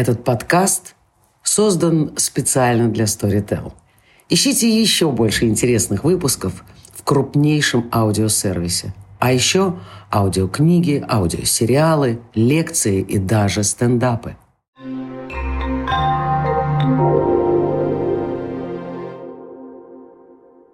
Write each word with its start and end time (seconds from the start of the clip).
Этот 0.00 0.24
подкаст 0.24 0.94
создан 1.42 2.14
специально 2.16 2.88
для 2.88 3.04
Storytel. 3.04 3.74
Ищите 4.30 4.66
еще 4.66 5.12
больше 5.12 5.44
интересных 5.44 6.04
выпусков 6.04 6.64
в 6.94 7.04
крупнейшем 7.04 7.86
аудиосервисе. 7.92 8.94
А 9.18 9.30
еще 9.30 9.78
аудиокниги, 10.10 11.04
аудиосериалы, 11.06 12.18
лекции 12.34 13.02
и 13.02 13.18
даже 13.18 13.62
стендапы. 13.62 14.36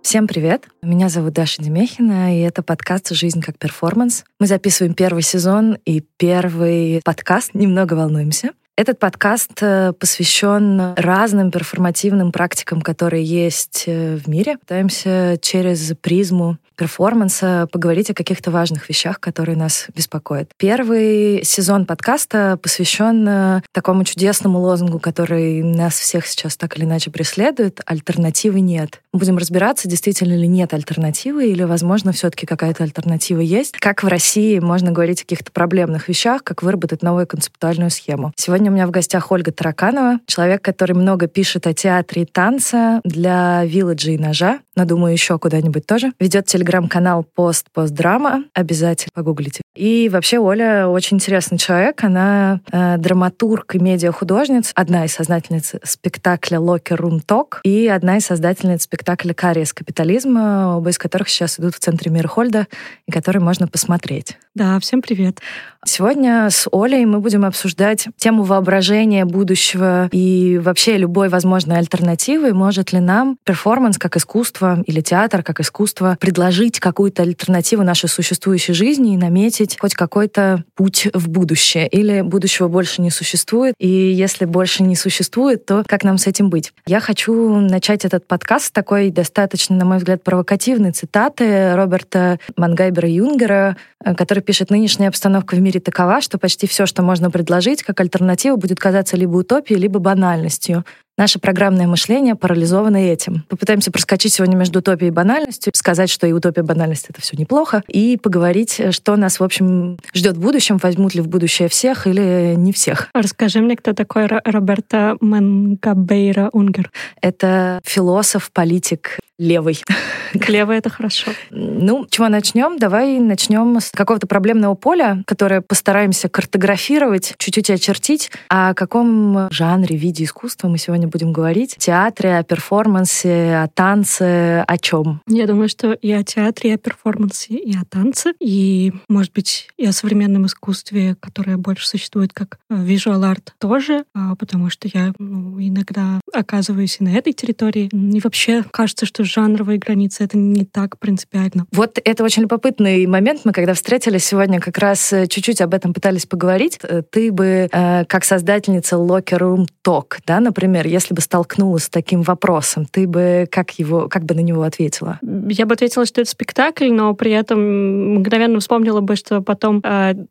Всем 0.02 0.28
привет! 0.28 0.68
Меня 0.82 1.08
зовут 1.08 1.32
Даша 1.32 1.60
Демехина, 1.64 2.38
и 2.38 2.42
это 2.42 2.62
подкаст 2.62 3.10
«Жизнь 3.10 3.42
как 3.42 3.58
перформанс». 3.58 4.22
Мы 4.38 4.46
записываем 4.46 4.94
первый 4.94 5.22
сезон 5.22 5.78
и 5.84 6.00
первый 6.16 7.00
подкаст 7.04 7.54
«Немного 7.54 7.94
волнуемся». 7.94 8.52
Этот 8.78 8.98
подкаст 8.98 9.52
э, 9.62 9.94
посвящен 9.98 10.92
разным 10.96 11.50
перформативным 11.50 12.30
практикам, 12.30 12.82
которые 12.82 13.24
есть 13.24 13.84
э, 13.86 14.16
в 14.16 14.28
мире. 14.28 14.58
Пытаемся 14.58 15.38
через 15.40 15.94
призму 16.02 16.58
перформанса 16.76 17.68
поговорить 17.72 18.10
о 18.10 18.14
каких-то 18.14 18.50
важных 18.50 18.88
вещах, 18.88 19.20
которые 19.20 19.56
нас 19.56 19.86
беспокоят. 19.94 20.50
Первый 20.56 21.42
сезон 21.44 21.86
подкаста 21.86 22.58
посвящен 22.62 23.26
э, 23.28 23.62
такому 23.72 24.04
чудесному 24.04 24.60
лозунгу, 24.60 25.00
который 25.00 25.62
нас 25.62 25.94
всех 25.94 26.26
сейчас 26.26 26.56
так 26.56 26.76
или 26.76 26.84
иначе 26.84 27.10
преследует. 27.10 27.80
Альтернативы 27.86 28.60
нет. 28.60 29.00
Будем 29.12 29.38
разбираться, 29.38 29.88
действительно 29.88 30.34
ли 30.34 30.46
нет 30.46 30.74
альтернативы, 30.74 31.50
или, 31.50 31.62
возможно, 31.62 32.12
все-таки 32.12 32.46
какая-то 32.46 32.84
альтернатива 32.84 33.40
есть. 33.40 33.76
Как 33.78 34.02
в 34.02 34.08
России 34.08 34.58
можно 34.58 34.92
говорить 34.92 35.20
о 35.20 35.24
каких-то 35.24 35.50
проблемных 35.52 36.08
вещах, 36.08 36.44
как 36.44 36.62
выработать 36.62 37.02
новую 37.02 37.26
концептуальную 37.26 37.90
схему. 37.90 38.32
Сегодня 38.36 38.70
у 38.70 38.74
меня 38.74 38.86
в 38.86 38.90
гостях 38.90 39.32
Ольга 39.32 39.52
Тараканова, 39.52 40.20
человек, 40.26 40.62
который 40.62 40.94
много 40.94 41.26
пишет 41.26 41.66
о 41.66 41.72
театре 41.72 42.22
и 42.22 42.26
танце 42.26 43.00
для 43.04 43.64
Вилладжа 43.64 44.10
и 44.10 44.18
Ножа, 44.18 44.60
но, 44.76 44.84
думаю, 44.84 45.12
еще 45.12 45.38
куда-нибудь 45.38 45.86
тоже. 45.86 46.12
Ведет 46.20 46.46
телеграм-канал 46.46 47.24
«Пост 47.34 47.66
Постдрама», 47.72 48.44
обязательно 48.54 49.10
погуглите. 49.14 49.62
И 49.74 50.08
вообще 50.12 50.38
Оля 50.38 50.88
очень 50.88 51.16
интересный 51.16 51.58
человек, 51.58 52.04
она 52.04 52.60
э, 52.70 52.96
драматург 52.98 53.74
и 53.74 53.78
медиахудожница, 53.78 54.72
одна 54.74 55.04
из 55.04 55.12
создательниц 55.12 55.74
спектакля 55.82 56.60
«Локер 56.60 57.00
Рум 57.00 57.20
Ток» 57.20 57.60
и 57.64 57.88
одна 57.88 58.18
из 58.18 58.26
создательниц 58.26 58.82
спектакля 58.82 59.32
«Кариес 59.32 59.72
капитализма», 59.72 60.76
оба 60.76 60.90
из 60.90 60.98
которых 60.98 61.28
сейчас 61.28 61.58
идут 61.58 61.74
в 61.74 61.78
центре 61.78 62.10
Мирхольда 62.10 62.66
и 63.06 63.12
которые 63.12 63.42
можно 63.42 63.68
посмотреть. 63.68 64.38
Да, 64.54 64.78
всем 64.80 65.02
привет. 65.02 65.40
Сегодня 65.84 66.48
с 66.50 66.66
Олей 66.72 67.04
мы 67.04 67.20
будем 67.20 67.44
обсуждать 67.44 68.08
тему 68.16 68.42
воображения 68.42 69.24
будущего 69.24 70.08
и 70.10 70.58
вообще 70.58 70.96
любой 70.96 71.28
возможной 71.28 71.78
альтернативы. 71.78 72.54
Может 72.54 72.92
ли 72.92 72.98
нам 72.98 73.38
перформанс 73.44 73.96
как 73.98 74.16
искусство 74.16 74.65
или 74.86 75.00
театр 75.00 75.42
как 75.42 75.60
искусство 75.60 76.16
предложить 76.20 76.80
какую-то 76.80 77.22
альтернативу 77.22 77.82
нашей 77.82 78.08
существующей 78.08 78.72
жизни 78.72 79.14
и 79.14 79.16
наметить 79.16 79.76
хоть 79.78 79.94
какой-то 79.94 80.64
путь 80.74 81.08
в 81.12 81.28
будущее? 81.28 81.88
Или 81.88 82.20
будущего 82.20 82.68
больше 82.68 83.02
не 83.02 83.10
существует? 83.10 83.74
И 83.78 83.88
если 83.88 84.44
больше 84.44 84.82
не 84.82 84.96
существует, 84.96 85.66
то 85.66 85.84
как 85.86 86.04
нам 86.04 86.18
с 86.18 86.26
этим 86.26 86.50
быть? 86.50 86.72
Я 86.86 87.00
хочу 87.00 87.56
начать 87.60 88.04
этот 88.04 88.26
подкаст 88.26 88.66
с 88.66 88.70
такой 88.70 89.10
достаточно, 89.10 89.76
на 89.76 89.84
мой 89.84 89.98
взгляд, 89.98 90.22
провокативной 90.22 90.92
цитаты 90.92 91.74
Роберта 91.74 92.38
Мангайбера 92.56 93.08
Юнгера, 93.08 93.76
который 94.16 94.42
пишет 94.42 94.70
«Нынешняя 94.70 95.08
обстановка 95.08 95.54
в 95.54 95.60
мире 95.60 95.80
такова, 95.80 96.20
что 96.20 96.38
почти 96.38 96.66
все, 96.66 96.86
что 96.86 97.02
можно 97.02 97.30
предложить 97.30 97.82
как 97.82 98.00
альтернатива, 98.00 98.56
будет 98.56 98.78
казаться 98.78 99.16
либо 99.16 99.36
утопией, 99.36 99.80
либо 99.80 99.98
банальностью. 99.98 100.84
Наше 101.18 101.38
программное 101.38 101.86
мышление 101.86 102.34
парализовано 102.34 102.98
этим. 102.98 103.44
Попытаемся 103.48 103.90
проскочить 103.90 104.34
сегодня 104.34 104.54
между 104.54 104.80
утопией 104.80 105.08
и 105.08 105.12
банальностью, 105.12 105.72
сказать, 105.74 106.10
что 106.10 106.26
и 106.26 106.32
утопия, 106.32 106.60
и 106.60 106.64
банальность— 106.64 107.06
это 107.08 107.22
все 107.22 107.36
неплохо, 107.38 107.82
и 107.88 108.18
поговорить, 108.18 108.82
что 108.90 109.16
нас, 109.16 109.40
в 109.40 109.42
общем, 109.42 109.98
ждет 110.12 110.36
в 110.36 110.40
будущем, 110.40 110.76
возьмут 110.76 111.14
ли 111.14 111.22
в 111.22 111.28
будущее 111.28 111.68
всех 111.68 112.06
или 112.06 112.54
не 112.56 112.72
всех. 112.72 113.08
Расскажи 113.14 113.60
мне, 113.60 113.76
кто 113.76 113.94
такой 113.94 114.26
Роберто 114.26 115.16
Мангабейра 115.20 116.50
Унгер. 116.52 116.90
Это 117.22 117.80
философ, 117.84 118.50
политик, 118.52 119.18
левый. 119.38 119.80
Левый— 120.48 120.76
это 120.78 120.90
хорошо. 120.90 121.30
Ну, 121.50 122.06
чего 122.10 122.28
начнем? 122.28 122.78
Давай 122.78 123.18
начнем 123.18 123.78
с 123.80 123.90
какого-то 123.90 124.26
проблемного 124.26 124.74
поля, 124.74 125.22
которое 125.26 125.60
постараемся 125.60 126.28
картографировать, 126.28 127.34
чуть-чуть 127.38 127.70
очертить. 127.70 128.30
О 128.48 128.74
каком 128.74 129.48
жанре, 129.50 129.96
виде 129.96 130.24
искусства 130.24 130.68
мы 130.68 130.78
сегодня 130.78 131.08
будем 131.08 131.32
говорить? 131.32 131.76
Театре, 131.78 132.38
о 132.38 132.42
перформансе, 132.42 133.56
о 133.56 133.68
танце, 133.68 134.64
о 134.66 134.78
чем? 134.78 135.20
Я 135.26 135.46
думаю, 135.46 135.68
что 135.68 135.92
и 135.92 136.10
о 136.12 136.22
театре, 136.22 136.70
и 136.70 136.74
о 136.74 136.78
перформансе, 136.78 137.54
и 137.54 137.76
о 137.76 137.84
танце, 137.84 138.32
и, 138.40 138.92
может 139.08 139.32
быть, 139.32 139.68
и 139.76 139.86
о 139.86 139.92
современном 139.92 140.46
искусстве, 140.46 141.16
которое 141.18 141.56
больше 141.56 141.88
существует 141.88 142.32
как 142.32 142.58
visual 142.70 143.22
art 143.22 143.52
тоже, 143.58 144.04
а, 144.14 144.34
потому 144.36 144.70
что 144.70 144.88
я 144.92 145.12
ну, 145.18 145.60
иногда 145.60 146.20
оказываюсь 146.32 146.98
и 147.00 147.04
на 147.04 147.10
этой 147.10 147.32
территории. 147.32 147.88
И 147.92 148.20
вообще 148.20 148.64
кажется, 148.70 149.06
что 149.06 149.24
жанровые 149.26 149.78
границы— 149.78 150.24
это 150.24 150.36
не 150.36 150.64
так 150.64 150.98
принципиально. 150.98 151.66
Вот 151.72 151.98
это 152.04 152.24
очень 152.24 152.42
любопытный 152.42 153.06
момент. 153.06 153.40
Мы 153.44 153.52
когда 153.52 153.74
встретились 153.74 154.24
сегодня, 154.24 154.60
как 154.60 154.78
раз 154.78 155.12
э, 155.12 155.26
чуть-чуть 155.26 155.60
об 155.60 155.74
этом 155.74 155.92
пытались 155.92 156.26
поговорить. 156.26 156.78
Э, 156.82 157.02
ты 157.02 157.32
бы, 157.32 157.68
э, 157.70 158.04
как 158.06 158.24
создательница 158.24 158.96
Locker 158.96 159.38
Room 159.38 159.66
Talk, 159.86 160.18
да, 160.26 160.40
например, 160.40 160.86
если 160.86 161.14
бы 161.14 161.20
столкнулась 161.20 161.84
с 161.84 161.88
таким 161.88 162.22
вопросом, 162.22 162.86
ты 162.86 163.06
бы 163.06 163.46
как, 163.50 163.78
его, 163.78 164.08
как 164.08 164.24
бы 164.24 164.34
на 164.34 164.40
него 164.40 164.62
ответила? 164.62 165.18
Я 165.22 165.66
бы 165.66 165.74
ответила, 165.74 166.06
что 166.06 166.20
это 166.20 166.30
спектакль, 166.30 166.90
но 166.90 167.14
при 167.14 167.32
этом 167.32 168.14
мгновенно 168.16 168.60
вспомнила 168.60 169.00
бы, 169.00 169.16
что 169.16 169.40
потом 169.40 169.82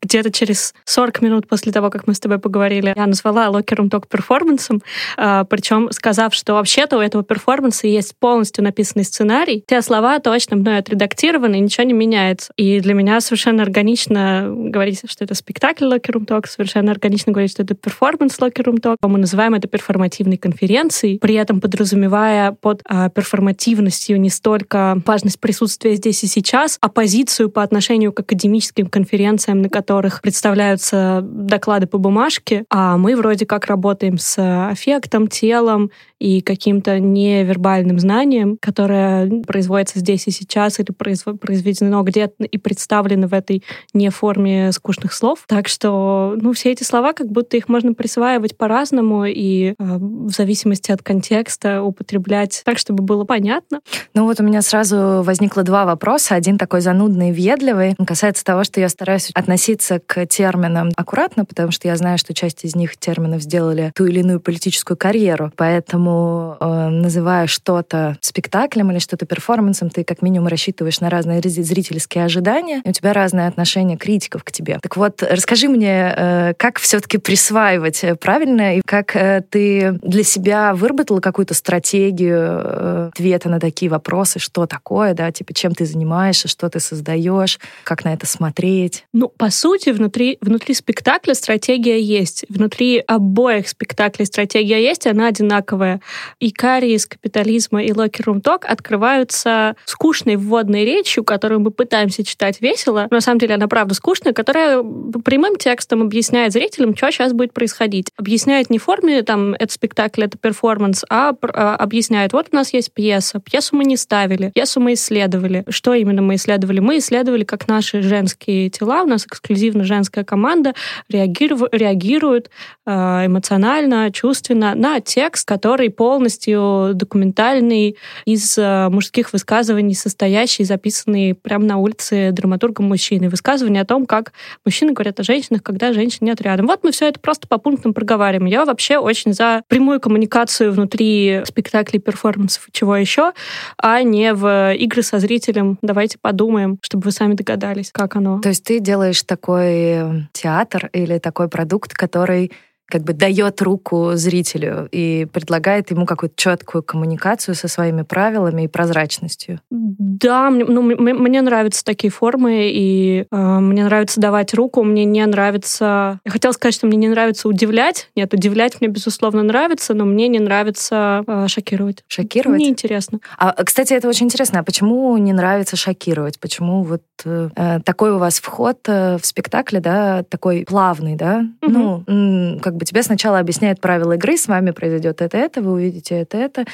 где-то 0.02 0.30
через 0.30 0.74
40 0.84 1.22
минут 1.22 1.48
после 1.48 1.72
того, 1.72 1.90
как 1.90 2.06
мы 2.06 2.14
с 2.14 2.20
тобой 2.20 2.38
поговорили, 2.38 2.92
я 2.96 3.06
назвала 3.06 3.46
Locker 3.46 3.76
Room 3.76 3.90
Talk 3.90 4.04
перформансом, 4.08 4.82
причем 5.16 5.90
сказав, 5.92 6.34
что 6.34 6.54
вообще-то 6.54 6.98
у 6.98 7.00
этого 7.00 7.22
перформанса 7.22 7.86
есть 7.86 8.16
полностью 8.18 8.64
написано 8.64 8.85
написанный 8.86 9.04
сценарий, 9.04 9.64
те 9.66 9.82
слова 9.82 10.18
точно 10.20 10.56
мной 10.56 10.78
отредактированы, 10.78 11.58
ничего 11.58 11.84
не 11.84 11.92
меняется. 11.92 12.52
И 12.56 12.80
для 12.80 12.94
меня 12.94 13.20
совершенно 13.20 13.62
органично 13.62 14.46
говорить, 14.48 15.02
что 15.06 15.24
это 15.24 15.34
спектакль 15.34 15.84
Locker 15.84 16.12
Room 16.12 16.26
Talk, 16.26 16.46
совершенно 16.46 16.92
органично 16.92 17.32
говорить, 17.32 17.50
что 17.50 17.62
это 17.62 17.74
перформанс 17.74 18.38
Locker 18.38 18.64
Room 18.64 18.80
Talk. 18.80 18.96
Мы 19.02 19.18
называем 19.18 19.54
это 19.54 19.68
перформативной 19.68 20.36
конференцией, 20.36 21.18
при 21.18 21.34
этом 21.34 21.60
подразумевая 21.60 22.52
под 22.52 22.82
а, 22.84 23.08
перформативностью 23.08 24.20
не 24.20 24.30
столько 24.30 25.00
важность 25.04 25.40
присутствия 25.40 25.94
здесь 25.96 26.22
и 26.22 26.26
сейчас, 26.26 26.78
а 26.80 26.88
позицию 26.88 27.50
по 27.50 27.62
отношению 27.62 28.12
к 28.12 28.20
академическим 28.20 28.86
конференциям, 28.86 29.62
на 29.62 29.68
которых 29.68 30.22
представляются 30.22 31.20
доклады 31.22 31.86
по 31.86 31.98
бумажке, 31.98 32.64
а 32.70 32.96
мы 32.96 33.16
вроде 33.16 33.46
как 33.46 33.66
работаем 33.66 34.18
с 34.18 34.36
аффектом, 34.70 35.28
телом 35.28 35.90
и 36.18 36.40
каким-то 36.40 36.98
невербальным 36.98 37.98
знанием, 37.98 38.56
которое 38.76 39.42
производится 39.46 40.00
здесь 40.00 40.26
и 40.26 40.30
сейчас 40.30 40.78
или 40.78 40.92
произведено 40.92 42.02
где-то 42.02 42.44
и 42.44 42.58
представлено 42.58 43.26
в 43.26 43.32
этой 43.32 43.64
не 43.94 44.10
форме 44.10 44.70
скучных 44.70 45.14
слов. 45.14 45.44
Так 45.46 45.66
что, 45.66 46.36
ну, 46.38 46.52
все 46.52 46.72
эти 46.72 46.82
слова, 46.82 47.14
как 47.14 47.28
будто 47.28 47.56
их 47.56 47.70
можно 47.70 47.94
присваивать 47.94 48.58
по-разному 48.58 49.24
и 49.24 49.68
э, 49.68 49.74
в 49.78 50.30
зависимости 50.30 50.92
от 50.92 51.02
контекста 51.02 51.82
употреблять 51.82 52.60
так, 52.66 52.76
чтобы 52.76 53.02
было 53.02 53.24
понятно. 53.24 53.80
Ну 54.12 54.24
вот 54.24 54.40
у 54.40 54.42
меня 54.42 54.60
сразу 54.60 55.22
возникло 55.22 55.62
два 55.62 55.86
вопроса. 55.86 56.34
Один 56.34 56.58
такой 56.58 56.82
занудный 56.82 57.30
и 57.30 57.32
въедливый. 57.32 57.94
Он 57.96 58.04
касается 58.04 58.44
того, 58.44 58.62
что 58.62 58.78
я 58.80 58.90
стараюсь 58.90 59.30
относиться 59.32 60.00
к 60.04 60.26
терминам 60.26 60.90
аккуратно, 60.96 61.46
потому 61.46 61.70
что 61.70 61.88
я 61.88 61.96
знаю, 61.96 62.18
что 62.18 62.34
часть 62.34 62.62
из 62.66 62.76
них 62.76 62.98
терминов 62.98 63.40
сделали 63.40 63.90
ту 63.94 64.04
или 64.04 64.20
иную 64.20 64.38
политическую 64.38 64.98
карьеру. 64.98 65.50
Поэтому, 65.56 66.58
э, 66.60 66.88
называя 66.90 67.46
что-то 67.46 68.18
спектаклем, 68.20 68.65
спектаклем 68.66 68.90
или 68.90 68.98
что-то 68.98 69.26
перформансом, 69.26 69.90
ты 69.90 70.02
как 70.02 70.22
минимум 70.22 70.48
рассчитываешь 70.48 71.00
на 71.00 71.08
разные 71.08 71.40
зрительские 71.40 72.24
ожидания, 72.24 72.82
и 72.84 72.88
у 72.88 72.92
тебя 72.92 73.12
разное 73.12 73.46
отношение 73.46 73.96
критиков 73.96 74.42
к 74.42 74.50
тебе. 74.50 74.78
Так 74.82 74.96
вот, 74.96 75.22
расскажи 75.22 75.68
мне, 75.68 76.12
э, 76.16 76.54
как 76.56 76.78
все-таки 76.80 77.18
присваивать 77.18 78.02
э, 78.02 78.16
правильно, 78.16 78.76
и 78.78 78.80
как 78.84 79.14
э, 79.14 79.42
ты 79.48 79.92
для 80.02 80.24
себя 80.24 80.74
выработала 80.74 81.20
какую-то 81.20 81.54
стратегию 81.54 83.08
ответа 83.08 83.48
на 83.48 83.60
такие 83.60 83.90
вопросы, 83.90 84.38
что 84.40 84.66
такое, 84.66 85.14
да, 85.14 85.30
типа, 85.30 85.54
чем 85.54 85.72
ты 85.72 85.86
занимаешься, 85.86 86.48
что 86.48 86.68
ты 86.68 86.80
создаешь, 86.80 87.60
как 87.84 88.04
на 88.04 88.12
это 88.12 88.26
смотреть? 88.26 89.04
Ну, 89.12 89.28
по 89.28 89.50
сути, 89.50 89.90
внутри, 89.90 90.38
внутри 90.40 90.74
спектакля 90.74 91.34
стратегия 91.34 92.00
есть. 92.00 92.44
Внутри 92.48 92.98
обоих 92.98 93.68
спектаклей 93.68 94.26
стратегия 94.26 94.82
есть, 94.82 95.06
она 95.06 95.28
одинаковая. 95.28 96.00
И 96.40 96.50
Карри 96.50 96.94
из 96.94 97.06
капитализма, 97.06 97.82
и 97.82 97.92
Локер 97.92 98.26
Рум 98.26 98.40
Ток 98.56 98.64
открываются 98.70 99.76
скучной 99.84 100.36
вводной 100.36 100.86
речью, 100.86 101.24
которую 101.24 101.60
мы 101.60 101.70
пытаемся 101.70 102.24
читать 102.24 102.62
весело, 102.62 103.06
но 103.10 103.16
на 103.16 103.20
самом 103.20 103.38
деле 103.38 103.56
она 103.56 103.68
правда 103.68 103.92
скучная, 103.92 104.32
которая 104.32 104.82
прямым 105.22 105.56
текстом 105.56 106.00
объясняет 106.00 106.54
зрителям, 106.54 106.96
что 106.96 107.10
сейчас 107.10 107.34
будет 107.34 107.52
происходить. 107.52 108.10
Объясняет 108.16 108.70
не 108.70 108.78
в 108.78 108.84
форме, 108.84 109.22
там, 109.24 109.52
это 109.52 109.70
спектакль, 109.70 110.24
это 110.24 110.38
перформанс, 110.38 111.04
а, 111.10 111.34
а 111.42 111.76
объясняет, 111.76 112.32
вот 112.32 112.46
у 112.50 112.56
нас 112.56 112.72
есть 112.72 112.92
пьеса, 112.92 113.40
пьесу 113.40 113.76
мы 113.76 113.84
не 113.84 113.98
ставили, 113.98 114.52
пьесу 114.54 114.80
мы 114.80 114.94
исследовали. 114.94 115.62
Что 115.68 115.92
именно 115.92 116.22
мы 116.22 116.36
исследовали? 116.36 116.80
Мы 116.80 116.96
исследовали, 116.96 117.44
как 117.44 117.68
наши 117.68 118.00
женские 118.00 118.70
тела, 118.70 119.02
у 119.02 119.06
нас 119.06 119.26
эксклюзивно 119.26 119.84
женская 119.84 120.24
команда 120.24 120.72
реагирует, 121.10 121.74
реагирует 121.74 122.50
э, 122.86 122.90
эмоционально, 123.26 124.10
чувственно 124.12 124.74
на 124.74 125.00
текст, 125.00 125.46
который 125.46 125.90
полностью 125.90 126.92
документальный 126.94 127.98
из 128.24 128.45
э, 128.58 128.88
мужских 128.88 129.32
высказываний, 129.32 129.94
состоящий, 129.94 130.64
записанный 130.64 131.34
прямо 131.34 131.64
на 131.64 131.78
улице 131.78 132.30
драматургом 132.32 132.86
мужчины. 132.86 133.28
Высказывания 133.28 133.80
о 133.80 133.84
том, 133.84 134.06
как 134.06 134.32
мужчины 134.64 134.92
говорят 134.92 135.20
о 135.20 135.22
женщинах, 135.22 135.62
когда 135.62 135.92
женщин 135.92 136.26
нет 136.26 136.40
рядом. 136.40 136.66
Вот 136.66 136.84
мы 136.84 136.92
все 136.92 137.08
это 137.08 137.20
просто 137.20 137.48
по 137.48 137.58
пунктам 137.58 137.94
проговариваем. 137.94 138.46
Я 138.46 138.64
вообще 138.64 138.98
очень 138.98 139.32
за 139.32 139.62
прямую 139.68 140.00
коммуникацию 140.00 140.72
внутри 140.72 141.42
спектаклей, 141.44 142.00
перформансов 142.00 142.68
и 142.68 142.72
чего 142.72 142.96
еще, 142.96 143.32
а 143.78 144.02
не 144.02 144.34
в 144.34 144.74
игры 144.74 145.02
со 145.02 145.18
зрителем. 145.18 145.78
Давайте 145.82 146.18
подумаем, 146.20 146.78
чтобы 146.82 147.04
вы 147.04 147.12
сами 147.12 147.34
догадались, 147.34 147.90
как 147.92 148.16
оно. 148.16 148.40
То 148.40 148.48
есть 148.48 148.64
ты 148.64 148.80
делаешь 148.80 149.22
такой 149.22 150.28
театр 150.32 150.90
или 150.92 151.18
такой 151.18 151.48
продукт, 151.48 151.94
который 151.94 152.52
как 152.86 153.02
бы 153.02 153.12
дает 153.12 153.60
руку 153.62 154.12
зрителю 154.14 154.88
и 154.92 155.26
предлагает 155.32 155.90
ему 155.90 156.06
какую-то 156.06 156.36
четкую 156.36 156.82
коммуникацию 156.82 157.54
со 157.54 157.68
своими 157.68 158.02
правилами 158.02 158.62
и 158.62 158.68
прозрачностью. 158.68 159.60
Да, 159.70 160.50
мне, 160.50 160.64
ну, 160.64 160.82
мне 160.82 161.42
нравятся 161.42 161.84
такие 161.84 162.10
формы, 162.10 162.70
и 162.70 163.26
э, 163.30 163.36
мне 163.36 163.84
нравится 163.84 164.20
давать 164.20 164.54
руку, 164.54 164.82
мне 164.84 165.04
не 165.04 165.24
нравится... 165.26 166.20
Я 166.24 166.30
хотела 166.30 166.52
сказать, 166.52 166.74
что 166.74 166.86
мне 166.86 166.96
не 166.96 167.08
нравится 167.08 167.48
удивлять. 167.48 168.08
Нет, 168.14 168.32
удивлять 168.32 168.80
мне, 168.80 168.88
безусловно, 168.88 169.42
нравится, 169.42 169.94
но 169.94 170.04
мне 170.04 170.28
не 170.28 170.38
нравится 170.38 171.24
э, 171.26 171.48
шокировать. 171.48 172.04
Шокировать? 172.06 172.60
Мне 172.60 172.68
интересно. 172.68 173.18
А, 173.36 173.52
кстати, 173.64 173.94
это 173.94 174.08
очень 174.08 174.26
интересно. 174.26 174.60
А 174.60 174.62
почему 174.62 175.16
не 175.16 175.32
нравится 175.32 175.76
шокировать? 175.76 176.38
Почему 176.38 176.82
вот 176.82 177.02
э, 177.24 177.48
э 177.56 177.80
такой 177.84 178.12
у 178.12 178.18
вас 178.18 178.40
вход 178.40 178.78
э, 178.86 179.18
в 179.18 179.26
спектакле, 179.26 179.80
да, 179.80 180.22
такой 180.22 180.64
плавный, 180.66 181.16
да? 181.16 181.46
Угу. 181.62 182.04
Ну, 182.06 182.58
как 182.62 182.75
бы 182.76 182.84
тебе 182.84 183.02
сначала 183.02 183.38
объясняют 183.38 183.80
правила 183.80 184.12
игры, 184.12 184.36
с 184.36 184.46
вами 184.46 184.70
произойдет 184.70 185.22
это, 185.22 185.36
это, 185.36 185.60
вы 185.60 185.72
увидите 185.72 186.14
это, 186.14 186.38
это. 186.38 186.64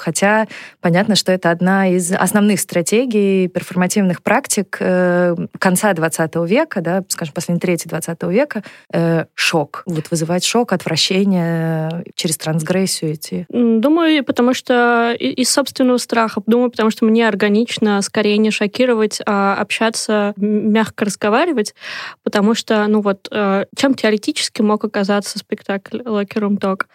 Хотя 0.00 0.46
понятно, 0.80 1.14
что 1.14 1.32
это 1.32 1.50
одна 1.50 1.88
из 1.88 2.12
основных 2.12 2.60
стратегий 2.60 3.48
перформативных 3.48 4.22
практик 4.22 4.76
э, 4.80 5.36
конца 5.58 5.92
20 5.92 6.36
века, 6.46 6.80
да, 6.80 7.04
скажем, 7.08 7.34
последней 7.34 7.60
трети 7.60 7.86
20 7.88 8.22
века, 8.24 8.62
э, 8.92 9.26
шок. 9.34 9.82
Вот 9.86 10.10
вызывать 10.10 10.44
шок, 10.44 10.72
отвращение, 10.72 12.04
через 12.14 12.38
трансгрессию 12.38 13.14
идти. 13.14 13.46
Думаю, 13.50 14.24
потому 14.24 14.54
что 14.54 15.14
из 15.18 15.50
собственного 15.50 15.98
страха. 15.98 16.42
Думаю, 16.46 16.70
потому 16.70 16.90
что 16.90 17.04
мне 17.04 17.28
органично 17.28 18.00
скорее 18.02 18.38
не 18.38 18.50
шокировать, 18.50 19.20
а 19.26 19.54
общаться, 19.54 20.32
мягко 20.36 21.04
разговаривать, 21.04 21.74
потому 22.22 22.54
что, 22.54 22.86
ну 22.86 23.00
вот, 23.00 23.28
э, 23.30 23.64
чем 23.76 23.94
теоретически 23.94 24.62
мог 24.62 24.84
оказаться 24.84 25.38
спектакль 25.38 25.98
Locker 25.98 26.40
Room 26.40 26.58
Talk? 26.58 26.86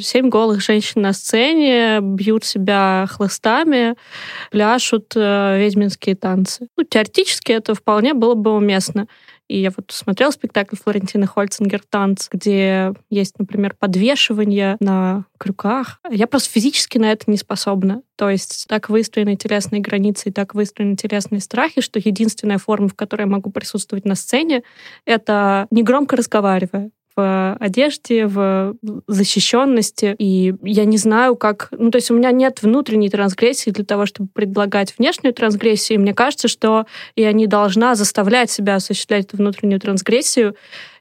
Семь 0.00 0.28
голых 0.28 0.60
женщин 0.60 1.02
на 1.02 1.12
сцене 1.12 2.00
бьют 2.00 2.44
себя 2.48 3.06
хлыстами, 3.08 3.94
пляшут 4.50 5.12
э, 5.14 5.58
ведьминские 5.58 6.16
танцы. 6.16 6.68
Ну, 6.76 6.84
теоретически 6.84 7.52
это 7.52 7.74
вполне 7.74 8.14
было 8.14 8.34
бы 8.34 8.54
уместно. 8.54 9.06
И 9.48 9.58
я 9.60 9.70
вот 9.74 9.90
смотрела 9.90 10.30
спектакль 10.30 10.76
Флорентины 10.76 11.26
Хольцингер 11.26 11.80
«Танц», 11.88 12.28
где 12.30 12.92
есть, 13.08 13.38
например, 13.38 13.74
подвешивание 13.78 14.76
на 14.78 15.24
крюках. 15.38 16.00
Я 16.10 16.26
просто 16.26 16.50
физически 16.50 16.98
на 16.98 17.10
это 17.10 17.30
не 17.30 17.38
способна. 17.38 18.02
То 18.16 18.28
есть 18.28 18.66
так 18.68 18.90
выстроены 18.90 19.36
телесные 19.36 19.80
границы 19.80 20.28
и 20.28 20.32
так 20.32 20.54
выстроены 20.54 20.96
телесные 20.96 21.40
страхи, 21.40 21.80
что 21.80 21.98
единственная 21.98 22.58
форма, 22.58 22.88
в 22.88 22.94
которой 22.94 23.22
я 23.22 23.26
могу 23.26 23.50
присутствовать 23.50 24.04
на 24.04 24.16
сцене, 24.16 24.62
это 25.06 25.66
негромко 25.70 26.16
разговаривая 26.16 26.90
в 27.18 27.56
одежде, 27.58 28.26
в 28.28 28.76
защищенности. 29.08 30.14
И 30.18 30.54
я 30.62 30.84
не 30.84 30.98
знаю, 30.98 31.34
как... 31.34 31.68
Ну, 31.72 31.90
то 31.90 31.96
есть 31.96 32.12
у 32.12 32.14
меня 32.14 32.30
нет 32.30 32.62
внутренней 32.62 33.10
трансгрессии 33.10 33.70
для 33.70 33.84
того, 33.84 34.06
чтобы 34.06 34.28
предлагать 34.32 34.94
внешнюю 34.96 35.34
трансгрессию. 35.34 35.98
И 35.98 36.02
мне 36.02 36.14
кажется, 36.14 36.46
что 36.46 36.86
я 37.16 37.32
не 37.32 37.48
должна 37.48 37.96
заставлять 37.96 38.52
себя 38.52 38.76
осуществлять 38.76 39.24
эту 39.26 39.38
внутреннюю 39.38 39.80
трансгрессию, 39.80 40.54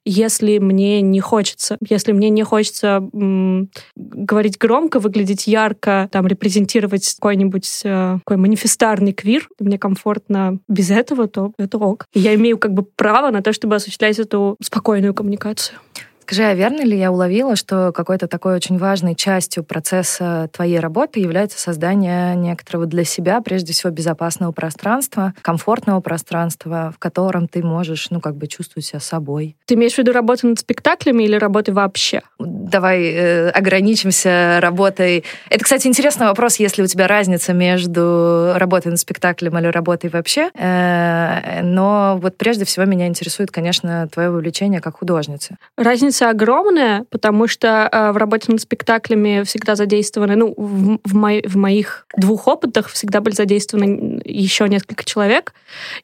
если 0.05 0.57
мне 0.57 1.01
не 1.01 1.19
хочется. 1.19 1.77
Если 1.87 2.13
мне 2.13 2.29
не 2.29 2.43
хочется 2.43 3.07
м, 3.13 3.69
говорить 3.95 4.57
громко, 4.57 4.99
выглядеть 4.99 5.47
ярко, 5.47 6.09
там, 6.11 6.25
репрезентировать 6.25 7.15
какой-нибудь 7.15 7.81
э, 7.83 8.17
такой 8.19 8.37
манифестарный 8.37 9.11
квир, 9.11 9.49
мне 9.59 9.77
комфортно 9.77 10.59
без 10.69 10.89
этого, 10.91 11.27
то 11.27 11.51
это 11.57 11.77
ок. 11.77 12.05
Я 12.13 12.33
имею 12.35 12.57
как 12.57 12.73
бы 12.73 12.83
право 12.83 13.31
на 13.31 13.43
то, 13.43 13.51
чтобы 13.51 13.75
осуществлять 13.75 14.17
эту 14.17 14.55
спокойную 14.61 15.13
коммуникацию. 15.13 15.77
Скажи, 16.27 16.43
а 16.43 16.53
верно 16.53 16.81
ли 16.81 16.97
я 16.97 17.09
уловила, 17.09 17.55
что 17.55 17.93
какой-то 17.93 18.27
такой 18.27 18.55
очень 18.55 18.77
важной 18.77 19.15
частью 19.15 19.63
процесса 19.63 20.49
твоей 20.51 20.79
работы 20.79 21.21
является 21.21 21.57
создание 21.57 22.35
некоторого 22.35 22.85
для 22.85 23.05
себя, 23.05 23.39
прежде 23.39 23.71
всего, 23.71 23.93
безопасного 23.93 24.51
пространства, 24.51 25.33
комфортного 25.41 26.01
пространства, 26.01 26.91
в 26.93 26.99
котором 26.99 27.47
ты 27.47 27.63
можешь, 27.63 28.09
ну, 28.09 28.19
как 28.19 28.35
бы 28.35 28.47
чувствовать 28.47 28.85
себя 28.85 28.99
собой? 28.99 29.55
Ты 29.67 29.75
имеешь 29.75 29.93
в 29.93 29.99
виду 29.99 30.11
работу 30.11 30.47
над 30.47 30.59
спектаклями 30.59 31.23
или 31.23 31.37
работы 31.37 31.71
вообще? 31.71 32.21
Давай 32.39 33.03
э, 33.05 33.49
ограничимся 33.51 34.59
работой. 34.59 35.23
Это, 35.49 35.63
кстати, 35.63 35.87
интересный 35.87 36.27
вопрос, 36.27 36.57
если 36.57 36.81
у 36.83 36.87
тебя 36.87 37.07
разница 37.07 37.53
между 37.53 38.51
работой 38.57 38.89
над 38.89 38.99
спектаклем 38.99 39.57
или 39.59 39.67
работой 39.67 40.09
вообще. 40.09 40.51
Э, 40.55 41.61
но 41.63 42.19
вот 42.21 42.35
прежде 42.35 42.65
всего 42.65 42.83
меня 42.83 43.07
интересует, 43.07 43.49
конечно, 43.49 44.09
твое 44.09 44.29
вовлечение 44.29 44.81
как 44.81 44.97
художницы. 44.97 45.55
Разница 45.77 46.16
разница 46.17 46.29
огромная, 46.29 47.05
потому 47.09 47.47
что 47.47 47.89
э, 47.91 48.11
в 48.11 48.17
работе 48.17 48.51
над 48.51 48.61
спектаклями 48.61 49.43
всегда 49.43 49.75
задействованы, 49.75 50.35
ну, 50.35 50.53
в, 50.57 50.99
в, 51.03 51.15
мо 51.15 51.41
в 51.45 51.55
моих 51.55 52.05
двух 52.15 52.47
опытах 52.47 52.89
всегда 52.89 53.21
были 53.21 53.33
задействованы 53.33 54.21
еще 54.23 54.67
несколько 54.67 55.03
человек, 55.03 55.53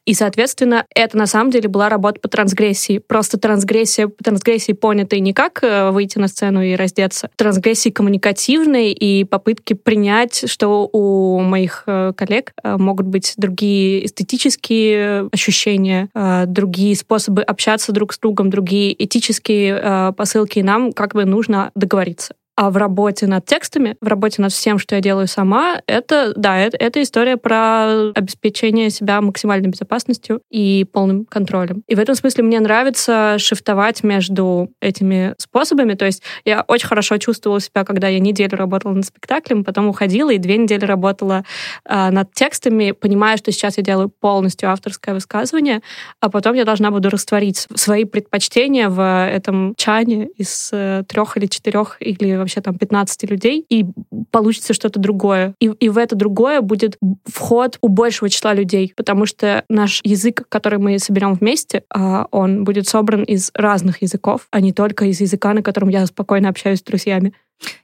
и, 0.06 0.14
соответственно, 0.14 0.84
это 0.94 1.16
на 1.16 1.26
самом 1.26 1.50
деле 1.50 1.68
была 1.68 1.88
работа 1.88 2.20
по 2.20 2.28
трансгрессии. 2.28 2.98
Просто 2.98 3.38
трансгрессия, 3.38 4.10
трансгрессии 4.22 4.72
понятой 4.72 5.20
не 5.20 5.32
как 5.32 5.62
э, 5.62 5.90
выйти 5.90 6.18
на 6.18 6.28
сцену 6.28 6.62
и 6.62 6.74
раздеться, 6.74 7.30
трансгрессии 7.36 7.90
коммуникативной 7.90 8.92
и 8.92 9.24
попытки 9.24 9.74
принять, 9.74 10.50
что 10.50 10.88
у 10.92 11.40
моих 11.40 11.84
э, 11.86 12.12
коллег 12.16 12.52
э, 12.62 12.76
могут 12.76 13.06
быть 13.06 13.34
другие 13.36 14.06
эстетические 14.06 15.28
ощущения, 15.32 16.08
другие 16.46 16.96
способы 16.96 17.42
общаться 17.42 17.92
друг 17.92 18.12
с 18.12 18.18
другом, 18.18 18.50
другие 18.50 18.94
этические 19.02 20.03
посылки, 20.12 20.58
и 20.58 20.62
нам 20.62 20.92
как 20.92 21.14
бы 21.14 21.24
нужно 21.24 21.70
договориться. 21.74 22.34
А 22.56 22.70
в 22.70 22.76
работе 22.76 23.26
над 23.26 23.44
текстами, 23.46 23.96
в 24.00 24.06
работе 24.06 24.40
над 24.40 24.52
всем, 24.52 24.78
что 24.78 24.94
я 24.94 25.00
делаю 25.00 25.26
сама, 25.26 25.80
это, 25.88 26.32
да, 26.36 26.56
это, 26.58 26.76
это 26.76 27.02
история 27.02 27.36
про 27.36 28.10
обеспечение 28.14 28.90
себя 28.90 29.20
максимальной 29.20 29.68
безопасностью 29.68 30.40
и 30.50 30.86
полным 30.92 31.24
контролем. 31.24 31.82
И 31.88 31.96
в 31.96 31.98
этом 31.98 32.14
смысле 32.14 32.44
мне 32.44 32.60
нравится 32.60 33.36
шифтовать 33.38 34.04
между 34.04 34.70
этими 34.80 35.34
способами. 35.38 35.94
То 35.94 36.04
есть 36.04 36.22
я 36.44 36.64
очень 36.68 36.86
хорошо 36.86 37.18
чувствовала 37.18 37.60
себя, 37.60 37.84
когда 37.84 38.06
я 38.06 38.20
неделю 38.20 38.56
работала 38.56 38.92
над 38.92 39.04
спектаклем, 39.04 39.64
потом 39.64 39.88
уходила 39.88 40.30
и 40.30 40.38
две 40.38 40.56
недели 40.56 40.84
работала 40.84 41.44
э, 41.84 42.10
над 42.10 42.32
текстами, 42.34 42.92
понимая, 42.92 43.36
что 43.36 43.50
сейчас 43.50 43.78
я 43.78 43.82
делаю 43.82 44.08
полностью 44.08 44.70
авторское 44.70 45.14
высказывание, 45.14 45.80
а 46.20 46.30
потом 46.30 46.54
я 46.54 46.64
должна 46.64 46.92
буду 46.92 47.10
растворить 47.10 47.66
свои 47.74 48.04
предпочтения 48.04 48.88
в 48.88 49.26
этом 49.26 49.74
чане 49.76 50.28
из 50.36 50.70
э, 50.72 51.02
трех 51.08 51.36
или 51.36 51.46
четырех 51.46 51.96
или 51.98 52.43
вообще 52.44 52.60
там 52.60 52.76
15 52.76 53.30
людей, 53.30 53.64
и 53.68 53.86
получится 54.30 54.74
что-то 54.74 55.00
другое. 55.00 55.54
И, 55.60 55.66
и 55.66 55.88
в 55.88 55.98
это 55.98 56.14
другое 56.14 56.60
будет 56.60 56.98
вход 57.24 57.78
у 57.80 57.88
большего 57.88 58.28
числа 58.28 58.54
людей, 58.54 58.92
потому 58.96 59.26
что 59.26 59.64
наш 59.68 60.00
язык, 60.04 60.46
который 60.48 60.78
мы 60.78 60.98
соберем 60.98 61.34
вместе, 61.34 61.82
а, 61.90 62.26
он 62.30 62.64
будет 62.64 62.86
собран 62.86 63.22
из 63.24 63.50
разных 63.54 64.02
языков, 64.02 64.46
а 64.50 64.60
не 64.60 64.72
только 64.72 65.06
из 65.06 65.20
языка, 65.20 65.54
на 65.54 65.62
котором 65.62 65.88
я 65.88 66.06
спокойно 66.06 66.48
общаюсь 66.48 66.80
с 66.80 66.82
друзьями. 66.82 67.32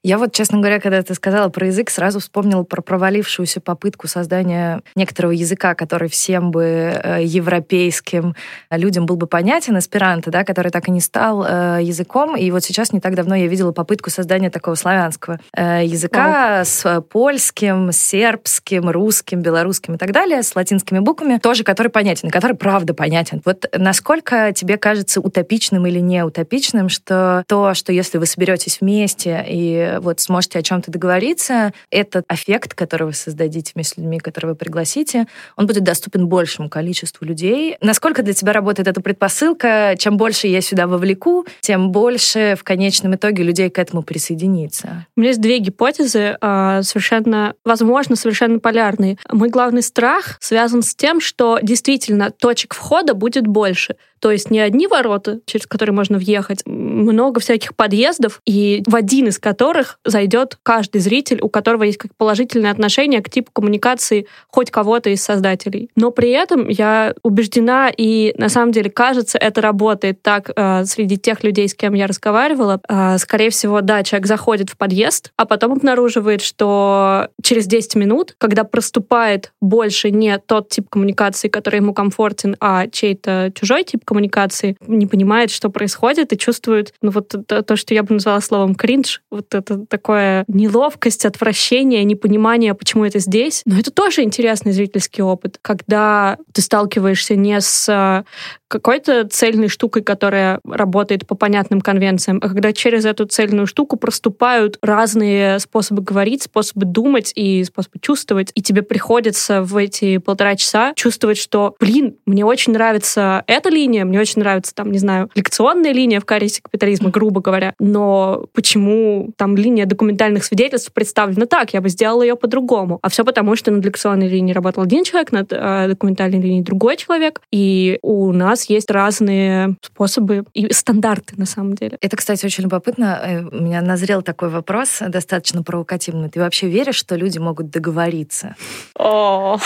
Я 0.03 0.19
вот, 0.19 0.33
честно 0.33 0.59
говоря, 0.59 0.81
когда 0.81 1.03
ты 1.03 1.15
сказала 1.15 1.49
про 1.49 1.67
язык, 1.67 1.91
сразу 1.91 2.21
вспомнила 2.21 2.63
про 2.63 2.81
провалившуюся 2.81 3.61
попытку 3.61 4.09
создания 4.09 4.81
некоторого 4.95 5.33
языка, 5.33 5.75
который 5.75 6.09
всем 6.09 6.51
бы 6.51 6.65
э, 6.65 7.23
европейским 7.25 8.35
людям 8.71 9.07
был 9.07 9.17
бы 9.17 9.27
понятен, 9.27 9.79
эсперанто, 9.79 10.31
да, 10.31 10.45
который 10.45 10.71
так 10.71 10.89
и 10.89 10.91
не 10.91 11.01
стал 11.01 11.45
э, 11.45 11.79
языком. 11.83 12.37
И 12.37 12.51
вот 12.51 12.65
сейчас 12.65 12.93
не 12.93 13.01
так 13.01 13.15
давно 13.15 13.35
я 13.35 13.47
видела 13.47 13.73
попытку 13.73 14.11
создания 14.11 14.51
такого 14.51 14.75
славянского 14.75 15.39
э, 15.55 15.83
языка 15.85 16.61
oh. 16.61 16.65
с 16.65 17.03
польским, 17.03 17.93
сербским, 17.93 18.89
русским, 18.89 19.43
белорусским 19.43 19.95
и 19.95 19.99
так 19.99 20.13
далее, 20.13 20.43
с 20.43 20.57
латинскими 20.57 20.99
буквами, 20.99 21.39
тоже 21.39 21.63
который 21.63 21.89
понятен, 21.89 22.31
который 22.31 22.57
правда 22.57 22.95
понятен. 22.95 23.43
Вот 23.45 23.67
насколько 23.77 24.53
тебе 24.55 24.79
кажется 24.79 25.21
утопичным 25.21 25.87
или 25.87 25.99
не 25.99 26.25
утопичным, 26.25 26.89
что 26.89 27.45
то, 27.47 27.75
что 27.75 27.93
если 27.93 28.19
вы 28.19 28.27
соберетесь 28.27 28.81
вместе 28.81 29.45
и 29.47 29.70
вот 30.01 30.21
сможете 30.21 30.59
о 30.59 30.63
чем-то 30.63 30.91
договориться, 30.91 31.73
этот 31.91 32.25
эффект, 32.31 32.75
который 32.75 33.05
вы 33.09 33.13
создадите 33.13 33.73
вместе 33.75 33.95
с 33.95 33.97
людьми, 33.97 34.19
которые 34.19 34.51
вы 34.53 34.57
пригласите, 34.57 35.27
он 35.57 35.67
будет 35.67 35.83
доступен 35.85 36.27
большему 36.29 36.69
количеству 36.69 37.25
людей. 37.25 37.77
Насколько 37.81 38.23
для 38.23 38.35
тебя 38.35 38.53
работает 38.53 38.89
эта 38.89 39.01
предпосылка? 39.01 39.95
Чем 39.99 40.17
больше 40.17 40.47
я 40.47 40.61
сюда 40.61 40.87
вовлеку, 40.87 41.47
тем 41.61 41.91
больше 41.91 42.57
в 42.59 42.65
конечном 42.65 43.15
итоге 43.15 43.43
людей 43.43 43.71
к 43.71 43.79
этому 43.79 44.03
присоединится. 44.03 45.07
У 45.17 45.21
меня 45.21 45.31
есть 45.31 45.41
две 45.41 45.59
гипотезы, 45.59 46.37
а, 46.41 46.83
совершенно, 46.83 47.55
возможно, 47.65 48.17
совершенно 48.17 48.59
полярные. 48.59 49.17
Мой 49.31 49.49
главный 49.49 49.83
страх 49.83 50.37
связан 50.41 50.83
с 50.83 50.95
тем, 50.95 51.21
что 51.21 51.59
действительно 51.63 52.31
точек 52.31 52.75
входа 52.75 53.15
будет 53.15 53.47
больше. 53.47 53.97
То 54.21 54.31
есть 54.31 54.51
не 54.51 54.61
одни 54.61 54.87
ворота, 54.87 55.41
через 55.47 55.67
которые 55.67 55.95
можно 55.95 56.19
въехать, 56.19 56.63
много 56.67 57.41
всяких 57.41 57.75
подъездов, 57.75 58.41
и 58.47 58.83
в 58.87 58.95
один 58.95 59.29
из 59.29 59.39
которых 59.39 59.99
зайдет 60.05 60.59
каждый 60.63 61.01
зритель, 61.01 61.41
у 61.41 61.49
которого 61.49 61.85
есть 61.85 61.99
как 61.99 62.15
положительное 62.17 62.71
отношение 62.71 63.23
к 63.23 63.31
типу 63.31 63.51
коммуникации 63.53 64.27
хоть 64.49 64.71
кого-то 64.71 65.11
из 65.11 65.23
создателей. 65.23 65.91
Но 65.97 66.11
при 66.11 66.31
этом 66.31 66.69
я 66.69 67.15
убеждена, 67.23 67.91
и 67.97 68.35
на 68.37 68.49
самом 68.49 68.73
деле 68.73 68.91
кажется, 68.91 69.39
это 69.39 69.61
работает 69.61 70.23
так 70.23 70.51
э, 70.55 70.85
среди 70.85 71.17
тех 71.17 71.43
людей, 71.43 71.69
с 71.69 71.75
кем 71.75 71.95
я 71.95 72.07
разговаривала. 72.07 72.81
Э, 72.89 73.17
скорее 73.19 73.51
всего, 73.51 73.81
да, 73.81 74.03
человек 74.03 74.27
заходит 74.27 74.71
в 74.71 74.77
подъезд, 74.77 75.33
а 75.37 75.47
потом 75.47 75.73
обнаруживает, 75.73 76.43
что 76.43 77.29
через 77.43 77.67
10 77.67 77.95
минут, 77.97 78.35
когда 78.39 78.65
проступает 78.65 79.53
больше 79.61 80.11
не 80.11 80.39
тот 80.39 80.69
тип 80.69 80.89
коммуникации, 80.91 81.49
который 81.49 81.77
ему 81.77 81.95
комфортен, 81.95 82.57
а 82.61 82.87
чей-то 82.87 83.51
чужой 83.55 83.85
тип 83.85 84.05
коммуникации, 84.11 84.77
не 84.89 85.07
понимает, 85.07 85.53
что 85.53 85.71
происходит, 85.71 86.33
и 86.33 86.37
чувствует, 86.37 86.93
ну 87.01 87.13
вот 87.13 87.33
то, 87.47 87.63
то 87.63 87.77
что 87.77 87.95
я 87.95 88.03
бы 88.03 88.15
назвала 88.15 88.41
словом 88.41 88.75
кринж, 88.75 89.23
вот 89.31 89.55
это 89.55 89.87
такое 89.87 90.45
неловкость, 90.49 91.25
отвращение, 91.25 92.03
непонимание, 92.03 92.75
почему 92.75 93.05
это 93.05 93.21
здесь. 93.21 93.63
Но 93.67 93.79
это 93.79 93.93
тоже 93.93 94.23
интересный 94.23 94.73
зрительский 94.73 95.23
опыт, 95.23 95.59
когда 95.63 96.39
ты 96.53 96.61
сталкиваешься 96.61 97.37
не 97.37 97.61
с 97.61 98.25
какой-то 98.71 99.27
цельной 99.29 99.69
штукой, 99.69 100.03
которая 100.03 100.61
работает 100.65 101.27
по 101.27 101.35
понятным 101.35 101.81
конвенциям, 101.81 102.39
а 102.41 102.49
когда 102.49 102.73
через 102.73 103.05
эту 103.05 103.27
цельную 103.27 103.67
штуку 103.67 103.97
проступают 103.97 104.79
разные 104.81 105.59
способы 105.59 106.03
говорить, 106.03 106.45
способы 106.45 106.87
думать 106.87 107.33
и 107.35 107.65
способы 107.65 107.99
чувствовать, 108.01 108.53
и 108.55 108.63
тебе 108.63 108.83
приходится 108.83 109.63
в 109.63 109.77
эти 109.77 110.19
полтора 110.19 110.55
часа 110.55 110.93
чувствовать, 110.95 111.37
что, 111.37 111.75
блин, 111.81 112.17
мне 112.27 112.45
очень 112.45 112.73
нравится 112.73 113.43
эта 113.49 113.71
линия, 113.71 114.05
мне 114.05 114.21
очень 114.21 114.41
нравится, 114.41 114.73
там, 114.73 114.93
не 114.93 114.99
знаю, 114.99 115.29
лекционная 115.35 115.93
линия 115.93 116.21
в 116.21 116.25
карисе 116.25 116.63
капитализма, 116.63 117.11
грубо 117.11 117.41
говоря, 117.41 117.75
но 117.81 118.47
почему 118.53 119.33
там 119.37 119.57
линия 119.57 119.85
документальных 119.85 120.45
свидетельств 120.45 120.93
представлена 120.93 121.47
так, 121.47 121.75
я 121.75 121.81
бы 121.81 121.89
сделала 121.89 122.23
ее 122.23 122.37
по-другому. 122.37 123.01
А 123.03 123.09
все 123.09 123.25
потому, 123.25 123.57
что 123.57 123.73
над 123.73 123.85
лекционной 123.85 124.29
линией 124.29 124.55
работал 124.55 124.85
один 124.85 125.03
человек, 125.03 125.33
над 125.33 125.53
э, 125.53 125.89
документальной 125.89 126.41
линией 126.41 126.63
другой 126.63 126.97
человек, 126.97 127.41
и 127.51 127.99
у 128.03 128.33
нас 128.33 128.60
нас 128.61 128.69
есть 128.69 128.91
разные 128.91 129.77
способы 129.83 130.45
и 130.53 130.73
стандарты 130.73 131.35
на 131.37 131.47
самом 131.47 131.75
деле. 131.75 131.97
Это, 132.01 132.17
кстати, 132.17 132.45
очень 132.45 132.65
любопытно. 132.65 133.21
Э, 133.23 133.43
у 133.43 133.63
меня 133.63 133.81
назрел 133.81 134.23
такой 134.23 134.51
вопрос, 134.51 134.99
достаточно 135.09 135.63
провокативный. 135.63 136.29
Ты 136.29 136.41
вообще 136.41 136.69
веришь, 136.69 136.97
что 136.97 137.17
люди 137.17 137.39
могут 137.39 137.71
договориться? 137.71 138.55
О, 138.99 139.59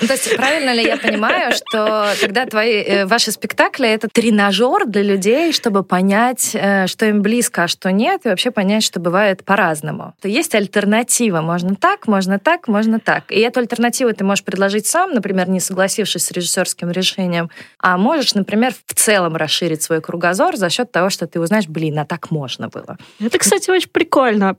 ну, 0.00 0.06
то 0.06 0.12
есть 0.14 0.36
правильно 0.36 0.72
ли 0.72 0.82
я 0.84 0.96
понимаю, 0.96 1.52
что 1.52 2.08
когда 2.20 2.46
твои, 2.46 2.82
э, 2.82 3.06
ваши 3.06 3.32
спектакли— 3.32 3.88
это 3.88 4.08
тренажер 4.08 4.86
для 4.86 5.02
людей, 5.02 5.52
чтобы 5.52 5.82
понять, 5.82 6.50
э, 6.54 6.86
что 6.86 7.06
им 7.06 7.22
близко, 7.22 7.64
а 7.64 7.68
что 7.68 7.90
нет, 7.92 8.22
и 8.24 8.28
вообще 8.28 8.50
понять, 8.50 8.82
что 8.82 9.00
бывает 9.00 9.44
по-разному. 9.44 10.14
То 10.20 10.28
есть 10.28 10.54
альтернатива. 10.54 11.40
Можно 11.40 11.76
так, 11.76 12.08
можно 12.08 12.38
так, 12.38 12.68
можно 12.68 13.00
так. 13.00 13.24
И 13.30 13.40
эту 13.40 13.60
альтернативу 13.60 14.12
ты 14.12 14.24
можешь 14.24 14.44
предложить 14.44 14.86
сам, 14.86 15.12
например, 15.12 15.48
не 15.48 15.60
согласившись 15.60 16.24
с 16.24 16.30
режиссерским 16.30 16.90
решением, 16.90 17.50
а 17.78 17.98
можешь, 17.98 18.34
например, 18.34 18.72
в 18.86 18.94
целом 18.94 19.36
расширить 19.36 19.82
свой 19.82 20.00
кругозор 20.00 20.56
за 20.56 20.70
счет 20.70 20.90
того, 20.92 21.10
что 21.10 21.26
ты 21.26 21.40
узнаешь, 21.40 21.68
блин, 21.68 21.98
а 21.98 22.04
так 22.04 22.30
можно 22.30 22.68
было. 22.68 22.96
Это, 23.20 23.38
кстати, 23.38 23.70
очень 23.70 23.90
прикольно. 23.90 24.56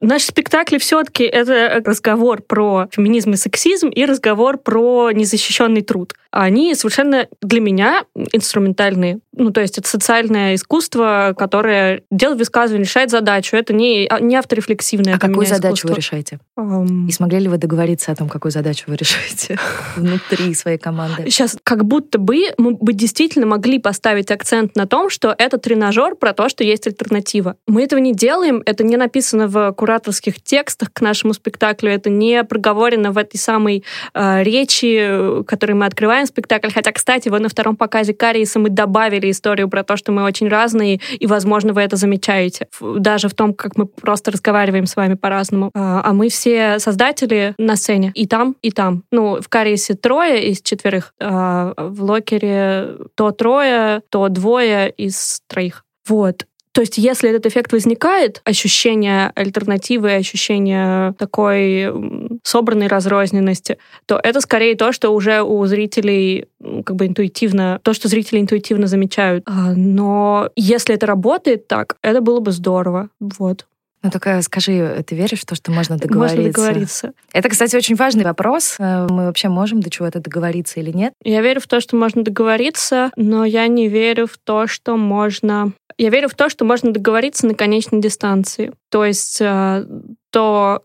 Наши 0.00 0.26
спектакли 0.26 0.78
все-таки 0.78 1.24
это 1.24 1.82
разговор 1.84 2.42
про 2.42 2.88
феминизм 2.90 3.32
и 3.32 3.36
сексизм, 3.36 3.79
феминизм 3.80 3.88
и 3.88 4.04
разговор 4.04 4.58
про 4.58 5.10
незащищенный 5.12 5.82
труд. 5.82 6.14
Они 6.30 6.74
совершенно 6.74 7.26
для 7.42 7.60
меня 7.60 8.04
инструментальные. 8.32 9.20
Ну, 9.32 9.50
то 9.50 9.60
есть 9.60 9.78
это 9.78 9.88
социальное 9.88 10.54
искусство, 10.54 11.34
которое 11.36 12.02
делает 12.10 12.38
высказывание, 12.38 12.84
решает 12.84 13.10
задачу. 13.10 13.56
Это 13.56 13.72
не, 13.72 14.06
а, 14.08 14.20
не 14.20 14.36
авторефлексивное. 14.36 15.16
А 15.16 15.18
какую 15.18 15.46
задачу 15.46 15.86
искусство. 15.86 15.88
вы 15.88 15.96
решаете? 15.96 16.38
Um... 16.58 17.08
И 17.08 17.12
смогли 17.12 17.40
ли 17.40 17.48
вы 17.48 17.58
договориться 17.58 18.12
о 18.12 18.14
том, 18.14 18.28
какую 18.28 18.52
задачу 18.52 18.84
вы 18.86 18.96
решаете 18.96 19.58
внутри 19.96 20.54
своей 20.54 20.78
команды? 20.78 21.24
Сейчас 21.24 21.56
как 21.64 21.84
будто 21.84 22.18
бы 22.18 22.44
мы 22.58 22.74
бы 22.74 22.92
действительно 22.92 23.46
могли 23.46 23.78
поставить 23.78 24.30
акцент 24.30 24.76
на 24.76 24.86
том, 24.86 25.10
что 25.10 25.34
это 25.36 25.58
тренажер 25.58 26.14
про 26.14 26.32
то, 26.32 26.48
что 26.48 26.62
есть 26.62 26.86
альтернатива. 26.86 27.56
Мы 27.66 27.84
этого 27.84 27.98
не 27.98 28.12
делаем, 28.12 28.62
это 28.66 28.84
не 28.84 28.96
написано 28.96 29.48
в 29.48 29.72
кураторских 29.72 30.42
текстах 30.42 30.92
к 30.92 31.00
нашему 31.00 31.34
спектаклю, 31.34 31.90
это 31.90 32.10
не 32.10 32.44
проговорено 32.44 33.10
в 33.12 33.18
этой 33.18 33.38
самой 33.38 33.84
э, 34.14 34.42
речи, 34.42 35.42
которой 35.44 35.72
мы 35.72 35.86
открываем 35.86 36.19
спектакль. 36.26 36.70
Хотя, 36.72 36.92
кстати, 36.92 37.28
вот 37.28 37.40
на 37.40 37.48
втором 37.48 37.76
показе 37.76 38.14
Кариеса 38.14 38.58
мы 38.58 38.70
добавили 38.70 39.30
историю 39.30 39.68
про 39.68 39.84
то, 39.84 39.96
что 39.96 40.12
мы 40.12 40.22
очень 40.24 40.48
разные, 40.48 41.00
и, 41.18 41.26
возможно, 41.26 41.72
вы 41.72 41.82
это 41.82 41.96
замечаете. 41.96 42.68
Даже 42.80 43.28
в 43.28 43.34
том, 43.34 43.54
как 43.54 43.76
мы 43.76 43.86
просто 43.86 44.30
разговариваем 44.30 44.86
с 44.86 44.96
вами 44.96 45.14
по-разному. 45.14 45.66
Э, 45.74 46.00
а 46.04 46.12
мы 46.12 46.28
все 46.28 46.78
создатели 46.78 47.54
на 47.58 47.76
сцене. 47.76 48.12
И 48.14 48.26
там, 48.26 48.56
и 48.62 48.70
там. 48.70 49.04
Ну, 49.10 49.40
в 49.40 49.48
Кариесе 49.48 49.94
трое 49.94 50.48
из 50.50 50.62
четверых. 50.62 51.14
Э, 51.20 51.72
в 51.76 52.02
Локере 52.02 52.96
то 53.14 53.30
трое, 53.30 54.02
то 54.10 54.28
двое 54.28 54.90
из 54.90 55.42
троих. 55.48 55.84
Вот. 56.06 56.46
То 56.72 56.82
есть, 56.82 56.98
если 56.98 57.30
этот 57.30 57.46
эффект 57.46 57.72
возникает, 57.72 58.40
ощущение 58.44 59.32
альтернативы, 59.34 60.14
ощущение 60.14 61.14
такой 61.14 61.92
собранной 62.44 62.86
разрозненности, 62.86 63.78
то 64.06 64.20
это 64.22 64.40
скорее 64.40 64.76
то, 64.76 64.92
что 64.92 65.10
уже 65.10 65.42
у 65.42 65.66
зрителей 65.66 66.46
как 66.84 66.96
бы 66.96 67.06
интуитивно, 67.06 67.80
то, 67.82 67.92
что 67.92 68.08
зрители 68.08 68.40
интуитивно 68.40 68.86
замечают. 68.86 69.44
А, 69.46 69.72
но 69.74 70.50
если 70.54 70.94
это 70.94 71.06
работает 71.06 71.66
так, 71.66 71.96
это 72.02 72.20
было 72.20 72.40
бы 72.40 72.52
здорово. 72.52 73.08
Вот. 73.18 73.66
Ну, 74.02 74.10
только 74.10 74.40
скажи, 74.42 75.04
ты 75.06 75.14
веришь 75.14 75.40
в 75.40 75.46
то, 75.46 75.54
что 75.54 75.70
можно 75.70 75.96
договориться? 75.96 76.36
Можно 76.36 76.52
договориться. 76.52 77.12
Это, 77.32 77.48
кстати, 77.48 77.76
очень 77.76 77.96
важный 77.96 78.24
вопрос. 78.24 78.76
Э, 78.78 79.06
мы 79.10 79.26
вообще 79.26 79.48
можем 79.48 79.80
до 79.80 79.90
чего-то 79.90 80.20
договориться 80.20 80.80
или 80.80 80.90
нет? 80.90 81.12
Я 81.22 81.42
верю 81.42 81.60
в 81.60 81.66
то, 81.66 81.80
что 81.80 81.96
можно 81.96 82.22
договориться, 82.22 83.10
но 83.16 83.44
я 83.44 83.66
не 83.66 83.88
верю 83.88 84.26
в 84.26 84.38
то, 84.38 84.66
что 84.66 84.96
можно 84.96 85.72
я 85.98 86.08
верю 86.08 86.30
в 86.30 86.34
то, 86.34 86.48
что 86.48 86.64
можно 86.64 86.92
договориться 86.92 87.46
на 87.46 87.54
конечной 87.54 88.00
дистанции. 88.00 88.72
То 88.88 89.04
есть 89.04 89.38
э, 90.30 90.32
то, 90.32 90.82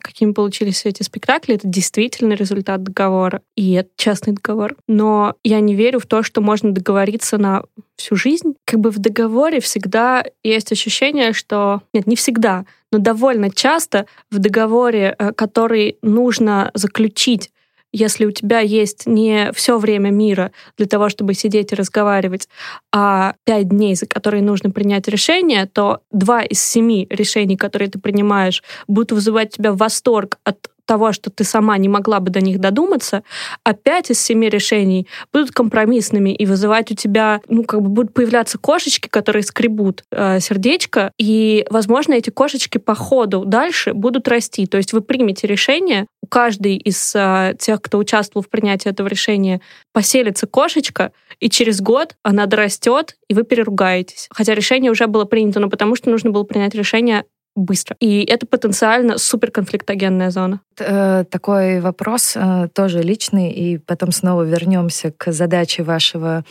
какими 0.00 0.32
получились 0.32 0.84
эти 0.84 1.02
спектакли, 1.02 1.54
это 1.54 1.68
действительно 1.68 2.34
результат 2.34 2.82
договора. 2.82 3.42
И 3.56 3.72
это 3.72 3.90
частный 3.96 4.34
договор. 4.34 4.76
Но 4.88 5.34
я 5.44 5.60
не 5.60 5.74
верю 5.74 6.00
в 6.00 6.06
то, 6.06 6.22
что 6.22 6.40
можно 6.40 6.72
договориться 6.72 7.38
на 7.38 7.64
всю 7.96 8.16
жизнь. 8.16 8.54
Как 8.64 8.80
бы 8.80 8.90
в 8.90 8.98
договоре 8.98 9.60
всегда 9.60 10.24
есть 10.42 10.72
ощущение, 10.72 11.32
что... 11.32 11.82
Нет, 11.92 12.06
не 12.06 12.16
всегда, 12.16 12.64
но 12.90 12.98
довольно 12.98 13.50
часто 13.50 14.06
в 14.30 14.38
договоре, 14.38 15.14
э, 15.18 15.32
который 15.32 15.98
нужно 16.02 16.70
заключить 16.74 17.50
если 17.92 18.24
у 18.24 18.30
тебя 18.30 18.60
есть 18.60 19.06
не 19.06 19.50
все 19.54 19.78
время 19.78 20.10
мира 20.10 20.52
для 20.76 20.86
того, 20.86 21.08
чтобы 21.08 21.34
сидеть 21.34 21.72
и 21.72 21.76
разговаривать, 21.76 22.48
а 22.92 23.34
пять 23.44 23.68
дней, 23.68 23.94
за 23.94 24.06
которые 24.06 24.42
нужно 24.42 24.70
принять 24.70 25.08
решение, 25.08 25.66
то 25.66 26.00
два 26.10 26.42
из 26.42 26.60
семи 26.60 27.06
решений, 27.10 27.56
которые 27.56 27.90
ты 27.90 27.98
принимаешь, 27.98 28.62
будут 28.88 29.12
вызывать 29.12 29.50
тебя 29.50 29.72
восторг 29.72 30.38
от 30.44 30.68
того, 30.86 31.12
что 31.12 31.30
ты 31.30 31.44
сама 31.44 31.78
не 31.78 31.88
могла 31.88 32.20
бы 32.20 32.30
до 32.30 32.40
них 32.40 32.58
додуматься, 32.58 33.22
а 33.64 33.72
пять 33.72 34.10
из 34.10 34.20
семи 34.20 34.48
решений 34.48 35.06
будут 35.32 35.52
компромиссными 35.52 36.30
и 36.30 36.44
вызывать 36.46 36.90
у 36.90 36.94
тебя, 36.94 37.40
ну, 37.48 37.64
как 37.64 37.82
бы 37.82 37.88
будут 37.88 38.14
появляться 38.14 38.58
кошечки, 38.58 39.08
которые 39.08 39.42
скребут 39.42 40.04
э, 40.10 40.40
сердечко, 40.40 41.12
и, 41.18 41.64
возможно, 41.70 42.14
эти 42.14 42.30
кошечки 42.30 42.78
по 42.78 42.94
ходу 42.94 43.44
дальше 43.44 43.94
будут 43.94 44.28
расти. 44.28 44.66
То 44.66 44.76
есть 44.76 44.92
вы 44.92 45.00
примете 45.00 45.46
решение, 45.46 46.06
каждой 46.32 46.76
из 46.76 47.14
э, 47.14 47.54
тех, 47.58 47.82
кто 47.82 47.98
участвовал 47.98 48.42
в 48.42 48.48
принятии 48.48 48.88
этого 48.88 49.06
решения, 49.06 49.60
поселится 49.92 50.46
кошечка, 50.46 51.12
и 51.40 51.50
через 51.50 51.82
год 51.82 52.16
она 52.22 52.46
дорастет, 52.46 53.18
и 53.28 53.34
вы 53.34 53.42
переругаетесь. 53.44 54.28
Хотя 54.30 54.54
решение 54.54 54.90
уже 54.90 55.06
было 55.08 55.26
принято, 55.26 55.60
но 55.60 55.68
потому 55.68 55.94
что 55.94 56.08
нужно 56.08 56.30
было 56.30 56.44
принять 56.44 56.74
решение 56.74 57.26
быстро. 57.54 57.96
И 58.00 58.24
это 58.24 58.46
потенциально 58.46 59.18
суперконфликтогенная 59.18 60.30
зона. 60.30 60.62
Э, 60.78 61.24
такой 61.28 61.80
вопрос 61.80 62.32
э, 62.34 62.68
тоже 62.74 63.02
личный, 63.02 63.50
и 63.52 63.76
потом 63.76 64.10
снова 64.10 64.42
вернемся 64.42 65.12
к 65.12 65.32
задаче 65.32 65.82
вашего 65.82 66.46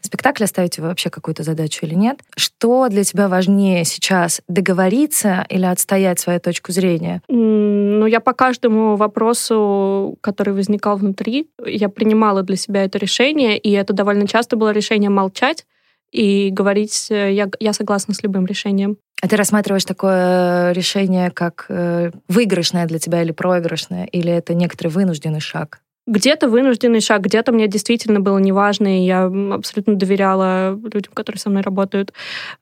спектакля, 0.00 0.46
ставите 0.46 0.82
вы 0.82 0.88
вообще 0.88 1.10
какую-то 1.10 1.42
задачу 1.42 1.86
или 1.86 1.94
нет. 1.94 2.20
Что 2.36 2.88
для 2.88 3.04
тебя 3.04 3.28
важнее 3.28 3.84
сейчас, 3.84 4.40
договориться 4.48 5.46
или 5.48 5.64
отстоять 5.64 6.20
свою 6.20 6.40
точку 6.40 6.72
зрения? 6.72 7.22
Ну, 7.28 8.06
я 8.06 8.20
по 8.20 8.32
каждому 8.32 8.96
вопросу, 8.96 10.16
который 10.20 10.54
возникал 10.54 10.96
внутри, 10.96 11.48
я 11.64 11.88
принимала 11.88 12.42
для 12.42 12.56
себя 12.56 12.84
это 12.84 12.98
решение, 12.98 13.58
и 13.58 13.70
это 13.70 13.92
довольно 13.92 14.26
часто 14.26 14.56
было 14.56 14.70
решение 14.70 15.10
молчать, 15.10 15.66
и 16.12 16.50
говорить, 16.50 17.06
э, 17.10 17.32
я, 17.32 17.48
я 17.60 17.72
согласна 17.72 18.14
с 18.14 18.22
любым 18.22 18.46
решением. 18.46 18.96
А 19.22 19.28
ты 19.28 19.36
рассматриваешь 19.36 19.84
такое 19.84 20.72
решение 20.72 21.30
как 21.30 21.66
э, 21.68 22.10
выигрышное 22.28 22.86
для 22.86 22.98
тебя 22.98 23.22
или 23.22 23.32
проигрышное, 23.32 24.06
или 24.06 24.32
это 24.32 24.54
некоторый 24.54 24.88
вынужденный 24.88 25.40
шаг? 25.40 25.82
Где-то 26.10 26.48
вынужденный 26.48 27.00
шаг, 27.00 27.22
где-то 27.22 27.52
мне 27.52 27.68
действительно 27.68 28.18
было 28.18 28.38
неважно, 28.38 28.98
и 28.98 29.06
я 29.06 29.26
абсолютно 29.52 29.94
доверяла 29.94 30.76
людям, 30.92 31.12
которые 31.14 31.38
со 31.38 31.50
мной 31.50 31.62
работают, 31.62 32.12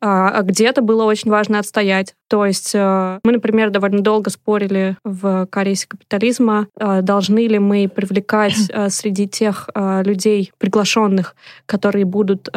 а, 0.00 0.28
а 0.28 0.43
где-то 0.43 0.83
было 0.83 1.05
очень 1.05 1.31
важно 1.31 1.59
отстоять. 1.59 2.14
То 2.28 2.45
есть 2.45 2.75
э, 2.75 3.21
мы, 3.25 3.33
например, 3.33 3.71
довольно 3.71 4.02
долго 4.02 4.28
спорили 4.28 4.99
в 5.02 5.47
корейсе 5.47 5.87
капитализма, 5.88 6.69
должны 6.76 7.47
ли 7.47 7.59
мы 7.59 7.88
привлекать 7.88 8.71
среди 8.90 9.26
тех 9.26 9.71
людей, 9.75 10.52
приглашенных, 10.59 11.35
которые 11.64 12.05
будут 12.05 12.50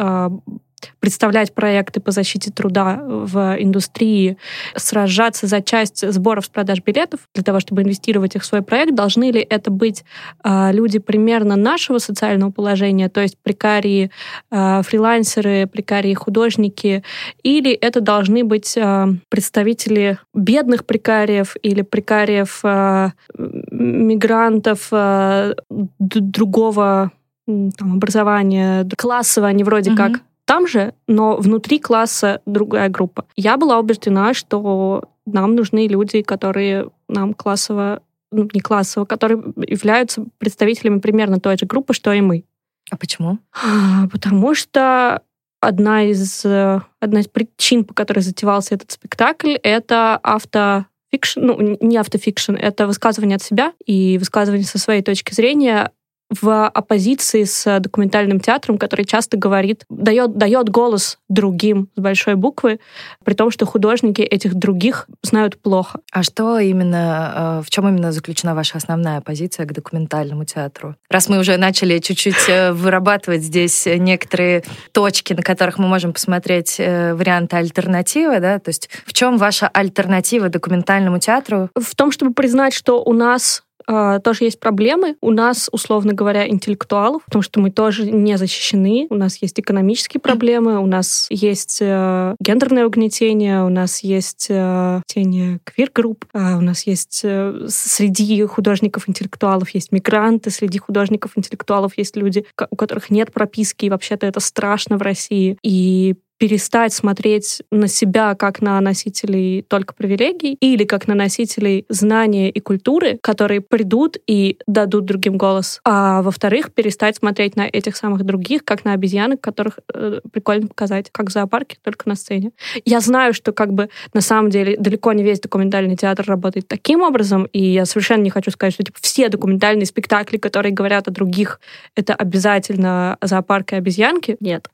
представлять 1.00 1.54
проекты 1.54 2.00
по 2.00 2.10
защите 2.10 2.50
труда 2.50 3.00
в 3.02 3.56
индустрии, 3.58 4.36
сражаться 4.76 5.46
за 5.46 5.62
часть 5.62 6.06
сборов 6.10 6.46
с 6.46 6.48
продаж 6.48 6.80
билетов 6.84 7.20
для 7.34 7.42
того, 7.42 7.60
чтобы 7.60 7.82
инвестировать 7.82 8.36
их 8.36 8.42
в 8.42 8.46
свой 8.46 8.62
проект, 8.62 8.94
должны 8.94 9.30
ли 9.30 9.40
это 9.40 9.70
быть 9.70 10.04
э, 10.44 10.72
люди 10.72 10.98
примерно 10.98 11.56
нашего 11.56 11.98
социального 11.98 12.50
положения, 12.50 13.08
то 13.08 13.20
есть 13.20 13.36
прикарии, 13.42 14.10
э, 14.50 14.82
фрилансеры, 14.82 15.66
прикарии 15.66 16.14
художники, 16.14 17.02
или 17.42 17.72
это 17.72 18.00
должны 18.00 18.44
быть 18.44 18.76
э, 18.76 19.06
представители 19.28 20.18
бедных 20.34 20.84
прикариев 20.84 21.56
или 21.62 21.82
прикариев 21.82 22.60
э, 22.64 23.10
мигрантов 23.38 24.88
э, 24.90 25.54
другого 25.98 27.10
там, 27.46 27.94
образования, 27.94 28.88
классового, 28.96 29.48
они 29.48 29.64
вроде 29.64 29.90
mm-hmm. 29.90 29.96
как 29.96 30.20
там 30.52 30.66
же, 30.66 30.92
но 31.06 31.36
внутри 31.38 31.78
класса 31.78 32.42
другая 32.44 32.90
группа. 32.90 33.24
Я 33.36 33.56
была 33.56 33.78
убеждена, 33.78 34.34
что 34.34 35.04
нам 35.24 35.54
нужны 35.54 35.86
люди, 35.86 36.20
которые 36.20 36.90
нам 37.08 37.32
классово, 37.32 38.02
ну, 38.30 38.46
не 38.52 38.60
классово, 38.60 39.06
которые 39.06 39.42
являются 39.66 40.26
представителями 40.36 40.98
примерно 40.98 41.40
той 41.40 41.56
же 41.56 41.64
группы, 41.64 41.94
что 41.94 42.12
и 42.12 42.20
мы. 42.20 42.44
А 42.90 42.98
почему? 42.98 43.38
А, 43.64 44.08
потому 44.08 44.54
что 44.54 45.22
одна 45.60 46.02
из, 46.02 46.44
одна 46.44 47.20
из 47.20 47.28
причин, 47.28 47.86
по 47.86 47.94
которой 47.94 48.20
затевался 48.20 48.74
этот 48.74 48.90
спектакль, 48.90 49.54
это 49.62 50.20
автофикшн, 50.22 51.40
ну, 51.40 51.78
не 51.80 51.96
автофикшн, 51.96 52.56
это 52.56 52.86
высказывание 52.86 53.36
от 53.36 53.42
себя 53.42 53.72
и 53.86 54.18
высказывание 54.18 54.66
со 54.66 54.78
своей 54.78 55.00
точки 55.00 55.32
зрения 55.32 55.92
в 56.40 56.66
оппозиции 56.68 57.44
с 57.44 57.80
документальным 57.80 58.40
театром, 58.40 58.78
который 58.78 59.04
часто 59.04 59.36
говорит, 59.36 59.84
дает, 59.88 60.36
дает 60.36 60.68
голос 60.68 61.18
другим 61.28 61.88
с 61.96 62.00
большой 62.00 62.34
буквы, 62.34 62.80
при 63.24 63.34
том, 63.34 63.50
что 63.50 63.66
художники 63.66 64.22
этих 64.22 64.54
других 64.54 65.06
знают 65.22 65.60
плохо. 65.60 66.00
А 66.12 66.22
что 66.22 66.58
именно, 66.58 67.60
э, 67.60 67.62
в 67.64 67.70
чем 67.70 67.88
именно 67.88 68.12
заключена 68.12 68.54
ваша 68.54 68.78
основная 68.78 69.20
позиция 69.20 69.66
к 69.66 69.72
документальному 69.72 70.44
театру? 70.44 70.96
Раз 71.10 71.28
мы 71.28 71.38
уже 71.38 71.56
начали 71.56 71.98
чуть-чуть 71.98 72.48
э, 72.48 72.72
вырабатывать 72.72 73.42
здесь 73.42 73.86
некоторые 73.86 74.64
точки, 74.92 75.32
на 75.32 75.42
которых 75.42 75.78
мы 75.78 75.88
можем 75.88 76.12
посмотреть 76.12 76.76
э, 76.78 77.14
варианты 77.14 77.56
альтернативы, 77.56 78.40
да, 78.40 78.58
то 78.58 78.68
есть 78.68 78.88
в 79.06 79.12
чем 79.12 79.38
ваша 79.38 79.68
альтернатива 79.68 80.48
документальному 80.48 81.18
театру? 81.18 81.70
В 81.74 81.94
том, 81.94 82.10
чтобы 82.10 82.32
признать, 82.32 82.74
что 82.74 83.02
у 83.02 83.12
нас 83.12 83.62
а, 83.86 84.18
тоже 84.20 84.44
есть 84.44 84.60
проблемы. 84.60 85.16
У 85.20 85.30
нас, 85.30 85.68
условно 85.72 86.12
говоря, 86.12 86.48
интеллектуалов, 86.48 87.24
потому 87.24 87.42
что 87.42 87.60
мы 87.60 87.70
тоже 87.70 88.10
не 88.10 88.36
защищены. 88.36 89.06
У 89.10 89.14
нас 89.14 89.40
есть 89.40 89.58
экономические 89.58 90.20
проблемы, 90.20 90.78
у 90.78 90.86
нас 90.86 91.26
есть 91.30 91.78
э, 91.80 92.34
гендерное 92.40 92.86
угнетение, 92.86 93.64
у 93.64 93.68
нас 93.68 94.00
есть 94.00 94.46
э, 94.48 95.02
тени 95.06 95.60
квир-групп, 95.64 96.24
э, 96.32 96.56
у 96.56 96.60
нас 96.60 96.86
есть 96.86 97.20
э, 97.24 97.66
среди 97.68 98.44
художников-интеллектуалов 98.44 99.70
есть 99.70 99.92
мигранты, 99.92 100.50
среди 100.50 100.78
художников-интеллектуалов 100.78 101.96
есть 101.96 102.16
люди, 102.16 102.44
у 102.70 102.76
которых 102.76 103.10
нет 103.10 103.32
прописки, 103.32 103.86
и 103.86 103.90
вообще-то 103.90 104.26
это 104.26 104.40
страшно 104.40 104.98
в 104.98 105.02
России. 105.02 105.58
И 105.62 106.16
перестать 106.42 106.92
смотреть 106.92 107.62
на 107.70 107.86
себя 107.86 108.34
как 108.34 108.60
на 108.60 108.80
носителей 108.80 109.62
только 109.62 109.94
привилегий 109.94 110.54
или 110.54 110.82
как 110.82 111.06
на 111.06 111.14
носителей 111.14 111.86
знания 111.88 112.50
и 112.50 112.58
культуры, 112.58 113.16
которые 113.22 113.60
придут 113.60 114.16
и 114.26 114.58
дадут 114.66 115.04
другим 115.04 115.38
голос. 115.38 115.80
А 115.84 116.20
во-вторых, 116.20 116.72
перестать 116.72 117.14
смотреть 117.14 117.54
на 117.54 117.68
этих 117.68 117.94
самых 117.94 118.24
других, 118.24 118.64
как 118.64 118.84
на 118.84 118.92
обезьянок, 118.92 119.40
которых 119.40 119.78
э, 119.94 120.18
прикольно 120.32 120.66
показать, 120.66 121.10
как 121.12 121.28
в 121.28 121.32
зоопарке, 121.32 121.76
только 121.80 122.08
на 122.08 122.16
сцене. 122.16 122.50
Я 122.84 122.98
знаю, 122.98 123.34
что 123.34 123.52
как 123.52 123.72
бы 123.72 123.88
на 124.12 124.20
самом 124.20 124.50
деле 124.50 124.76
далеко 124.76 125.12
не 125.12 125.22
весь 125.22 125.38
документальный 125.38 125.96
театр 125.96 126.26
работает 126.26 126.66
таким 126.66 127.02
образом, 127.02 127.44
и 127.52 127.64
я 127.64 127.86
совершенно 127.86 128.22
не 128.22 128.30
хочу 128.30 128.50
сказать, 128.50 128.74
что 128.74 128.82
типа 128.82 128.98
все 129.00 129.28
документальные 129.28 129.86
спектакли, 129.86 130.38
которые 130.38 130.72
говорят 130.72 131.06
о 131.06 131.12
других, 131.12 131.60
это 131.94 132.16
обязательно 132.16 133.16
зоопарк 133.22 133.74
и 133.74 133.76
обезьянки. 133.76 134.36
Нет 134.40 134.68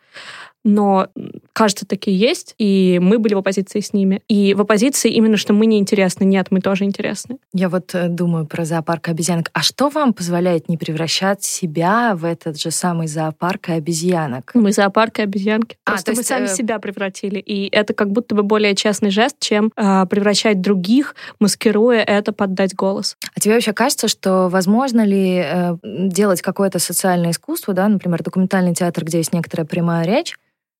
но, 0.68 1.08
кажется, 1.54 1.86
такие 1.86 2.16
есть, 2.16 2.54
и 2.58 2.98
мы 3.00 3.18
были 3.18 3.32
в 3.32 3.38
оппозиции 3.38 3.80
с 3.80 3.94
ними. 3.94 4.20
И 4.28 4.52
в 4.52 4.60
оппозиции 4.60 5.10
именно, 5.10 5.38
что 5.38 5.54
мы 5.54 5.64
не 5.64 5.78
интересны. 5.78 6.24
Нет, 6.24 6.48
мы 6.50 6.60
тоже 6.60 6.84
интересны. 6.84 7.38
Я 7.54 7.70
вот 7.70 7.94
э, 7.94 8.08
думаю 8.08 8.46
про 8.46 8.66
зоопарк 8.66 9.08
обезьянок. 9.08 9.48
А 9.54 9.62
что 9.62 9.88
вам 9.88 10.12
позволяет 10.12 10.68
не 10.68 10.76
превращать 10.76 11.42
себя 11.42 12.14
в 12.14 12.26
этот 12.26 12.60
же 12.60 12.70
самый 12.70 13.06
зоопарк 13.06 13.70
и 13.70 13.72
обезьянок? 13.72 14.50
Мы 14.52 14.72
зоопарк 14.72 15.20
и 15.20 15.22
обезьянки. 15.22 15.78
А, 15.86 15.92
Просто 15.92 16.10
есть, 16.10 16.20
мы 16.20 16.24
сами 16.24 16.44
э... 16.44 16.48
себя 16.48 16.78
превратили. 16.78 17.38
И 17.38 17.68
это 17.70 17.94
как 17.94 18.12
будто 18.12 18.34
бы 18.34 18.42
более 18.42 18.74
честный 18.74 19.10
жест, 19.10 19.36
чем 19.40 19.72
э, 19.74 20.06
превращать 20.06 20.60
других, 20.60 21.14
маскируя 21.40 22.02
это, 22.02 22.32
поддать 22.32 22.74
голос. 22.74 23.16
А 23.34 23.40
тебе 23.40 23.54
вообще 23.54 23.72
кажется, 23.72 24.08
что 24.08 24.48
возможно 24.50 25.02
ли 25.02 25.42
э, 25.42 25.76
делать 25.82 26.42
какое-то 26.42 26.78
социальное 26.78 27.30
искусство, 27.30 27.72
да, 27.72 27.88
например, 27.88 28.22
документальный 28.22 28.74
театр, 28.74 29.06
где 29.06 29.18
есть 29.18 29.32
некоторая 29.32 29.66
прямая 29.66 30.04
речь, 30.04 30.36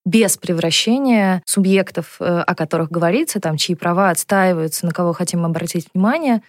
без 0.08 0.38
превращения 0.38 1.42
субъектов, 1.44 2.16
э, 2.18 2.24
о 2.24 2.54
которых 2.54 2.90
говорится, 2.90 3.40
там, 3.40 3.58
чьи 3.58 3.74
права 3.74 4.08
отстаиваются, 4.08 4.86
на 4.86 4.92
кого 4.92 5.12
хотим 5.12 5.44
обратить 5.44 5.88
внимание, 5.92 6.42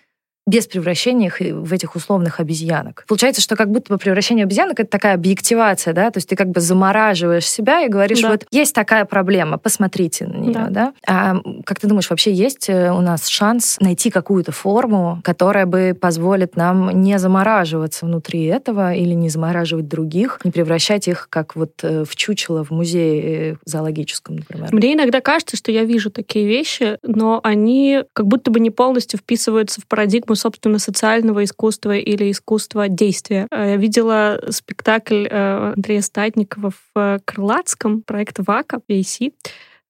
без 0.48 0.68
превращения 0.68 1.28
их 1.28 1.40
в 1.40 1.74
этих 1.74 1.96
условных 1.96 2.40
обезьянок. 2.40 3.06
Получается, 3.08 3.42
что 3.42 3.56
как 3.56 3.70
будто 3.70 3.94
бы 3.94 4.00
превращение 4.00 4.44
обезьянок— 4.44 4.80
это 4.82 4.90
такая 4.90 5.14
объективация, 5.14 5.94
да, 5.94 6.10
то 6.10 6.18
есть 6.18 6.28
ты 6.28 6.36
как 6.36 6.50
бы 6.50 6.60
замораживаешь 6.60 7.48
себя 7.48 7.82
и 7.84 7.90
говоришь, 7.90 8.22
да. 8.22 8.32
вот 8.32 8.46
есть 8.52 8.74
такая 8.74 9.06
проблема, 9.06 9.58
посмотрите 9.58 10.26
на 10.26 10.38
нее, 10.38 10.54
да. 10.54 10.68
да. 10.70 10.94
А 11.08 11.36
как 11.66 11.80
ты 11.80 11.88
думаешь, 11.88 12.10
вообще 12.10 12.34
есть 12.34 12.70
э, 12.70 12.92
у 12.92 13.02
нас 13.02 13.28
шанс 13.28 13.78
найти 13.80 14.10
какую-то 14.10 14.52
форму, 14.52 15.22
которая 15.24 15.66
бы 15.66 15.96
позволит 16.00 16.56
нам 16.56 16.90
не 17.02 17.20
замораживаться 17.20 18.06
внутри 18.06 18.46
этого 18.46 18.94
или 18.94 19.14
не 19.14 19.30
замораживать 19.30 19.88
других, 19.88 20.40
не 20.44 20.52
превращать 20.52 21.08
их 21.08 21.28
как 21.30 21.56
вот 21.56 21.72
э, 21.84 22.06
в 22.06 22.16
чучело 22.16 22.64
в 22.64 22.72
музее 22.72 23.52
э, 23.52 23.56
зоологическом, 23.66 24.38
например? 24.38 24.70
Мне 24.72 24.96
иногда 24.96 25.22
кажется, 25.22 25.58
что 25.58 25.72
я 25.72 25.84
вижу 25.84 26.10
такие 26.10 26.48
вещи, 26.48 26.98
но 27.04 27.40
они 27.44 28.04
как 28.14 28.26
будто 28.26 28.50
бы 28.50 28.60
не 28.60 28.72
полностью 28.72 29.20
вписываются 29.20 29.82
в 29.82 29.88
парадигму 29.88 30.36
собственно, 30.40 30.80
социального 30.80 31.44
искусства 31.44 31.96
или 31.98 32.32
искусства 32.32 32.88
действия. 32.88 33.48
Э, 33.52 33.72
я 33.72 33.76
видела 33.78 34.42
спектакль 34.50 35.28
э, 35.30 35.74
Андрея 35.76 36.02
Статникова 36.02 36.72
в 36.94 37.20
Крылатском, 37.26 38.02
проект 38.02 38.38
ВАКа, 38.40 38.80
VAC, 38.90 39.34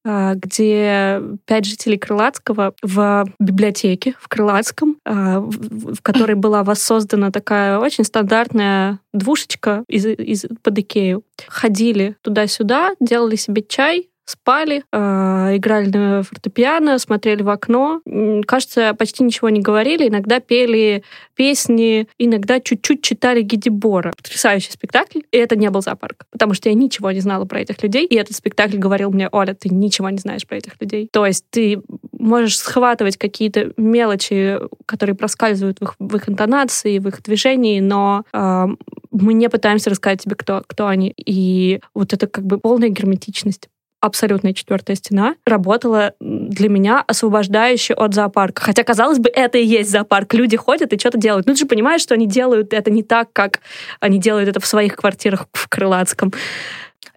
а, 0.05 0.33
где 0.35 1.21
пять 1.45 1.65
жителей 1.65 1.97
Крылатского 1.97 2.73
в 2.81 3.25
библиотеке 3.37 4.15
в 4.19 4.29
Крылатском, 4.29 4.97
в 5.05 6.01
которой 6.01 6.35
была 6.35 6.63
воссоздана 6.63 7.31
такая 7.31 7.77
очень 7.79 8.05
стандартная 8.05 8.99
двушечка 9.13 9.83
из, 9.89 10.05
из, 10.05 10.45
под 10.63 10.79
Икею. 10.79 11.23
Ходили 11.47 12.15
туда-сюда, 12.21 12.95
делали 13.01 13.35
себе 13.35 13.61
чай, 13.61 14.08
спали, 14.29 14.83
э, 14.91 15.57
играли 15.57 15.89
на 15.89 16.23
фортепиано, 16.23 16.99
смотрели 16.99 17.41
в 17.41 17.49
окно. 17.49 18.01
Кажется, 18.45 18.93
почти 18.93 19.23
ничего 19.23 19.49
не 19.49 19.61
говорили. 19.61 20.07
Иногда 20.07 20.39
пели 20.39 21.03
песни, 21.35 22.07
иногда 22.17 22.59
чуть-чуть 22.59 23.01
читали 23.01 23.41
Гидибора. 23.41 24.13
Потрясающий 24.15 24.71
спектакль. 24.71 25.19
И 25.31 25.37
это 25.37 25.55
не 25.55 25.69
был 25.69 25.81
зоопарк, 25.81 26.25
потому 26.31 26.53
что 26.53 26.69
я 26.69 26.75
ничего 26.75 27.11
не 27.11 27.21
знала 27.21 27.45
про 27.45 27.61
этих 27.61 27.81
людей. 27.81 28.05
И 28.05 28.15
этот 28.15 28.35
спектакль 28.35 28.77
говорил 28.77 29.11
мне, 29.11 29.29
Оля, 29.31 29.53
ты 29.53 29.69
ничего 29.69 30.09
не 30.09 30.17
знаешь 30.17 30.45
про 30.45 30.57
этих 30.57 30.73
людей. 30.79 31.09
То 31.11 31.25
есть 31.25 31.45
ты 31.49 31.81
можешь 32.11 32.57
схватывать 32.57 33.17
какие-то 33.17 33.71
мелочи, 33.77 34.59
которые 34.85 35.15
проскальзывают 35.15 35.79
в 35.79 35.83
их, 35.83 35.95
в 35.97 36.15
их 36.15 36.29
интонации, 36.29 36.99
в 36.99 37.07
их 37.07 37.21
движении, 37.23 37.79
но 37.79 38.23
э, 38.33 38.65
мы 39.11 39.33
не 39.33 39.49
пытаемся 39.49 39.89
рассказать 39.89 40.21
тебе, 40.21 40.35
кто, 40.35 40.63
кто 40.67 40.87
они. 40.87 41.13
И 41.17 41.79
вот 41.93 42.13
это 42.13 42.27
как 42.27 42.45
бы 42.45 42.59
полная 42.59 42.89
герметичность 42.89 43.69
абсолютная 44.01 44.53
четвертая 44.53 44.95
стена 44.95 45.35
работала 45.45 46.13
для 46.19 46.69
меня 46.69 47.03
освобождающе 47.05 47.93
от 47.93 48.13
зоопарка. 48.13 48.61
Хотя, 48.61 48.83
казалось 48.83 49.19
бы, 49.19 49.29
это 49.29 49.57
и 49.57 49.65
есть 49.65 49.89
зоопарк. 49.89 50.33
Люди 50.33 50.57
ходят 50.57 50.93
и 50.93 50.99
что-то 50.99 51.17
делают. 51.17 51.47
Ну, 51.47 51.53
ты 51.53 51.59
же 51.59 51.65
понимаешь, 51.65 52.01
что 52.01 52.13
они 52.13 52.27
делают 52.27 52.73
это 52.73 52.91
не 52.91 53.03
так, 53.03 53.31
как 53.33 53.61
они 53.99 54.19
делают 54.19 54.49
это 54.49 54.59
в 54.59 54.65
своих 54.65 54.95
квартирах 54.95 55.47
в 55.53 55.67
Крылатском. 55.67 56.33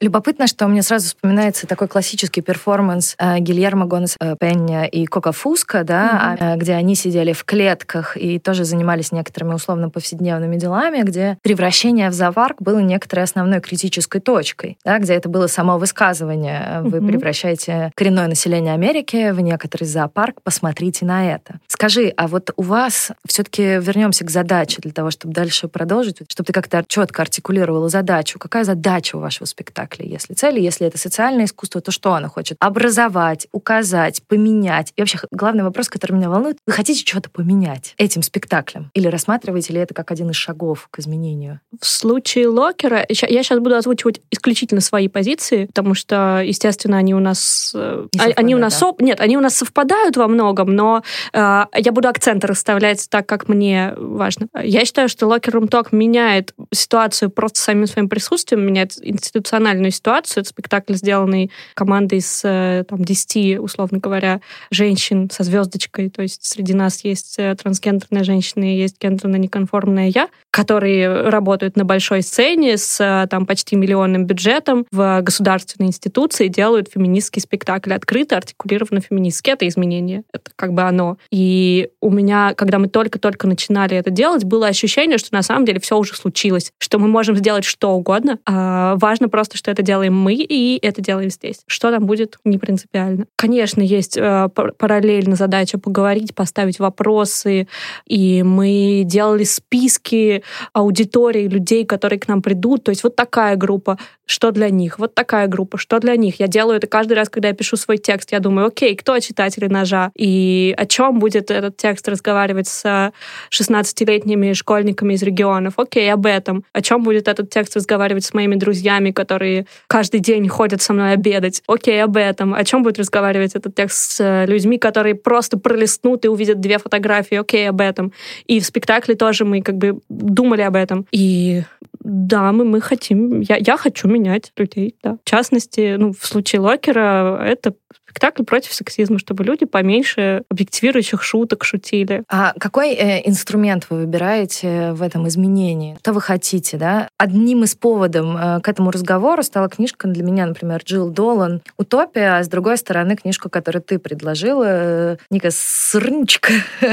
Любопытно, 0.02 0.48
что 0.48 0.66
мне 0.66 0.82
сразу 0.82 1.06
вспоминается 1.06 1.68
такой 1.68 1.86
классический 1.86 2.40
перформанс 2.40 3.14
э, 3.18 3.38
Гильермо 3.38 3.86
Гонес 3.86 4.16
э, 4.18 4.34
Пення 4.34 4.84
и 4.84 5.06
Кока 5.06 5.30
Фуска, 5.30 5.84
да, 5.84 6.36
mm-hmm. 6.40 6.54
э, 6.54 6.56
где 6.56 6.72
они 6.72 6.96
сидели 6.96 7.32
в 7.32 7.44
клетках 7.44 8.16
и 8.16 8.40
тоже 8.40 8.64
занимались 8.64 9.12
некоторыми 9.12 9.54
условно 9.54 9.90
повседневными 9.90 10.56
делами, 10.56 11.02
где 11.02 11.38
превращение 11.42 12.10
в 12.10 12.14
зоопарк 12.14 12.60
было 12.60 12.80
некоторой 12.80 13.22
основной 13.22 13.60
критической 13.60 14.20
точкой, 14.20 14.76
да, 14.84 14.98
где 14.98 15.12
это 15.12 15.28
было 15.28 15.46
само 15.46 15.78
высказывание. 15.78 16.80
Вы 16.82 16.98
mm-hmm. 16.98 17.06
превращаете 17.06 17.92
коренное 17.94 18.26
население 18.26 18.74
Америки 18.74 19.30
в 19.30 19.38
некоторый 19.38 19.84
зоопарк, 19.84 20.42
посмотрите 20.42 21.04
на 21.04 21.32
это. 21.32 21.60
Скажи, 21.68 22.12
а 22.16 22.26
вот 22.26 22.50
у 22.56 22.62
вас 22.62 23.12
все-таки 23.24 23.78
вернемся 23.78 24.24
к 24.24 24.30
задаче 24.30 24.78
для 24.82 24.90
того, 24.90 25.12
чтобы 25.12 25.32
дальше 25.32 25.68
продолжить, 25.68 26.22
чтобы 26.26 26.48
ты 26.48 26.52
как-то 26.52 26.82
четко 26.88 27.22
артикулировала 27.22 27.88
задачу. 27.88 28.40
Какая 28.40 28.64
задача 28.64 29.14
у 29.14 29.20
вашего 29.20 29.46
спектакля? 29.46 29.91
Спектакле. 29.92 30.10
Если 30.10 30.34
цели, 30.34 30.60
если 30.60 30.86
это 30.86 30.98
социальное 30.98 31.44
искусство, 31.44 31.80
то 31.80 31.90
что 31.90 32.14
оно 32.14 32.28
хочет? 32.28 32.56
Образовать, 32.60 33.46
указать, 33.52 34.22
поменять. 34.26 34.92
И 34.96 35.02
вообще 35.02 35.18
главный 35.30 35.64
вопрос, 35.64 35.88
который 35.88 36.12
меня 36.12 36.28
волнует, 36.28 36.58
вы 36.66 36.72
хотите 36.72 37.04
что-то 37.06 37.30
поменять 37.30 37.94
этим 37.98 38.22
спектаклем? 38.22 38.90
Или 38.94 39.08
рассматриваете 39.08 39.72
ли 39.72 39.80
это 39.80 39.94
как 39.94 40.10
один 40.10 40.30
из 40.30 40.36
шагов 40.36 40.88
к 40.90 40.98
изменению? 40.98 41.60
В 41.80 41.86
случае 41.86 42.48
Локера, 42.48 43.04
я 43.08 43.42
сейчас 43.42 43.58
буду 43.58 43.76
озвучивать 43.76 44.20
исключительно 44.30 44.80
свои 44.80 45.08
позиции, 45.08 45.66
потому 45.66 45.94
что, 45.94 46.42
естественно, 46.44 46.98
они 46.98 47.14
у 47.14 47.20
нас... 47.20 47.72
Э, 47.74 48.06
Не 48.12 48.32
они 48.32 48.54
у 48.54 48.58
нас... 48.58 48.78
Да? 48.80 48.92
Нет, 48.98 49.20
они 49.20 49.36
у 49.36 49.40
нас 49.40 49.56
совпадают 49.56 50.16
во 50.16 50.28
многом, 50.28 50.74
но 50.74 51.02
э, 51.32 51.64
я 51.76 51.92
буду 51.92 52.08
акценты 52.08 52.46
расставлять 52.46 53.08
так, 53.10 53.26
как 53.26 53.48
мне 53.48 53.94
важно. 53.96 54.46
Я 54.62 54.84
считаю, 54.84 55.08
что 55.08 55.26
Локер 55.26 55.54
Румток 55.54 55.92
меняет 55.92 56.54
ситуацию 56.72 57.30
просто 57.30 57.58
самим 57.58 57.86
своим 57.86 58.08
присутствием, 58.08 58.64
меняет 58.66 58.92
институционально 59.02 59.71
реальную 59.72 59.90
ситуацию. 59.90 60.42
Это 60.42 60.50
спектакль, 60.50 60.94
сделанный 60.94 61.50
командой 61.74 62.18
из 62.18 62.42
э, 62.44 62.84
там, 62.88 63.04
10, 63.04 63.58
условно 63.58 63.98
говоря, 63.98 64.40
женщин 64.70 65.30
со 65.30 65.44
звездочкой. 65.44 66.10
То 66.10 66.22
есть 66.22 66.44
среди 66.44 66.74
нас 66.74 67.04
есть 67.04 67.36
э, 67.38 67.54
трансгендерная 67.54 68.24
женщина 68.24 68.64
и 68.64 68.76
есть 68.76 69.00
гендерно 69.00 69.36
неконформная 69.36 70.08
я, 70.08 70.28
которые 70.50 71.28
работают 71.28 71.76
на 71.76 71.84
большой 71.84 72.22
сцене 72.22 72.76
с 72.76 73.00
э, 73.00 73.26
там, 73.28 73.46
почти 73.46 73.76
миллионным 73.76 74.26
бюджетом 74.26 74.86
в 74.90 75.20
государственной 75.22 75.88
институции, 75.88 76.48
делают 76.48 76.90
феминистский 76.92 77.40
спектакль 77.40 77.92
открыто, 77.92 78.36
артикулированно 78.36 79.00
феминистски. 79.00 79.50
Это 79.50 79.66
изменение. 79.68 80.24
Это 80.32 80.50
как 80.56 80.72
бы 80.72 80.82
оно. 80.82 81.16
И 81.30 81.90
у 82.00 82.10
меня, 82.10 82.54
когда 82.54 82.78
мы 82.78 82.88
только-только 82.88 83.46
начинали 83.46 83.96
это 83.96 84.10
делать, 84.10 84.44
было 84.44 84.66
ощущение, 84.66 85.18
что 85.18 85.32
на 85.32 85.42
самом 85.42 85.64
деле 85.64 85.80
все 85.80 85.96
уже 85.96 86.14
случилось, 86.14 86.72
что 86.78 86.98
мы 86.98 87.08
можем 87.08 87.36
сделать 87.36 87.64
что 87.64 87.92
угодно. 87.92 88.38
А 88.46 88.96
важно 88.96 89.28
просто, 89.28 89.56
что 89.62 89.70
это 89.70 89.82
делаем 89.82 90.14
мы, 90.14 90.34
и 90.34 90.76
это 90.84 91.00
делаем 91.00 91.30
здесь. 91.30 91.60
Что 91.68 91.92
там 91.92 92.04
будет, 92.04 92.36
не 92.44 92.58
принципиально. 92.58 93.26
Конечно, 93.36 93.80
есть 93.80 94.16
э, 94.16 94.48
параллельно 94.52 95.36
задача 95.36 95.78
поговорить, 95.78 96.34
поставить 96.34 96.80
вопросы, 96.80 97.68
и 98.08 98.42
мы 98.42 99.02
делали 99.04 99.44
списки 99.44 100.42
аудитории 100.72 101.46
людей, 101.46 101.86
которые 101.86 102.18
к 102.18 102.26
нам 102.26 102.42
придут. 102.42 102.82
То 102.82 102.90
есть 102.90 103.04
вот 103.04 103.14
такая 103.14 103.54
группа, 103.54 103.98
что 104.26 104.50
для 104.50 104.70
них, 104.70 104.98
вот 104.98 105.14
такая 105.14 105.46
группа, 105.46 105.78
что 105.78 105.98
для 105.98 106.16
них. 106.16 106.40
Я 106.40 106.46
делаю 106.46 106.76
это 106.76 106.86
каждый 106.86 107.14
раз, 107.14 107.28
когда 107.28 107.48
я 107.48 107.54
пишу 107.54 107.76
свой 107.76 107.98
текст. 107.98 108.32
Я 108.32 108.40
думаю, 108.40 108.68
окей, 108.68 108.96
кто 108.96 109.18
читатели 109.20 109.66
ножа? 109.66 110.10
И 110.16 110.74
о 110.76 110.86
чем 110.86 111.18
будет 111.18 111.50
этот 111.50 111.76
текст 111.76 112.08
разговаривать 112.08 112.68
с 112.68 113.12
16-летними 113.50 114.52
школьниками 114.52 115.14
из 115.14 115.22
регионов? 115.22 115.74
Окей, 115.76 116.12
об 116.12 116.26
этом. 116.26 116.64
О 116.72 116.82
чем 116.82 117.02
будет 117.02 117.28
этот 117.28 117.50
текст 117.50 117.76
разговаривать 117.76 118.24
с 118.24 118.34
моими 118.34 118.54
друзьями, 118.54 119.10
которые 119.10 119.66
каждый 119.86 120.20
день 120.20 120.48
ходят 120.48 120.80
со 120.82 120.92
мной 120.92 121.12
обедать. 121.12 121.62
Окей, 121.66 122.02
об 122.02 122.16
этом. 122.16 122.54
О 122.54 122.64
чем 122.64 122.82
будет 122.82 122.98
разговаривать 122.98 123.54
этот 123.54 123.74
текст 123.74 124.12
с 124.12 124.20
э, 124.20 124.46
людьми, 124.46 124.78
которые 124.78 125.14
просто 125.14 125.58
пролистнут 125.58 126.24
и 126.24 126.28
увидят 126.28 126.60
две 126.60 126.78
фотографии? 126.78 127.36
Окей, 127.36 127.68
об 127.68 127.80
этом. 127.80 128.12
И 128.46 128.60
в 128.60 128.66
спектакле 128.66 129.14
тоже 129.14 129.44
мы 129.44 129.62
как 129.62 129.76
бы 129.76 130.00
думали 130.08 130.62
об 130.62 130.76
этом. 130.76 131.06
И 131.10 131.62
да, 132.04 132.50
мы, 132.52 132.64
мы 132.64 132.80
хотим, 132.80 133.40
я, 133.40 133.56
я 133.56 133.76
хочу 133.76 134.08
менять 134.08 134.52
людей, 134.56 134.96
да. 135.02 135.18
В 135.24 135.28
частности, 135.28 135.96
ну, 135.96 136.12
в 136.12 136.26
случае 136.26 136.60
Локера 136.60 137.40
это 137.44 137.74
спектакль 138.12 138.42
против 138.44 138.74
сексизма, 138.74 139.18
чтобы 139.18 139.42
люди 139.42 139.64
поменьше 139.64 140.42
объективирующих 140.50 141.22
шуток 141.22 141.64
шутили. 141.64 142.24
А 142.28 142.52
какой 142.58 142.90
э, 142.90 143.26
инструмент 143.26 143.86
вы 143.88 144.00
выбираете 144.00 144.92
в 144.92 145.00
этом 145.00 145.26
изменении? 145.28 145.96
Что 146.00 146.12
вы 146.12 146.20
хотите, 146.20 146.76
да? 146.76 147.08
Одним 147.16 147.64
из 147.64 147.74
поводов 147.74 148.36
э, 148.38 148.60
к 148.60 148.68
этому 148.68 148.90
разговору 148.90 149.42
стала 149.42 149.68
книжка 149.68 150.08
для 150.08 150.22
меня, 150.22 150.44
например, 150.46 150.82
Джилл 150.84 151.08
Долан 151.08 151.62
«Утопия», 151.78 152.36
а 152.36 152.44
с 152.44 152.48
другой 152.48 152.76
стороны 152.76 153.16
книжку, 153.16 153.48
которую 153.48 153.82
ты 153.82 153.98
предложила, 153.98 154.64
э, 154.66 155.16
Ника 155.30 155.48
Сырничка 155.50 156.52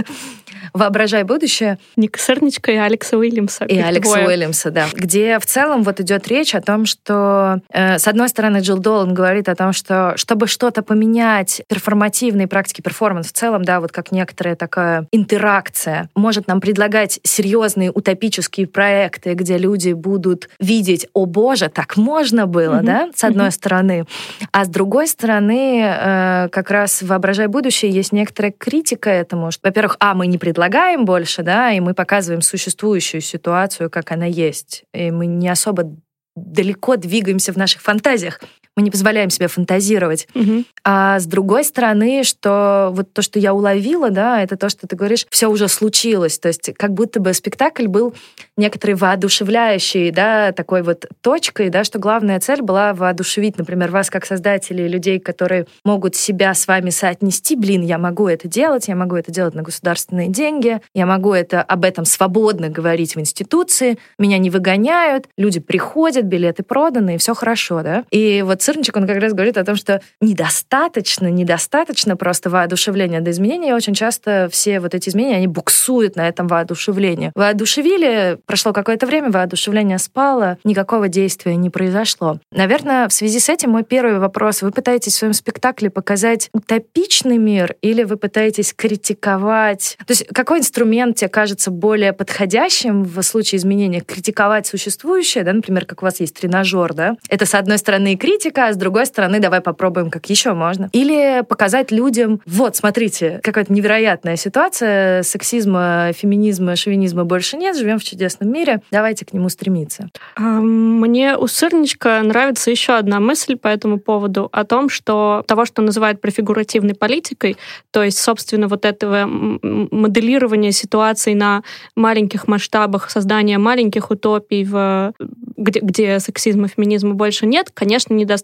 «Воображай 0.73 1.23
будущее». 1.23 1.79
Ника 1.97 2.17
Сырничка 2.19 2.71
и 2.71 2.75
Алекса 2.75 3.17
Уильямса. 3.17 3.65
И 3.65 3.77
Алекса 3.77 4.13
двое. 4.13 4.27
Уильямса, 4.27 4.71
да. 4.71 4.87
Где 4.93 5.37
в 5.39 5.45
целом 5.45 5.83
вот 5.83 5.99
идет 5.99 6.29
речь 6.29 6.55
о 6.55 6.61
том, 6.61 6.85
что, 6.85 7.59
э, 7.73 7.99
с 7.99 8.07
одной 8.07 8.29
стороны, 8.29 8.59
Джилл 8.59 8.77
Долан 8.77 9.13
говорит 9.13 9.49
о 9.49 9.55
том, 9.55 9.73
что 9.73 10.13
чтобы 10.15 10.47
что-то 10.47 10.81
поменять 10.81 11.08
применять 11.09 11.63
перформативные 11.67 12.47
практики 12.47 12.81
перформанс 12.81 13.27
в 13.27 13.31
целом, 13.31 13.63
да, 13.63 13.79
вот 13.79 13.91
как 13.91 14.11
некоторая 14.11 14.55
такая 14.55 15.07
интеракция, 15.11 16.09
может 16.15 16.47
нам 16.47 16.61
предлагать 16.61 17.19
серьезные 17.23 17.91
утопические 17.91 18.67
проекты, 18.67 19.33
где 19.33 19.57
люди 19.57 19.93
будут 19.93 20.49
видеть, 20.59 21.07
о 21.13 21.25
боже, 21.25 21.69
так 21.69 21.97
можно 21.97 22.45
было, 22.45 22.75
mm-hmm. 22.75 22.83
да, 22.83 23.09
с 23.15 23.23
одной 23.23 23.47
mm-hmm. 23.47 23.51
стороны. 23.51 24.05
А 24.51 24.65
с 24.65 24.67
другой 24.67 25.07
стороны, 25.07 25.81
э, 25.81 26.49
как 26.51 26.69
раз 26.69 27.01
воображая 27.01 27.47
будущее, 27.47 27.91
есть 27.91 28.11
некоторая 28.11 28.53
критика 28.55 29.09
этому, 29.09 29.51
что, 29.51 29.67
во-первых, 29.67 29.97
а, 29.99 30.13
мы 30.13 30.27
не 30.27 30.37
предлагаем 30.37 31.05
больше, 31.05 31.41
да, 31.41 31.71
и 31.71 31.79
мы 31.79 31.93
показываем 31.93 32.41
существующую 32.41 33.21
ситуацию, 33.21 33.89
как 33.89 34.11
она 34.11 34.25
есть. 34.25 34.83
И 34.93 35.09
мы 35.09 35.25
не 35.25 35.49
особо 35.49 35.91
далеко 36.35 36.95
двигаемся 36.95 37.51
в 37.51 37.57
наших 37.57 37.81
фантазиях 37.81 38.39
мы 38.79 38.83
не 38.83 38.91
позволяем 38.91 39.29
себе 39.29 39.49
фантазировать. 39.49 40.25
Угу. 40.33 40.63
А 40.85 41.19
с 41.19 41.25
другой 41.25 41.65
стороны, 41.65 42.23
что 42.23 42.91
вот 42.93 43.11
то, 43.11 43.21
что 43.21 43.37
я 43.37 43.53
уловила, 43.53 44.09
да, 44.09 44.41
это 44.41 44.55
то, 44.55 44.69
что 44.69 44.87
ты 44.87 44.95
говоришь, 44.95 45.27
все 45.29 45.47
уже 45.47 45.67
случилось. 45.67 46.39
То 46.39 46.47
есть 46.47 46.71
как 46.77 46.93
будто 46.93 47.19
бы 47.19 47.33
спектакль 47.33 47.87
был 47.87 48.13
некоторой 48.55 48.95
воодушевляющей, 48.95 50.11
да, 50.11 50.53
такой 50.53 50.81
вот 50.81 51.07
точкой, 51.19 51.69
да, 51.69 51.83
что 51.83 51.99
главная 51.99 52.39
цель 52.39 52.61
была 52.61 52.93
воодушевить, 52.93 53.57
например, 53.57 53.91
вас 53.91 54.09
как 54.09 54.25
создателей, 54.25 54.87
людей, 54.87 55.19
которые 55.19 55.65
могут 55.83 56.15
себя 56.15 56.53
с 56.53 56.65
вами 56.65 56.89
соотнести. 56.89 57.57
Блин, 57.57 57.81
я 57.81 57.97
могу 57.97 58.29
это 58.29 58.47
делать, 58.47 58.87
я 58.87 58.95
могу 58.95 59.17
это 59.17 59.29
делать 59.29 59.55
на 59.55 59.61
государственные 59.61 60.29
деньги, 60.29 60.79
я 60.93 61.05
могу 61.05 61.33
это 61.33 61.61
об 61.61 61.83
этом 61.83 62.05
свободно 62.05 62.69
говорить 62.69 63.17
в 63.17 63.19
институции, 63.19 63.97
меня 64.17 64.37
не 64.37 64.49
выгоняют, 64.49 65.27
люди 65.37 65.59
приходят, 65.59 66.23
билеты 66.23 66.63
проданы, 66.63 67.15
и 67.15 67.17
все 67.17 67.33
хорошо, 67.33 67.81
да. 67.83 68.05
И 68.09 68.41
вот 68.41 68.61
Сырничек, 68.69 68.95
он 68.97 69.07
как 69.07 69.17
раз 69.17 69.33
говорит 69.33 69.57
о 69.57 69.63
том, 69.65 69.75
что 69.75 69.99
недостаточно, 70.21 71.25
недостаточно 71.25 72.15
просто 72.15 72.51
воодушевления 72.51 73.19
до 73.19 73.31
изменения. 73.31 73.69
И 73.69 73.73
очень 73.73 73.95
часто 73.95 74.47
все 74.51 74.79
вот 74.79 74.93
эти 74.93 75.09
изменения, 75.09 75.37
они 75.37 75.47
буксуют 75.47 76.15
на 76.15 76.27
этом 76.27 76.47
воодушевлении. 76.47 77.31
Воодушевили, 77.33 78.37
прошло 78.45 78.71
какое-то 78.71 79.07
время, 79.07 79.31
воодушевление 79.31 79.97
спало, 79.97 80.59
никакого 80.63 81.07
действия 81.07 81.55
не 81.55 81.71
произошло. 81.71 82.39
Наверное, 82.51 83.07
в 83.07 83.13
связи 83.13 83.39
с 83.39 83.49
этим 83.49 83.71
мой 83.71 83.83
первый 83.83 84.19
вопрос. 84.19 84.61
Вы 84.61 84.71
пытаетесь 84.71 85.13
в 85.13 85.17
своем 85.17 85.33
спектакле 85.33 85.89
показать 85.89 86.49
утопичный 86.53 87.39
мир 87.39 87.75
или 87.81 88.03
вы 88.03 88.17
пытаетесь 88.17 88.75
критиковать? 88.75 89.97
То 90.05 90.11
есть 90.11 90.27
какой 90.27 90.59
инструмент 90.59 91.15
тебе 91.15 91.29
кажется 91.29 91.71
более 91.71 92.13
подходящим 92.13 93.01
в 93.01 93.19
случае 93.23 93.57
изменения? 93.57 94.01
Критиковать 94.01 94.67
существующее, 94.67 95.43
да, 95.43 95.53
например, 95.53 95.85
как 95.85 96.03
у 96.03 96.05
вас 96.05 96.19
есть 96.19 96.35
тренажер, 96.35 96.93
да? 96.93 97.15
Это, 97.29 97.47
с 97.47 97.55
одной 97.55 97.79
стороны, 97.79 98.13
и 98.13 98.17
критика, 98.17 98.58
а 98.59 98.73
с 98.73 98.77
другой 98.77 99.05
стороны, 99.05 99.39
давай 99.39 99.61
попробуем, 99.61 100.09
как 100.09 100.29
еще 100.29 100.53
можно. 100.53 100.89
Или 100.91 101.43
показать 101.47 101.91
людям, 101.91 102.41
вот, 102.45 102.75
смотрите, 102.75 103.39
какая-то 103.43 103.71
невероятная 103.73 104.35
ситуация, 104.35 105.23
сексизма, 105.23 106.11
феминизма, 106.13 106.75
шовинизма 106.75 107.25
больше 107.25 107.57
нет, 107.57 107.77
живем 107.77 107.99
в 107.99 108.03
чудесном 108.03 108.51
мире, 108.51 108.81
давайте 108.91 109.25
к 109.25 109.33
нему 109.33 109.49
стремиться. 109.49 110.09
Мне 110.37 111.37
у 111.37 111.47
Сырничка 111.47 112.21
нравится 112.23 112.71
еще 112.71 112.93
одна 112.93 113.19
мысль 113.19 113.55
по 113.55 113.67
этому 113.67 113.99
поводу, 113.99 114.49
о 114.51 114.63
том, 114.63 114.89
что 114.89 115.43
того, 115.47 115.65
что 115.65 115.81
называют 115.81 116.21
префигуративной 116.21 116.95
политикой, 116.95 117.57
то 117.91 118.03
есть, 118.03 118.19
собственно, 118.19 118.67
вот 118.67 118.85
этого 118.85 119.25
моделирования 119.25 120.71
ситуаций 120.71 121.33
на 121.33 121.63
маленьких 121.95 122.47
масштабах, 122.47 123.09
создания 123.09 123.57
маленьких 123.57 124.11
утопий, 124.11 124.63
в, 124.63 125.13
где, 125.57 125.79
где 125.79 126.19
сексизма 126.19 126.67
феминизма 126.67 127.13
больше 127.13 127.45
нет, 127.45 127.71
конечно, 127.73 128.13
недостаточно, 128.13 128.38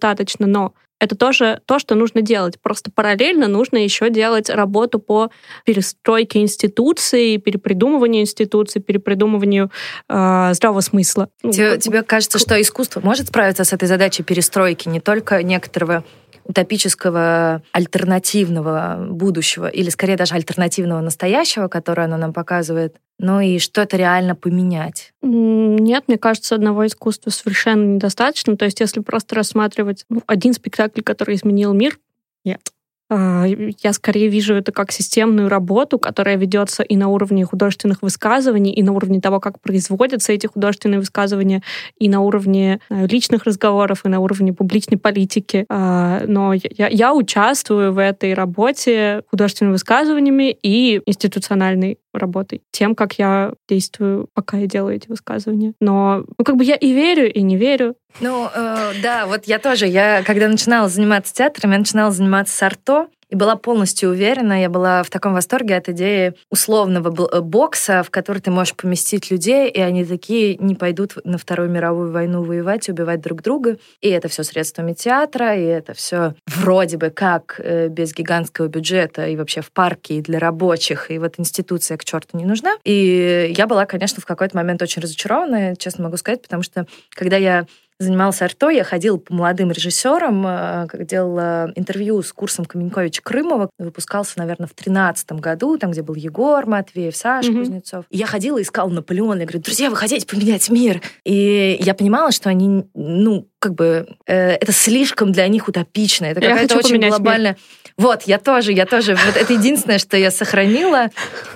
но 0.47 0.73
это 0.99 1.15
тоже 1.15 1.61
то, 1.65 1.79
что 1.79 1.95
нужно 1.95 2.21
делать. 2.21 2.59
Просто 2.61 2.91
параллельно 2.91 3.47
нужно 3.47 3.77
еще 3.77 4.09
делать 4.09 4.49
работу 4.49 4.99
по 4.99 5.29
перестройке 5.65 6.41
институций, 6.41 7.37
перепридумыванию 7.37 8.21
институций, 8.21 8.81
перепридумыванию 8.81 9.71
э, 10.07 10.53
здравого 10.53 10.81
смысла. 10.81 11.29
Ну, 11.43 11.51
тебе, 11.51 11.77
тебе 11.77 12.03
кажется, 12.03 12.39
что 12.39 12.59
искусство 12.59 13.01
может 13.01 13.27
справиться 13.27 13.63
с 13.63 13.73
этой 13.73 13.87
задачей 13.87 14.23
перестройки 14.23 14.87
не 14.87 14.99
только 14.99 15.43
некоторого 15.43 16.03
утопического 16.45 17.63
альтернативного 17.71 19.07
будущего, 19.09 19.67
или 19.67 19.89
скорее 19.89 20.15
даже 20.15 20.35
альтернативного 20.35 21.01
настоящего, 21.01 21.67
которое 21.67 22.03
оно 22.03 22.17
нам 22.17 22.33
показывает, 22.33 22.97
ну 23.17 23.39
и 23.39 23.59
что-то 23.59 23.97
реально 23.97 24.35
поменять? 24.35 25.13
Нет, 25.21 26.03
мне 26.07 26.17
кажется, 26.17 26.55
одного 26.55 26.85
искусства 26.85 27.29
совершенно 27.31 27.95
недостаточно. 27.95 28.57
То 28.57 28.65
есть 28.65 28.79
если 28.79 28.99
просто 28.99 29.35
рассматривать 29.35 30.05
ну, 30.09 30.21
один 30.27 30.53
спектакль, 30.53 30.84
который 30.89 31.35
изменил 31.35 31.73
мир, 31.73 31.99
нет. 32.43 32.61
А, 33.07 33.45
я 33.47 33.93
скорее 33.93 34.29
вижу 34.29 34.55
это 34.55 34.71
как 34.71 34.91
системную 34.91 35.47
работу, 35.47 35.99
которая 35.99 36.37
ведется 36.37 36.81
и 36.81 36.95
на 36.95 37.07
уровне 37.07 37.45
художественных 37.45 38.01
высказываний, 38.01 38.73
и 38.73 38.81
на 38.81 38.93
уровне 38.93 39.21
того, 39.21 39.39
как 39.39 39.61
производятся 39.61 40.33
эти 40.33 40.47
художественные 40.47 40.99
высказывания, 40.99 41.61
и 41.99 42.09
на 42.09 42.21
уровне 42.21 42.79
личных 42.89 43.43
разговоров, 43.43 44.05
и 44.05 44.09
на 44.09 44.19
уровне 44.19 44.53
публичной 44.53 44.97
политики. 44.97 45.65
А, 45.69 46.23
но 46.25 46.53
я, 46.53 46.87
я 46.87 47.13
участвую 47.13 47.93
в 47.93 47.99
этой 47.99 48.33
работе 48.33 49.21
художественными 49.29 49.73
высказываниями 49.73 50.57
и 50.63 51.01
институциональной 51.05 51.99
работой, 52.17 52.61
тем, 52.71 52.95
как 52.95 53.13
я 53.19 53.53
действую, 53.67 54.27
пока 54.33 54.57
я 54.57 54.67
делаю 54.67 54.95
эти 54.95 55.07
высказывания. 55.07 55.73
Но, 55.79 56.25
ну, 56.37 56.45
как 56.45 56.57
бы 56.57 56.63
я 56.63 56.75
и 56.75 56.93
верю, 56.93 57.31
и 57.31 57.41
не 57.41 57.57
верю. 57.57 57.95
Ну, 58.21 58.47
э, 58.53 58.93
да, 59.01 59.25
вот 59.25 59.45
я 59.45 59.59
тоже. 59.59 59.87
Я, 59.87 60.23
когда 60.23 60.47
начинала 60.47 60.87
заниматься 60.87 61.33
театром, 61.33 61.71
я 61.71 61.79
начинала 61.79 62.11
заниматься 62.11 62.55
с 62.55 62.63
арто, 62.63 63.07
и 63.35 63.37
была 63.37 63.55
полностью 63.57 64.11
уверена, 64.11 64.61
я 64.61 64.69
была 64.69 65.03
в 65.03 65.09
таком 65.09 65.33
восторге 65.33 65.75
от 65.75 65.89
идеи 65.89 66.33
условного 66.49 67.27
э, 67.27 67.41
бокса, 67.41 68.01
в 68.01 68.09
который 68.09 68.41
ты 68.41 68.49
можешь 68.49 68.75
поместить 68.75 69.29
людей, 69.29 69.69
и 69.69 69.79
они 69.81 70.05
такие 70.05 70.55
не 70.57 70.73
пойдут 70.73 71.17
на 71.25 71.37
Вторую 71.37 71.69
мировую 71.69 72.11
войну 72.11 72.43
воевать, 72.43 72.87
убивать 72.87 73.21
друг 73.21 73.41
друга. 73.41 73.77
И 73.99 74.09
это 74.09 74.29
все 74.29 74.43
средствами 74.43 74.93
театра, 74.93 75.55
и 75.55 75.63
это 75.63 75.93
все 75.93 76.35
вроде 76.47 76.97
бы 76.97 77.09
как 77.09 77.59
э, 77.59 77.89
без 77.89 78.13
гигантского 78.13 78.67
бюджета, 78.67 79.27
и 79.27 79.35
вообще 79.35 79.61
в 79.61 79.71
парке, 79.71 80.15
и 80.15 80.21
для 80.21 80.39
рабочих, 80.39 81.11
и 81.11 81.19
вот 81.19 81.35
институция 81.37 81.97
к 81.97 82.05
черту 82.05 82.37
не 82.37 82.45
нужна. 82.45 82.75
И 82.85 83.53
я 83.55 83.67
была, 83.67 83.85
конечно, 83.85 84.21
в 84.21 84.25
какой-то 84.25 84.55
момент 84.55 84.81
очень 84.81 85.01
разочарована, 85.01 85.75
честно 85.75 86.05
могу 86.05 86.15
сказать, 86.17 86.41
потому 86.41 86.63
что 86.63 86.87
когда 87.13 87.35
я 87.35 87.65
занимался 87.99 88.45
арто, 88.45 88.69
я 88.69 88.83
ходила 88.83 89.17
по 89.17 89.33
молодым 89.33 89.71
режиссерам, 89.71 90.45
э, 90.45 90.87
делала 91.05 91.71
интервью 91.75 92.21
с 92.21 92.33
курсом 92.33 92.65
Каменьковича 92.65 93.21
Крымова, 93.21 93.69
выпускался, 93.77 94.37
наверное, 94.37 94.67
в 94.67 94.73
тринадцатом 94.73 95.37
году, 95.39 95.77
там, 95.77 95.91
где 95.91 96.01
был 96.01 96.15
Егор 96.15 96.65
Матвеев, 96.65 97.15
Саша 97.15 97.51
mm-hmm. 97.51 97.59
Кузнецов. 97.59 98.05
И 98.09 98.17
я 98.17 98.25
ходила, 98.25 98.61
искала 98.61 98.89
Наполеона, 98.89 99.39
я 99.39 99.45
говорю, 99.45 99.61
друзья, 99.61 99.89
вы 99.89 99.95
хотите 99.95 100.27
поменять 100.27 100.69
мир? 100.69 101.01
И 101.23 101.77
я 101.79 101.93
понимала, 101.93 102.31
что 102.31 102.49
они, 102.49 102.85
ну, 102.93 103.47
как 103.65 103.73
бы, 103.73 104.05
э, 104.27 104.51
это 104.51 104.71
слишком 104.71 105.31
для 105.31 105.47
них 105.47 105.67
утопично, 105.67 106.25
это 106.25 106.39
какая-то 106.39 106.77
очень 106.77 106.99
глобальная... 106.99 107.53
Мир. 107.53 107.61
Вот, 107.97 108.23
я 108.23 108.37
тоже, 108.37 108.73
я 108.73 108.85
тоже. 108.85 109.15
Вот 109.15 109.37
это 109.37 109.53
единственное, 109.53 109.97
что 109.97 110.17
я 110.17 110.29
сохранила 110.29 111.09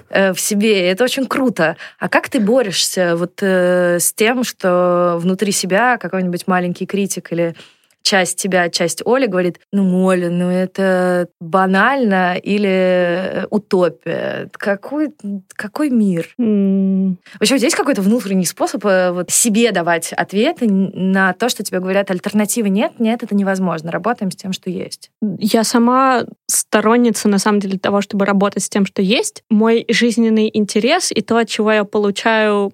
э, 0.09 0.33
в 0.33 0.39
себе, 0.39 0.79
и 0.79 0.91
это 0.91 1.03
очень 1.03 1.27
круто. 1.27 1.77
А 1.99 2.09
как 2.09 2.29
ты 2.29 2.39
борешься 2.39 3.15
вот 3.15 3.43
э, 3.43 3.99
с 3.99 4.11
тем, 4.13 4.43
что 4.43 5.17
внутри 5.19 5.51
себя 5.51 5.97
какой-нибудь 5.97 6.47
маленький 6.47 6.87
критик 6.87 7.31
или 7.31 7.55
часть 8.09 8.41
тебя, 8.41 8.69
часть 8.69 9.03
Оли 9.05 9.27
говорит, 9.27 9.59
ну, 9.71 10.03
Оля, 10.03 10.31
ну 10.31 10.49
это 10.49 11.27
банально 11.39 12.37
или 12.37 12.67
э, 12.67 13.45
утопия. 13.51 14.49
Какой, 14.53 15.13
какой 15.55 15.91
мир? 15.91 16.33
Mm. 16.39 17.17
Вообще, 17.39 17.57
есть 17.57 17.75
какой-то 17.75 18.01
внутренний 18.01 18.45
способ 18.45 18.83
э, 18.83 19.11
вот, 19.11 19.29
себе 19.29 19.71
давать 19.71 20.11
ответы 20.11 20.67
на 20.67 21.33
то, 21.33 21.49
что 21.49 21.61
тебе 21.61 21.79
говорят, 21.79 22.09
альтернативы 22.09 22.69
нет, 22.69 22.93
нет, 22.97 23.21
это 23.21 23.35
невозможно. 23.35 23.91
Работаем 23.91 24.31
с 24.31 24.35
тем, 24.35 24.53
что 24.53 24.71
есть. 24.71 25.11
Я 25.37 25.63
сама 25.63 26.23
сторонница, 26.47 27.29
на 27.29 27.37
самом 27.37 27.59
деле, 27.59 27.77
того, 27.77 28.01
чтобы 28.01 28.25
работать 28.25 28.63
с 28.63 28.69
тем, 28.69 28.87
что 28.87 29.03
есть. 29.03 29.43
Мой 29.51 29.85
жизненный 29.87 30.49
интерес 30.51 31.11
и 31.11 31.21
то, 31.21 31.37
от 31.37 31.47
чего 31.47 31.71
я 31.71 31.83
получаю 31.83 32.73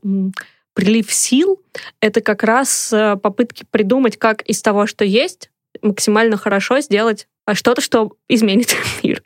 прилив 0.76 1.12
сил— 1.12 1.60
это 2.02 2.22
как 2.22 2.44
раз 2.44 2.94
э, 2.94 3.16
попытки 3.16 3.66
придумать, 3.72 4.18
как 4.18 4.44
из 4.44 4.62
того, 4.62 4.86
что 4.86 5.04
есть, 5.04 5.50
максимально 5.82 6.38
хорошо 6.38 6.80
сделать 6.82 7.28
а 7.46 7.54
что-то, 7.54 7.82
что 7.82 8.14
изменит 8.28 8.76
мир. 9.04 9.24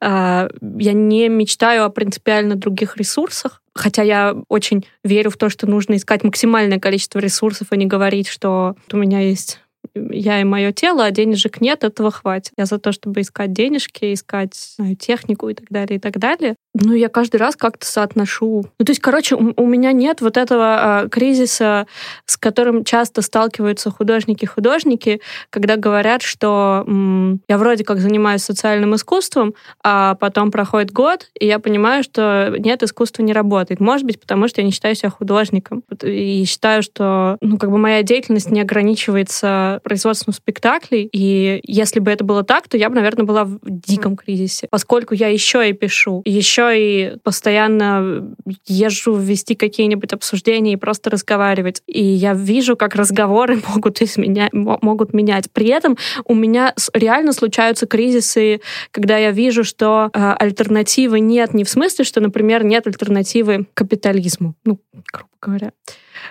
А, 0.00 0.48
я 0.78 0.92
не 0.92 1.28
мечтаю 1.28 1.84
о 1.84 1.90
принципиально 1.90 2.54
других 2.54 2.96
ресурсах, 2.96 3.62
хотя 3.74 4.02
я 4.02 4.36
очень 4.48 4.86
верю 5.04 5.30
в 5.30 5.36
то, 5.36 5.48
что 5.48 5.66
нужно 5.66 5.96
искать 5.96 6.24
максимальное 6.24 6.78
количество 6.78 7.18
ресурсов, 7.18 7.68
а 7.70 7.76
не 7.76 7.86
говорить, 7.86 8.28
что 8.28 8.76
у 8.92 8.96
меня 8.96 9.20
есть 9.20 9.60
я 9.94 10.40
и 10.40 10.44
мое 10.44 10.72
тело, 10.72 11.04
а 11.04 11.10
денежек 11.10 11.60
нет, 11.60 11.82
этого 11.82 12.12
хватит. 12.12 12.52
Я 12.56 12.66
за 12.66 12.78
то, 12.78 12.92
чтобы 12.92 13.20
искать 13.20 13.52
денежки, 13.52 14.14
искать 14.14 14.54
знаю, 14.76 14.96
технику 14.96 15.48
и 15.48 15.54
так 15.54 15.66
далее, 15.70 15.96
и 15.96 16.00
так 16.00 16.18
далее. 16.18 16.54
Ну, 16.74 16.94
я 16.94 17.08
каждый 17.08 17.36
раз 17.36 17.54
как-то 17.54 17.84
соотношу. 17.86 18.64
Ну, 18.78 18.84
то 18.84 18.90
есть, 18.90 19.00
короче, 19.00 19.34
у, 19.34 19.52
у 19.56 19.66
меня 19.66 19.92
нет 19.92 20.22
вот 20.22 20.38
этого 20.38 21.00
а, 21.02 21.08
кризиса, 21.08 21.86
с 22.24 22.38
которым 22.38 22.84
часто 22.84 23.20
сталкиваются 23.20 23.90
художники-художники, 23.90 25.20
когда 25.50 25.76
говорят, 25.76 26.22
что 26.22 26.84
м, 26.86 27.40
я 27.46 27.58
вроде 27.58 27.84
как 27.84 28.00
занимаюсь 28.00 28.42
социальным 28.42 28.94
искусством, 28.94 29.54
а 29.84 30.14
потом 30.14 30.50
проходит 30.50 30.92
год, 30.92 31.30
и 31.38 31.46
я 31.46 31.58
понимаю, 31.58 32.02
что 32.02 32.54
нет, 32.58 32.82
искусство 32.82 33.22
не 33.22 33.34
работает. 33.34 33.80
Может 33.80 34.06
быть, 34.06 34.18
потому 34.18 34.48
что 34.48 34.62
я 34.62 34.64
не 34.64 34.72
считаю 34.72 34.94
себя 34.94 35.10
художником. 35.10 35.82
И 36.02 36.44
считаю, 36.46 36.82
что 36.82 37.36
ну, 37.42 37.58
как 37.58 37.70
бы 37.70 37.76
моя 37.76 38.02
деятельность 38.02 38.50
не 38.50 38.62
ограничивается 38.62 39.80
производством 39.84 40.32
спектаклей. 40.32 41.08
И 41.12 41.60
если 41.64 42.00
бы 42.00 42.10
это 42.10 42.24
было 42.24 42.44
так, 42.44 42.66
то 42.68 42.78
я 42.78 42.88
бы, 42.88 42.94
наверное, 42.94 43.24
была 43.24 43.44
в 43.44 43.58
диком 43.62 44.16
кризисе. 44.16 44.68
Поскольку 44.70 45.14
я 45.14 45.28
еще 45.28 45.68
и 45.68 45.74
пишу, 45.74 46.22
еще 46.24 46.61
и 46.70 47.16
постоянно 47.22 48.34
езжу 48.66 49.14
вести 49.16 49.54
какие-нибудь 49.54 50.12
обсуждения 50.12 50.74
и 50.74 50.76
просто 50.76 51.10
разговаривать. 51.10 51.82
И 51.86 52.02
я 52.02 52.34
вижу, 52.34 52.76
как 52.76 52.94
разговоры 52.94 53.60
могут, 53.68 54.02
изменять, 54.02 54.52
могут 54.52 55.14
менять. 55.14 55.50
При 55.50 55.68
этом 55.68 55.96
у 56.24 56.34
меня 56.34 56.74
реально 56.92 57.32
случаются 57.32 57.86
кризисы, 57.86 58.60
когда 58.90 59.16
я 59.16 59.30
вижу, 59.30 59.64
что 59.64 60.10
э, 60.12 60.32
альтернативы 60.38 61.20
нет 61.20 61.54
не 61.54 61.64
в 61.64 61.70
смысле, 61.70 62.04
что, 62.04 62.20
например, 62.20 62.64
нет 62.64 62.86
альтернативы 62.86 63.66
капитализму. 63.74 64.54
Ну, 64.64 64.78
грубо 65.12 65.30
говоря 65.40 65.72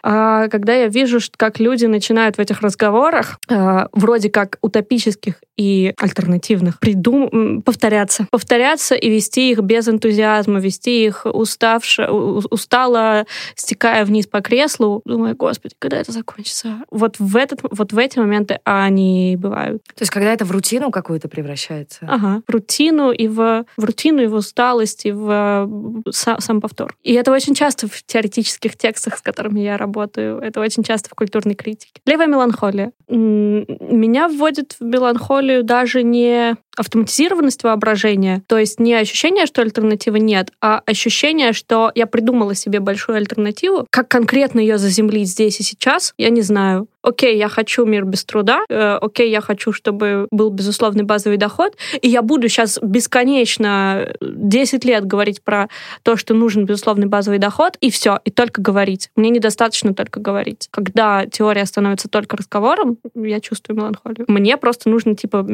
А 0.04 0.48
когда 0.48 0.74
я 0.74 0.88
вижу, 0.88 1.20
как 1.38 1.60
люди 1.60 1.86
начинают 1.86 2.38
в 2.38 2.40
этих 2.40 2.62
разговорах, 2.62 3.40
э, 3.50 3.88
вроде 3.92 4.30
как 4.30 4.58
утопических 4.62 5.36
и 5.58 5.94
альтернативных, 5.98 6.80
придум... 6.80 7.62
повторяться. 7.62 8.28
Повторяться 8.32 8.96
и 8.96 9.10
вести 9.10 9.52
их 9.52 9.60
без 9.60 9.88
энтузиазма, 9.88 10.60
вести 10.60 11.06
их 11.06 11.26
уставше, 11.26 12.08
устало, 12.08 13.26
стекая 13.56 14.06
вниз 14.06 14.28
по 14.28 14.42
креслу, 14.42 15.02
думаю, 15.06 15.36
господи, 15.36 15.76
когда 15.78 15.98
это 15.98 16.12
закончится? 16.12 16.80
Вот 16.90 17.18
в, 17.20 17.36
этот, 17.36 17.60
вот 17.62 17.94
в 17.94 17.98
эти 17.98 18.18
моменты 18.18 18.60
они 18.64 19.38
бывают. 19.38 19.84
То 19.84 20.02
есть 20.02 20.12
когда 20.12 20.34
это 20.34 20.46
в 20.46 20.52
рутину 20.52 20.90
какую-то 20.90 21.28
превращается? 21.28 22.00
Ага, 22.08 22.42
в 22.48 22.52
рутину 22.52 23.12
и 23.12 23.28
в, 23.28 23.66
в 23.78 23.84
рутину 23.84 24.24
и 24.24 24.28
в 24.28 24.34
усталость, 24.34 25.06
и 25.06 25.12
в 25.12 25.70
сам, 26.10 26.40
сам 26.40 26.62
повтор. 26.62 26.96
И 27.04 27.14
это 27.14 27.32
очень 27.32 27.54
часто 27.54 27.88
в 27.88 28.04
теоретических 28.04 28.76
текстах, 28.76 29.18
с 29.18 29.22
которыми 29.22 29.60
я 29.60 29.78
работаю. 29.78 29.91
Это 30.00 30.60
очень 30.60 30.84
часто 30.84 31.10
в 31.10 31.14
культурной 31.14 31.56
критике. 31.56 32.02
Левая 32.06 32.28
меланхолия. 32.28 32.92
Меня 33.08 34.28
вводит 34.28 34.78
в 34.80 34.84
меланхолию 34.84 35.64
даже 35.64 36.04
не 36.04 36.56
автоматизированность 36.78 37.64
воображения, 37.64 38.42
то 38.48 38.58
есть 38.58 38.80
не 38.80 38.94
ощущение, 38.94 39.46
что 39.46 39.62
альтернативы 39.62 40.20
нет, 40.20 40.52
а 40.62 40.82
ощущение, 40.86 41.54
что 41.54 41.92
я 41.96 42.08
придумала 42.08 42.56
себе 42.56 42.80
большую 42.80 43.18
альтернативу. 43.18 43.88
Как 43.90 44.08
конкретно 44.08 44.60
ее 44.60 44.78
заземлить 44.78 45.30
здесь 45.30 45.60
и 45.60 45.64
сейчас, 45.64 46.14
я 46.18 46.30
не 46.30 46.42
знаю. 46.42 46.88
Окей, 47.04 47.38
я 47.38 47.50
хочу 47.50 47.86
мир 47.86 48.06
без 48.06 48.24
труда, 48.24 48.64
э, 48.70 48.98
окей, 49.02 49.32
я 49.32 49.42
хочу, 49.42 49.74
чтобы 49.74 50.28
был 50.30 50.52
безусловный 50.52 51.04
базовый 51.04 51.38
доход, 51.38 51.76
и 52.00 52.08
я 52.08 52.22
буду 52.22 52.48
сейчас 52.48 52.80
бесконечно 52.82 54.14
10 54.22 54.86
лет 54.86 55.06
говорить 55.06 55.42
про 55.42 55.68
то, 56.04 56.16
что 56.16 56.36
нужен 56.36 56.66
безусловный 56.66 57.08
базовый 57.08 57.40
доход, 57.40 57.76
и 57.82 57.90
все, 57.90 58.20
и 58.24 58.30
только 58.30 58.62
говорить. 58.62 59.10
Мне 59.16 59.32
недостаточно 59.32 59.96
только 59.96 60.20
говорить. 60.20 60.68
Когда 60.70 61.26
теория 61.26 61.66
становится 61.66 62.08
только 62.08 62.38
разговором, 62.38 62.98
я 63.16 63.40
чувствую 63.40 63.78
меланхолию. 63.78 64.26
Мне 64.28 64.58
просто 64.58 64.90
нужно, 64.90 65.16
типа, 65.16 65.46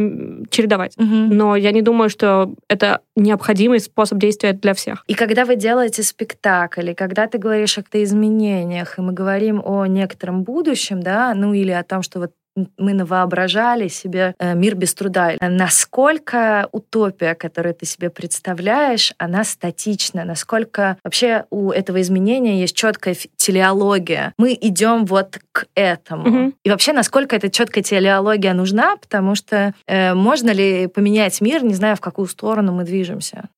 чередовать. 0.49 0.95
Но 1.07 1.55
я 1.55 1.71
не 1.71 1.81
думаю, 1.81 2.09
что 2.09 2.53
это 2.67 3.01
необходимый 3.15 3.79
способ 3.79 4.17
действия 4.17 4.53
для 4.53 4.73
всех. 4.73 5.03
И 5.07 5.13
когда 5.13 5.45
вы 5.45 5.55
делаете 5.55 6.03
спектакль, 6.03 6.91
и 6.91 6.93
когда 6.93 7.27
ты 7.27 7.37
говоришь 7.37 7.77
о 7.77 7.83
изменениях, 8.03 8.97
и 8.97 9.01
мы 9.01 9.13
говорим 9.13 9.61
о 9.63 9.85
некотором 9.85 10.43
будущем, 10.43 11.01
да, 11.01 11.33
ну 11.33 11.53
или 11.53 11.71
о 11.71 11.83
том, 11.83 12.01
что 12.01 12.19
вот 12.19 12.31
мы 12.77 12.93
навоображали 12.93 13.87
себе 13.87 14.35
э, 14.39 14.55
мир 14.55 14.75
без 14.75 14.93
труда. 14.93 15.33
Насколько 15.41 16.67
утопия, 16.71 17.35
которую 17.35 17.75
ты 17.75 17.85
себе 17.85 18.09
представляешь, 18.09 19.13
она 19.17 19.43
статична? 19.43 20.25
Насколько 20.25 20.97
вообще 21.03 21.45
у 21.49 21.71
этого 21.71 22.01
изменения 22.01 22.59
есть 22.59 22.75
четкая 22.75 23.15
телеология? 23.35 24.33
Мы 24.37 24.57
идем 24.59 25.05
вот 25.05 25.39
к 25.51 25.67
этому. 25.75 26.27
Угу. 26.27 26.53
И 26.63 26.69
вообще, 26.69 26.93
насколько 26.93 27.35
эта 27.35 27.49
четкая 27.49 27.83
телеология 27.83 28.53
нужна? 28.53 28.97
Потому 28.97 29.35
что 29.35 29.73
э, 29.87 30.13
можно 30.13 30.51
ли 30.51 30.87
поменять 30.87 31.39
мир, 31.41 31.63
не 31.63 31.73
знаю, 31.73 31.95
в 31.95 32.01
какую 32.01 32.27
сторону 32.27 32.71
мы 32.71 32.83
движемся? 32.83 33.49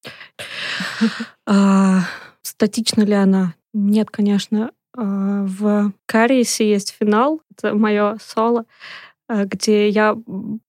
А, 1.47 2.01
статична 2.41 3.01
ли 3.01 3.13
она? 3.13 3.53
Нет, 3.73 4.09
конечно. 4.09 4.71
А, 4.97 5.43
в 5.45 5.91
Кариесе 6.05 6.69
есть 6.69 6.95
финал, 6.99 7.41
это 7.51 7.75
мое 7.75 8.17
соло, 8.21 8.65
а, 9.27 9.45
где 9.45 9.89
я 9.89 10.17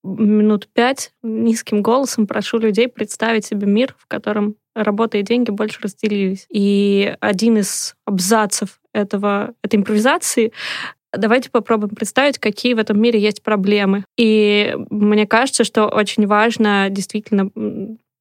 минут 0.02 0.68
пять 0.72 1.12
низким 1.22 1.83
голосом 1.83 2.26
прошу 2.26 2.59
людей 2.59 2.88
представить 2.88 3.46
себе 3.46 3.66
мир, 3.66 3.94
в 3.98 4.06
котором 4.06 4.56
работа 4.74 5.18
и 5.18 5.22
деньги 5.22 5.50
больше 5.50 5.80
разделились. 5.83 6.46
И 6.50 7.14
один 7.20 7.59
из 7.59 7.94
абзацев 8.04 8.80
этого, 8.92 9.54
этой 9.62 9.76
импровизации 9.76 10.52
Давайте 11.12 11.50
попробуем 11.50 11.94
представить, 11.94 12.38
какие 12.38 12.74
в 12.74 12.78
этом 12.78 13.00
мире 13.00 13.20
есть 13.20 13.42
проблемы. 13.42 14.04
И 14.16 14.76
мне 14.90 15.26
кажется, 15.26 15.64
что 15.64 15.88
очень 15.88 16.26
важно 16.26 16.87
действительно 16.88 17.50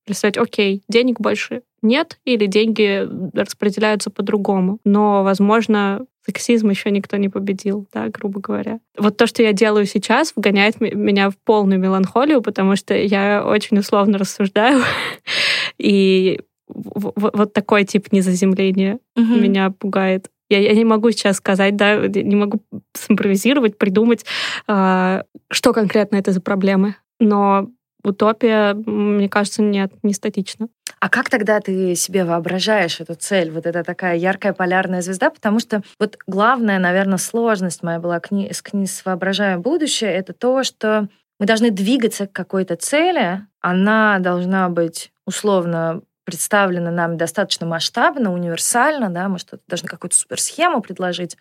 представить, 0.05 0.37
окей, 0.37 0.81
денег 0.89 1.19
больше 1.19 1.61
нет, 1.81 2.19
или 2.25 2.45
деньги 2.45 3.07
распределяются 3.33 4.09
по-другому. 4.09 4.79
Но, 4.83 5.23
возможно, 5.23 6.05
сексизм 6.25 6.69
еще 6.69 6.91
никто 6.91 7.17
не 7.17 7.29
победил, 7.29 7.87
да, 7.93 8.07
грубо 8.09 8.39
говоря. 8.39 8.79
Вот 8.97 9.17
то, 9.17 9.27
что 9.27 9.41
я 9.41 9.53
делаю 9.53 9.85
сейчас, 9.85 10.33
вгоняет 10.35 10.79
меня 10.79 11.29
в 11.29 11.37
полную 11.37 11.79
меланхолию, 11.79 12.41
потому 12.41 12.75
что 12.75 12.95
я 12.95 13.43
очень 13.45 13.79
условно 13.79 14.17
рассуждаю, 14.17 14.81
и 15.77 16.41
вот 16.67 17.53
такой 17.53 17.83
тип 17.83 18.11
незаземления 18.11 18.99
меня 19.15 19.71
пугает. 19.71 20.29
Я, 20.49 20.59
я 20.59 20.73
не 20.73 20.85
могу 20.85 21.11
сейчас 21.11 21.37
сказать, 21.37 21.75
да, 21.75 22.07
не 22.07 22.35
могу 22.35 22.59
симпровизировать, 22.95 23.77
придумать, 23.77 24.25
э, 24.67 25.23
что 25.51 25.73
конкретно 25.73 26.17
это 26.17 26.31
за 26.31 26.41
проблемы. 26.41 26.95
Но 27.19 27.69
утопия, 28.03 28.73
мне 28.73 29.29
кажется, 29.29 29.61
нет, 29.61 29.91
не 30.03 30.13
статична. 30.13 30.67
А 30.99 31.09
как 31.09 31.29
тогда 31.29 31.59
ты 31.59 31.95
себе 31.95 32.25
воображаешь 32.25 32.99
эту 32.99 33.15
цель? 33.15 33.51
Вот 33.51 33.65
это 33.65 33.83
такая 33.83 34.17
яркая 34.17 34.53
полярная 34.53 35.01
звезда, 35.01 35.29
потому 35.29 35.59
что 35.59 35.81
вот 35.99 36.17
главная, 36.27 36.79
наверное, 36.79 37.17
сложность 37.17 37.83
моя 37.83 37.99
была 37.99 38.19
к 38.19 38.31
ней, 38.31 38.53
с, 38.53 38.61
с 38.61 39.05
воображаем 39.05 39.61
будущее, 39.61 40.11
это 40.11 40.33
то, 40.33 40.63
что 40.63 41.07
мы 41.39 41.45
должны 41.45 41.71
двигаться 41.71 42.27
к 42.27 42.33
какой-то 42.33 42.75
цели, 42.75 43.45
она 43.61 44.19
должна 44.19 44.69
быть 44.69 45.11
условно 45.25 46.01
представлена 46.25 46.91
нам 46.91 47.17
достаточно 47.17 47.65
масштабно, 47.65 48.33
универсально, 48.33 49.09
да, 49.09 49.29
мы 49.29 49.39
что-то 49.39 49.63
должны 49.67 49.87
какую-то 49.87 50.17
суперсхему 50.17 50.81
предложить, 50.81 51.37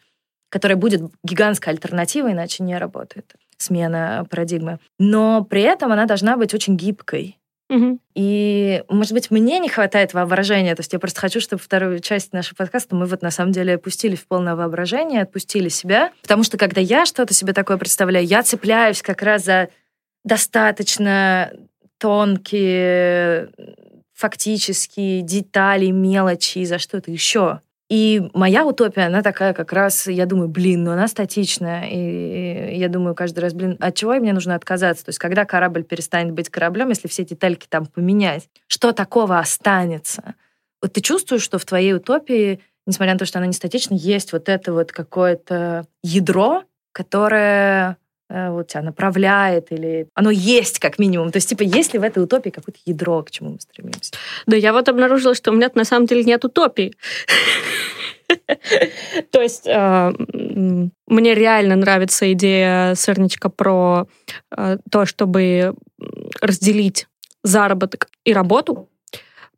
которая 0.50 0.76
будет 0.76 1.02
гигантской 1.24 1.72
альтернативой, 1.72 2.32
иначе 2.32 2.62
не 2.62 2.78
работает 2.78 3.34
смена 3.58 4.26
парадигмы. 4.30 4.78
Но 4.98 5.44
при 5.44 5.62
этом 5.62 5.92
она 5.92 6.06
должна 6.06 6.36
быть 6.36 6.54
очень 6.54 6.76
гибкой. 6.76 7.38
Угу. 7.70 7.98
И, 8.14 8.82
может 8.88 9.12
быть, 9.12 9.30
мне 9.30 9.58
не 9.58 9.68
хватает 9.68 10.14
воображения. 10.14 10.74
То 10.74 10.80
есть 10.80 10.92
я 10.92 10.98
просто 10.98 11.20
хочу, 11.20 11.40
чтобы 11.40 11.62
вторую 11.62 12.00
часть 12.00 12.32
нашего 12.32 12.56
подкаста 12.56 12.96
мы 12.96 13.06
вот 13.06 13.20
на 13.20 13.30
самом 13.30 13.52
деле 13.52 13.74
опустили 13.74 14.16
в 14.16 14.26
полное 14.26 14.54
воображение, 14.54 15.22
отпустили 15.22 15.68
себя. 15.68 16.12
Потому 16.22 16.44
что 16.44 16.56
когда 16.56 16.80
я 16.80 17.04
что-то 17.04 17.34
себе 17.34 17.52
такое 17.52 17.76
представляю, 17.76 18.24
я 18.24 18.42
цепляюсь 18.42 19.02
как 19.02 19.22
раз 19.22 19.44
за 19.44 19.68
достаточно 20.24 21.52
тонкие 21.98 23.50
фактические 24.14 25.22
детали, 25.22 25.90
мелочи, 25.90 26.64
за 26.64 26.78
что-то 26.78 27.10
еще. 27.10 27.60
И 27.88 28.28
моя 28.34 28.66
утопия, 28.66 29.06
она 29.06 29.22
такая 29.22 29.54
как 29.54 29.72
раз, 29.72 30.06
я 30.08 30.26
думаю, 30.26 30.48
блин, 30.48 30.84
ну 30.84 30.90
она 30.90 31.08
статичная. 31.08 31.88
И 31.88 32.76
я 32.76 32.88
думаю 32.88 33.14
каждый 33.14 33.40
раз, 33.40 33.54
блин, 33.54 33.76
от 33.80 33.94
чего 33.94 34.14
мне 34.14 34.34
нужно 34.34 34.54
отказаться? 34.54 35.06
То 35.06 35.08
есть 35.08 35.18
когда 35.18 35.46
корабль 35.46 35.84
перестанет 35.84 36.34
быть 36.34 36.50
кораблем, 36.50 36.90
если 36.90 37.08
все 37.08 37.24
детальки 37.24 37.66
там 37.68 37.86
поменять, 37.86 38.50
что 38.66 38.92
такого 38.92 39.38
останется? 39.38 40.34
Вот 40.82 40.92
ты 40.92 41.00
чувствуешь, 41.00 41.42
что 41.42 41.58
в 41.58 41.64
твоей 41.64 41.94
утопии, 41.94 42.60
несмотря 42.86 43.14
на 43.14 43.18
то, 43.18 43.24
что 43.24 43.38
она 43.38 43.46
не 43.46 43.54
статична, 43.54 43.94
есть 43.94 44.32
вот 44.32 44.50
это 44.50 44.74
вот 44.74 44.92
какое-то 44.92 45.86
ядро, 46.02 46.64
которое 46.92 47.96
вот 48.28 48.68
тебя 48.68 48.82
направляет, 48.82 49.72
или 49.72 50.08
оно 50.14 50.30
есть 50.30 50.78
как 50.78 50.98
минимум. 50.98 51.32
То 51.32 51.38
есть, 51.38 51.48
типа, 51.48 51.62
есть 51.62 51.94
ли 51.94 51.98
в 51.98 52.02
этой 52.02 52.22
утопии 52.22 52.50
какое-то 52.50 52.78
ядро, 52.84 53.22
к 53.22 53.30
чему 53.30 53.52
мы 53.52 53.60
стремимся? 53.60 54.12
Да, 54.46 54.56
я 54.56 54.72
вот 54.72 54.88
обнаружила, 54.88 55.34
что 55.34 55.50
у 55.50 55.54
меня 55.54 55.70
на 55.74 55.84
самом 55.84 56.06
деле 56.06 56.24
нет 56.24 56.44
утопии. 56.44 56.94
То 59.30 59.40
есть 59.40 59.66
э, 59.66 60.12
мне 61.06 61.34
реально 61.34 61.76
нравится 61.76 62.30
идея 62.32 62.94
сырничка 62.94 63.48
про 63.48 64.06
э, 64.56 64.78
то, 64.90 65.06
чтобы 65.06 65.74
разделить 66.40 67.06
заработок 67.42 68.08
и 68.24 68.32
работу, 68.32 68.88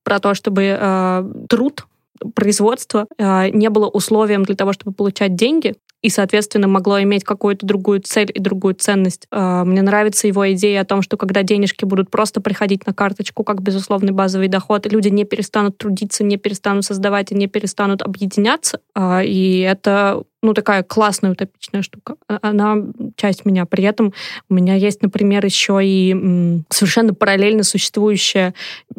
про 0.03 0.21
то, 0.21 0.35
чтобы 0.35 0.77
э, 0.79 1.25
труд 1.49 1.87
производство 2.35 3.07
не 3.19 3.71
было 3.71 3.89
условием 3.89 4.45
для 4.45 4.55
того, 4.55 4.75
чтобы 4.75 4.93
получать 4.93 5.37
деньги, 5.37 5.77
и, 6.03 6.09
соответственно, 6.09 6.67
могло 6.67 7.03
иметь 7.03 7.25
какую-то 7.25 7.67
другую 7.67 8.01
цель 8.01 8.31
и 8.33 8.41
другую 8.41 8.75
ценность. 8.75 9.27
А, 9.31 9.65
мне 9.65 9.83
нравится 9.83 10.27
его 10.27 10.51
идея 10.53 10.81
о 10.81 10.85
том, 10.85 11.03
что 11.03 11.17
когда 11.17 11.43
денежки 11.43 11.85
будут 11.85 12.11
просто 12.11 12.41
приходить 12.41 12.87
на 12.87 12.95
карточку 12.95 13.45
как 13.45 13.63
безусловный 13.63 14.13
базовый 14.13 14.49
доход, 14.49 14.91
люди 14.91 15.09
не 15.09 15.25
перестанут 15.25 15.77
трудиться, 15.77 16.25
не 16.25 16.39
перестанут 16.39 16.85
создавать 16.85 17.33
и 17.33 17.35
не 17.35 17.49
перестанут 17.49 18.01
объединяться. 18.03 18.81
А, 18.95 19.23
и 19.23 19.59
это 19.59 20.23
ну, 20.43 20.55
такая 20.55 20.83
классная 20.83 21.33
утопичная 21.33 21.83
штука. 21.83 22.17
А, 22.29 22.39
она 22.41 22.77
часть 23.17 23.45
меня. 23.45 23.67
При 23.67 23.85
этом 23.85 24.15
у 24.49 24.55
меня 24.55 24.77
есть, 24.77 25.03
например, 25.03 25.45
еще 25.45 25.81
и 25.83 26.63
совершенно 26.71 27.13
параллельно 27.13 27.63
существующая, 27.63 28.55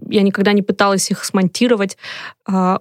я 0.08 0.22
никогда 0.22 0.54
не 0.54 0.62
пыталась 0.62 1.10
их 1.10 1.24
смонтировать, 1.24 1.98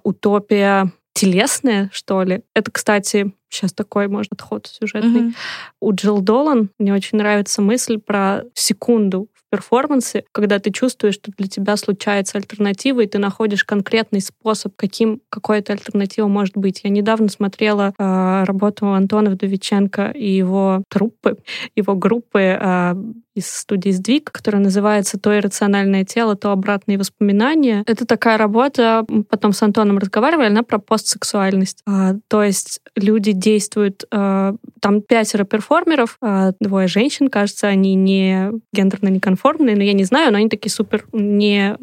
утопия 0.03 0.91
телесная, 1.13 1.89
что 1.93 2.23
ли. 2.23 2.43
Это, 2.53 2.71
кстати, 2.71 3.33
сейчас 3.49 3.73
такой, 3.73 4.07
может, 4.07 4.31
отход 4.33 4.67
сюжетный. 4.67 5.21
Mm-hmm. 5.21 5.35
У 5.81 5.93
Джилл 5.93 6.21
Долан 6.21 6.69
мне 6.79 6.93
очень 6.93 7.17
нравится 7.17 7.61
мысль 7.61 7.97
про 7.97 8.43
секунду 8.53 9.27
в 9.51 9.57
перформансе, 9.57 10.23
когда 10.31 10.59
ты 10.59 10.71
чувствуешь, 10.71 11.15
что 11.15 11.31
для 11.37 11.47
тебя 11.47 11.75
случается 11.75 12.37
альтернатива, 12.37 13.01
и 13.01 13.07
ты 13.07 13.17
находишь 13.17 13.65
конкретный 13.65 14.21
способ, 14.21 14.73
каким 14.75 15.21
какая-то 15.29 15.73
альтернатива 15.73 16.27
может 16.27 16.55
быть. 16.55 16.81
Я 16.83 16.89
недавно 16.89 17.27
смотрела 17.27 17.93
э, 17.97 18.43
работу 18.45 18.87
Антона 18.87 19.31
Вдовиченко 19.31 20.11
и 20.11 20.29
его 20.29 20.83
труппы, 20.89 21.37
его 21.75 21.95
группы 21.95 22.39
э, 22.39 22.95
из 23.35 23.47
студии 23.47 23.91
«Сдвиг», 23.91 24.31
которая 24.31 24.61
называется 24.61 25.17
«То 25.17 25.37
иррациональное 25.37 26.03
тело, 26.03 26.35
то 26.35 26.51
обратные 26.51 26.97
воспоминания». 26.97 27.83
Это 27.87 28.05
такая 28.05 28.37
работа, 28.37 29.05
потом 29.29 29.53
с 29.53 29.61
Антоном 29.61 29.97
разговаривали, 29.97 30.47
она 30.47 30.63
про 30.63 30.79
постсексуальность. 30.79 31.81
А, 31.87 32.15
то 32.27 32.43
есть 32.43 32.81
люди 32.95 33.31
действуют, 33.31 34.05
а, 34.11 34.55
там 34.81 35.01
пятеро 35.01 35.45
перформеров, 35.45 36.17
а, 36.21 36.51
двое 36.59 36.87
женщин, 36.87 37.29
кажется, 37.29 37.67
они 37.67 37.95
не 37.95 38.51
гендерно 38.73 39.07
неконформные, 39.07 39.40
но 39.75 39.83
я 39.83 39.93
не 39.93 40.03
знаю, 40.03 40.31
но 40.31 40.37
они 40.37 40.49
такие 40.49 40.71
супер 40.71 41.05
не 41.11 41.77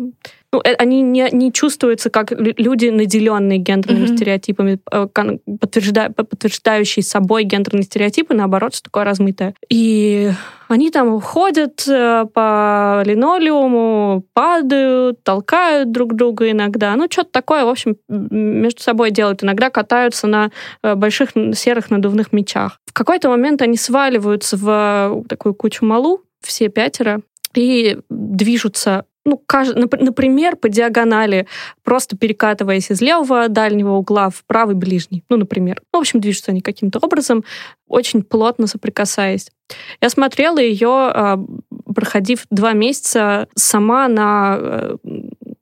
ну, 0.51 0.61
э, 0.65 0.73
они 0.75 1.03
не, 1.03 1.29
не 1.33 1.53
чувствуются 1.53 2.11
как 2.11 2.33
люди, 2.33 2.87
наделенные 2.87 3.59
гендерными 3.59 4.07
mm-hmm. 4.07 4.17
стереотипами, 4.17 4.79
э, 4.91 5.07
подтвержда, 5.61 6.11
подтверждающие 6.11 7.03
собой 7.03 7.45
гендерные 7.45 7.83
стереотипы, 7.83 8.35
наоборот, 8.35 8.75
что 8.75 8.85
такое 8.85 9.05
размытое. 9.05 9.55
И 9.69 10.31
они 10.69 10.91
там 10.91 11.21
ходят 11.21 11.87
э, 11.87 12.25
по 12.33 13.03
линолеуму, 13.05 14.25
падают, 14.33 15.23
толкают 15.23 15.93
друг 15.93 16.15
друга 16.15 16.51
иногда. 16.51 16.97
Ну, 16.97 17.09
что-то 17.11 17.31
такое, 17.31 17.65
в 17.65 17.69
общем, 17.69 17.97
между 18.09 18.81
собой 18.81 19.11
делают. 19.11 19.45
Иногда 19.45 19.69
катаются 19.69 20.27
на 20.27 20.51
больших 20.83 21.31
серых 21.53 21.91
надувных 21.91 22.33
мечах. 22.33 22.81
В 22.87 22.95
какой-то 22.95 23.29
момент 23.29 23.61
они 23.61 23.77
сваливаются 23.77 24.57
в 24.57 25.25
такую 25.29 25.55
кучу 25.55 25.85
малу, 25.85 26.23
все 26.41 26.69
пятеро, 26.69 27.21
и 27.55 27.99
движутся 28.09 29.05
ну, 29.29 29.43
например, 30.01 30.57
по 30.57 30.69
диагонали, 30.69 31.47
просто 31.85 32.17
перекатываясь 32.17 32.91
из 32.91 33.01
левого 33.01 33.49
дальнего 33.49 33.93
угла 33.93 34.31
в 34.31 34.43
правый 34.47 34.75
ближний. 34.75 35.23
Ну, 35.29 35.37
например. 35.37 35.83
Ну, 35.93 35.99
в 35.99 36.01
общем, 36.01 36.21
движутся 36.21 36.51
они 36.51 36.61
каким-то 36.61 36.99
образом, 36.99 37.45
очень 37.87 38.23
плотно 38.23 38.67
соприкасаясь. 38.67 39.51
Я 40.01 40.09
смотрела 40.09 40.59
ее, 40.59 40.89
а, 40.89 41.39
проходив 41.95 42.47
два 42.51 42.73
месяца 42.73 43.49
сама 43.55 44.09
на 44.09 44.57
э, 44.59 44.97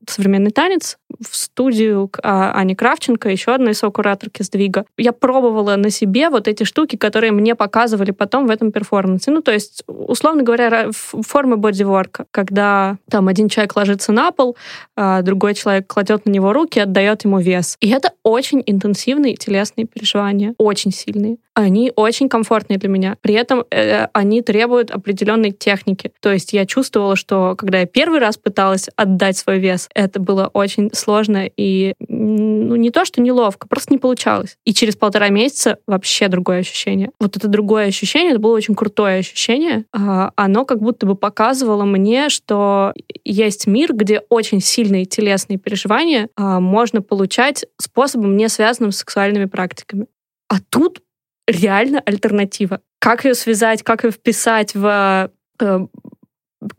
современный 0.09 0.53
танец 0.53 0.99
в 1.21 1.37
студию 1.37 2.09
к 2.09 2.21
а, 2.23 2.53
Ане 2.59 2.77
Кравченко, 2.77 3.29
еще 3.29 3.55
одной 3.55 3.75
сокураторки 3.75 4.43
сдвига. 4.43 4.85
Я 4.97 5.13
пробовала 5.13 5.77
на 5.77 5.91
себе 5.91 6.31
вот 6.31 6.49
эти 6.49 6.65
штуки, 6.65 6.97
которые 6.97 7.33
мне 7.33 7.55
показывали 7.55 8.11
потом 8.11 8.47
в 8.47 8.51
этом 8.51 8.73
перформансе. 8.73 9.31
Ну, 9.31 9.43
то 9.43 9.53
есть, 9.53 9.83
условно 9.87 10.43
говоря, 10.43 10.91
формы 10.93 11.57
бодиворка, 11.57 12.27
когда 12.31 12.99
там 13.11 13.29
один 13.29 13.49
человек 13.49 13.77
ложится 13.77 14.13
на 14.13 14.33
пол, 14.33 14.57
а 14.97 15.23
другой 15.23 15.55
человек 15.55 15.87
кладет 15.87 16.27
на 16.27 16.31
него 16.31 16.53
руки, 16.53 16.79
отдает 16.79 17.25
ему 17.25 17.39
вес. 17.39 17.77
И 17.81 17.91
это 17.91 18.13
очень 18.23 18.63
интенсивные 18.67 19.37
телесные 19.37 19.87
переживания, 19.87 20.55
очень 20.59 20.93
сильные. 20.93 21.39
Они 21.59 21.91
очень 21.97 22.29
комфортные 22.29 22.79
для 22.79 22.91
меня. 22.91 23.17
При 23.23 23.33
этом 23.33 23.65
э, 23.71 24.09
они 24.13 24.43
требуют 24.43 24.91
определенной 24.91 25.53
техники. 25.53 26.13
То 26.21 26.31
есть 26.31 26.53
я 26.53 26.67
чувствовала, 26.67 27.17
что 27.17 27.57
когда 27.57 27.81
я 27.81 27.87
первый 27.87 28.19
раз 28.19 28.37
пыталась 28.37 28.91
отдать 28.95 29.39
свой 29.39 29.59
вес, 29.59 29.89
это 29.95 30.21
было 30.21 30.51
очень 30.53 30.91
сложно 30.93 31.49
и 31.57 31.95
ну, 32.11 32.77
не 32.77 32.91
то, 32.91 33.07
что 33.07 33.23
неловко, 33.23 33.67
просто 33.69 33.95
не 33.95 33.99
получалось. 33.99 34.59
И 34.67 34.75
через 34.75 34.97
полтора 34.97 35.31
месяца 35.31 35.79
вообще 35.87 36.29
другое 36.29 36.59
ощущение. 36.59 37.11
Вот 37.19 37.39
это 37.39 37.49
другое 37.49 37.87
ощущение, 37.87 38.33
это 38.33 38.41
было 38.41 38.55
очень 38.55 38.75
крутое 38.75 39.21
ощущение. 39.21 39.87
А, 39.95 40.33
оно 40.37 40.67
как 40.67 40.83
будто 40.83 41.07
бы 41.07 41.15
показывало 41.15 41.85
мне, 41.85 42.29
что 42.29 42.93
есть 43.25 43.67
мир, 43.67 43.95
где 43.95 44.21
очень 44.29 44.61
сильные 44.61 45.07
телесные 45.07 45.59
переживания 45.59 46.29
а, 46.37 46.61
можно 46.61 47.01
получать 47.01 47.65
способом, 47.81 48.37
не 48.37 48.51
связанным 48.51 48.93
с 48.93 48.99
сексуальными 48.99 49.47
практиками. 49.47 50.07
А 50.49 50.57
тут 50.69 51.01
реально 51.47 52.01
альтернатива. 52.01 52.81
Как 52.99 53.25
ее 53.25 53.35
связать, 53.35 53.83
как 53.83 54.05
ее 54.05 54.11
вписать 54.11 54.75
в 54.75 55.31
э, 55.61 55.87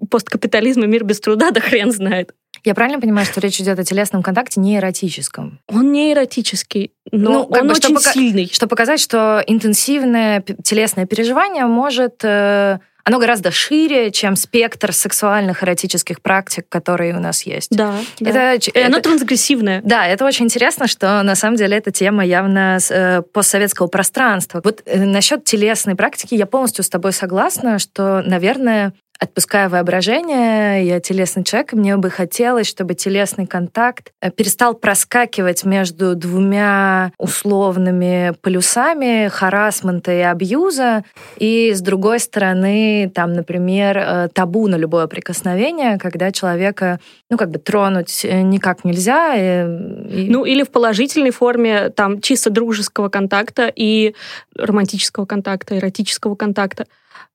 посткапитализм 0.09 0.84
и 0.84 0.88
мир 0.88 1.03
без 1.03 1.20
труда, 1.20 1.51
да 1.51 1.61
хрен 1.61 1.91
знает. 1.91 2.34
Я 2.63 2.74
правильно 2.74 2.99
понимаю, 2.99 3.26
что 3.26 3.39
речь 3.39 3.61
идет 3.61 3.80
о 3.80 3.84
телесном 3.84 4.24
контакте 4.24 4.59
не 4.59 4.78
эротическом? 4.78 5.59
Он 5.68 5.91
не 5.91 6.11
эротический, 6.11 6.91
но 7.11 7.32
ну, 7.32 7.43
он 7.43 7.68
бы, 7.68 7.74
очень 7.74 7.97
что 7.97 8.11
сильный. 8.11 8.49
Что 8.51 8.68
показать, 8.68 8.99
что 8.99 9.43
интенсивное 9.45 10.43
телесное 10.63 11.05
переживание 11.05 11.65
может... 11.65 12.24
Э, 12.24 12.80
оно 13.08 13.20
гораздо 13.20 13.51
шире, 13.51 14.12
чем 14.12 14.36
спектр 14.36 14.91
сексуальных 14.91 15.64
эротических 15.64 16.22
практик, 16.22 16.66
которые 16.68 17.16
у 17.16 17.22
нас 17.22 17.43
есть. 17.43 17.70
Да. 17.72 17.95
Это, 18.20 18.34
да. 18.34 18.53
Это, 18.55 18.70
и 18.72 18.82
оно 18.82 18.99
трансгрессивное. 18.99 19.82
Да, 19.82 20.05
это 20.05 20.26
очень 20.26 20.43
интересно, 20.43 20.88
что 20.88 21.24
на 21.24 21.36
самом 21.36 21.55
деле 21.55 21.78
эта 21.78 21.89
тема 21.91 22.26
явно 22.26 22.80
э, 22.89 23.22
постсоветского 23.22 23.88
пространства. 23.88 24.60
Вот 24.62 24.82
э, 24.86 25.05
насчет 25.05 25.45
телесной 25.45 25.95
практики 25.95 26.36
я 26.36 26.45
полностью 26.45 26.84
с 26.84 26.89
тобой 26.89 27.14
согласна, 27.14 27.80
что, 27.80 28.22
наверное, 28.26 28.91
отпуская 29.20 29.70
воображение, 29.70 30.86
я 30.86 30.99
телесный 30.99 31.43
человек, 31.43 31.74
и 31.74 31.76
мне 31.76 31.97
бы 31.97 32.09
хотелось, 32.09 32.68
чтобы 32.68 32.93
телесный 32.93 33.47
контакт 33.47 34.11
э, 34.22 34.32
перестал 34.32 34.74
проскакивать 34.74 35.63
между 35.65 36.15
двумя 36.15 37.11
условными 37.18 38.34
полюсами 38.41 39.28
харасмента 39.28 40.11
и 40.11 40.20
абьюза, 40.20 41.03
и 41.38 41.74
с 41.74 41.82
другой 41.82 42.20
стороны, 42.20 43.11
там, 43.13 43.34
например, 43.34 43.97
э, 43.97 44.30
табу 44.34 44.68
на 44.68 44.76
любое 44.76 45.07
прикосновение, 45.07 45.97
когда 45.97 46.32
человека, 46.32 46.99
ну, 47.30 47.38
как 47.38 47.49
бы 47.51 47.59
тронуть 47.59 48.24
э, 48.24 48.41
никак 48.41 48.86
нельзя. 48.86 49.36
И, 49.36 50.28
Ну, 50.30 50.45
или 50.45 50.63
в 50.63 50.70
положительной 50.70 51.32
форме, 51.32 51.89
там, 51.89 52.22
чисто 52.22 52.49
дружеского 52.49 53.09
контакта 53.09 53.72
и 53.74 54.13
романтического 54.55 55.26
контакта, 55.26 55.78
эротического 55.78 56.36
контакта. 56.36 56.86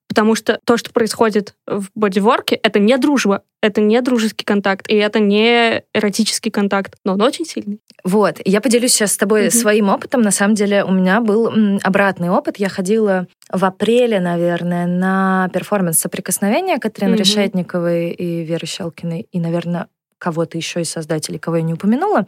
Потому 0.07 0.35
что 0.35 0.59
то, 0.65 0.77
что 0.77 0.91
происходит 0.91 1.55
в 1.65 1.87
бодиворке, 1.95 2.55
это 2.55 2.79
не 2.79 2.97
дружба, 2.97 3.41
это 3.61 3.81
не 3.81 3.99
дружеский 4.01 4.45
контакт, 4.45 4.87
и 4.89 4.95
это 4.95 5.19
не 5.19 5.83
эротический 5.93 6.51
контакт, 6.51 6.95
но 7.03 7.13
он 7.13 7.21
очень 7.21 7.45
сильный. 7.45 7.79
Вот, 8.03 8.39
я 8.45 8.61
поделюсь 8.61 8.91
сейчас 8.91 9.13
с 9.13 9.17
тобой 9.17 9.47
mm-hmm. 9.47 9.51
своим 9.51 9.89
опытом. 9.89 10.21
На 10.21 10.31
самом 10.31 10.55
деле 10.55 10.83
у 10.83 10.91
меня 10.91 11.21
был 11.21 11.51
обратный 11.81 12.29
опыт. 12.29 12.57
Я 12.57 12.69
ходила 12.69 13.27
в 13.51 13.63
апреле, 13.63 14.19
наверное, 14.19 14.85
на 14.85 15.49
перформанс 15.53 15.99
соприкосновения 15.99 16.77
Катрины 16.77 17.15
mm-hmm. 17.15 17.17
Решетниковой 17.17 18.11
и 18.11 18.43
Веры 18.43 18.67
Щелкиной, 18.67 19.27
и, 19.31 19.39
наверное, 19.39 19.87
кого-то 20.19 20.57
еще 20.57 20.81
из 20.81 20.89
создателей, 20.89 21.39
кого 21.39 21.57
я 21.57 21.63
не 21.63 21.73
упомянула. 21.73 22.27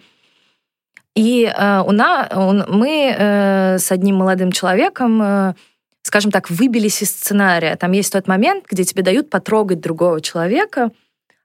И 1.15 1.45
э, 1.45 1.81
у 1.81 1.91
нас, 1.91 2.29
мы 2.33 3.15
э, 3.17 3.77
с 3.77 3.91
одним 3.91 4.17
молодым 4.17 4.51
человеком 4.51 5.21
э, 5.21 5.53
скажем 6.15 6.31
так, 6.31 6.49
выбились 6.49 7.01
из 7.01 7.09
сценария. 7.09 7.75
Там 7.75 7.91
есть 7.91 8.13
тот 8.13 8.25
момент, 8.25 8.63
где 8.71 8.85
тебе 8.85 9.03
дают 9.03 9.29
потрогать 9.29 9.81
другого 9.81 10.21
человека, 10.21 10.91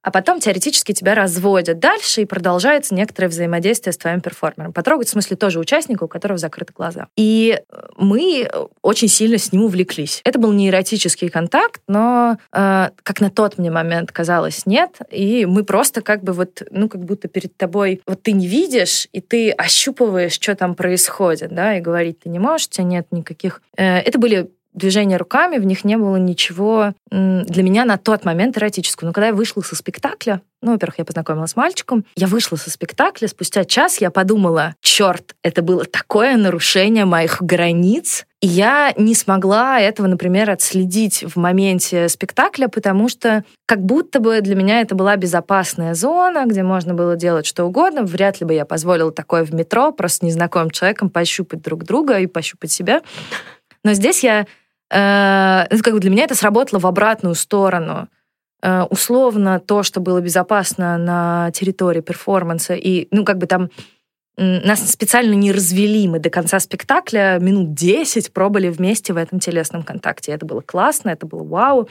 а 0.02 0.10
потом 0.10 0.40
теоретически 0.40 0.92
тебя 0.92 1.14
разводят 1.14 1.78
дальше, 1.78 2.22
и 2.22 2.24
продолжается 2.24 2.94
некоторое 2.94 3.28
взаимодействие 3.28 3.92
с 3.92 3.98
твоим 3.98 4.20
перформером. 4.20 4.72
Потрогать, 4.72 5.08
в 5.08 5.10
смысле, 5.10 5.36
тоже 5.36 5.58
участника, 5.58 6.04
у 6.04 6.08
которого 6.08 6.38
закрыты 6.38 6.72
глаза. 6.72 7.08
И 7.16 7.60
мы 7.96 8.50
очень 8.82 9.08
сильно 9.08 9.36
с 9.36 9.52
ним 9.52 9.64
увлеклись. 9.64 10.22
Это 10.24 10.38
был 10.38 10.52
не 10.52 10.68
эротический 10.68 11.28
контакт, 11.28 11.82
но, 11.86 12.38
э, 12.52 12.88
как 13.02 13.20
на 13.20 13.30
тот 13.30 13.58
мне 13.58 13.70
момент 13.70 14.10
казалось, 14.10 14.64
нет. 14.64 14.98
И 15.10 15.44
мы 15.44 15.64
просто 15.64 16.00
как 16.00 16.22
бы 16.22 16.32
вот, 16.32 16.62
ну, 16.70 16.88
как 16.88 17.04
будто 17.04 17.28
перед 17.28 17.56
тобой, 17.56 18.00
вот 18.06 18.22
ты 18.22 18.32
не 18.32 18.46
видишь, 18.46 19.08
и 19.12 19.20
ты 19.20 19.50
ощупываешь, 19.50 20.32
что 20.32 20.54
там 20.54 20.74
происходит, 20.74 21.54
да, 21.54 21.76
и 21.76 21.80
говорить 21.80 22.20
ты 22.20 22.30
не 22.30 22.38
можешь, 22.38 22.68
у 22.68 22.70
тебя 22.70 22.84
нет 22.84 23.06
никаких... 23.10 23.60
Э, 23.76 23.98
это 23.98 24.18
были 24.18 24.50
движения 24.72 25.16
руками, 25.16 25.58
в 25.58 25.64
них 25.64 25.84
не 25.84 25.96
было 25.96 26.16
ничего 26.16 26.94
для 27.10 27.62
меня 27.62 27.84
на 27.84 27.98
тот 27.98 28.24
момент 28.24 28.56
эротического. 28.56 29.08
Но 29.08 29.12
когда 29.12 29.28
я 29.28 29.34
вышла 29.34 29.62
со 29.62 29.76
спектакля, 29.76 30.42
ну, 30.62 30.72
во-первых, 30.72 30.98
я 30.98 31.04
познакомилась 31.04 31.52
с 31.52 31.56
мальчиком, 31.56 32.04
я 32.16 32.26
вышла 32.26 32.56
со 32.56 32.70
спектакля, 32.70 33.28
спустя 33.28 33.64
час 33.64 34.00
я 34.00 34.10
подумала, 34.10 34.74
черт, 34.80 35.34
это 35.42 35.62
было 35.62 35.84
такое 35.84 36.36
нарушение 36.36 37.06
моих 37.06 37.40
границ, 37.40 38.26
и 38.40 38.46
я 38.46 38.94
не 38.96 39.14
смогла 39.14 39.80
этого, 39.80 40.06
например, 40.06 40.50
отследить 40.50 41.24
в 41.24 41.36
моменте 41.36 42.08
спектакля, 42.08 42.68
потому 42.68 43.08
что 43.08 43.44
как 43.66 43.84
будто 43.84 44.20
бы 44.20 44.40
для 44.40 44.54
меня 44.54 44.80
это 44.80 44.94
была 44.94 45.16
безопасная 45.16 45.94
зона, 45.94 46.44
где 46.46 46.62
можно 46.62 46.94
было 46.94 47.16
делать 47.16 47.46
что 47.46 47.64
угодно. 47.64 48.02
Вряд 48.02 48.40
ли 48.40 48.46
бы 48.46 48.54
я 48.54 48.64
позволила 48.64 49.12
такое 49.12 49.44
в 49.44 49.52
метро, 49.52 49.92
просто 49.92 50.24
незнакомым 50.24 50.70
человеком 50.70 51.10
пощупать 51.10 51.62
друг 51.62 51.84
друга 51.84 52.18
и 52.18 52.26
пощупать 52.26 52.70
себя. 52.70 53.02
Но 53.84 53.92
здесь 53.94 54.22
я 54.22 54.46
Э, 54.90 55.66
как 55.82 55.94
бы 55.94 56.00
для 56.00 56.10
меня 56.10 56.24
это 56.24 56.34
сработало 56.34 56.80
в 56.80 56.86
обратную 56.86 57.34
сторону. 57.34 58.08
Э, 58.62 58.82
условно, 58.82 59.60
то, 59.60 59.82
что 59.82 60.00
было 60.00 60.20
безопасно 60.20 60.98
на 60.98 61.50
территории 61.52 62.00
перформанса, 62.00 62.74
и, 62.74 63.08
ну, 63.10 63.24
как 63.24 63.38
бы 63.38 63.46
там 63.46 63.70
нас 64.36 64.90
специально 64.90 65.34
не 65.34 65.52
развели. 65.52 66.08
Мы 66.08 66.18
до 66.18 66.30
конца 66.30 66.60
спектакля 66.60 67.38
минут 67.40 67.74
10 67.74 68.32
пробовали 68.32 68.70
вместе 68.70 69.12
в 69.12 69.18
этом 69.18 69.38
телесном 69.38 69.82
контакте. 69.82 70.32
Это 70.32 70.46
было 70.46 70.62
классно, 70.62 71.10
это 71.10 71.26
было 71.26 71.44
вау. 71.44 71.90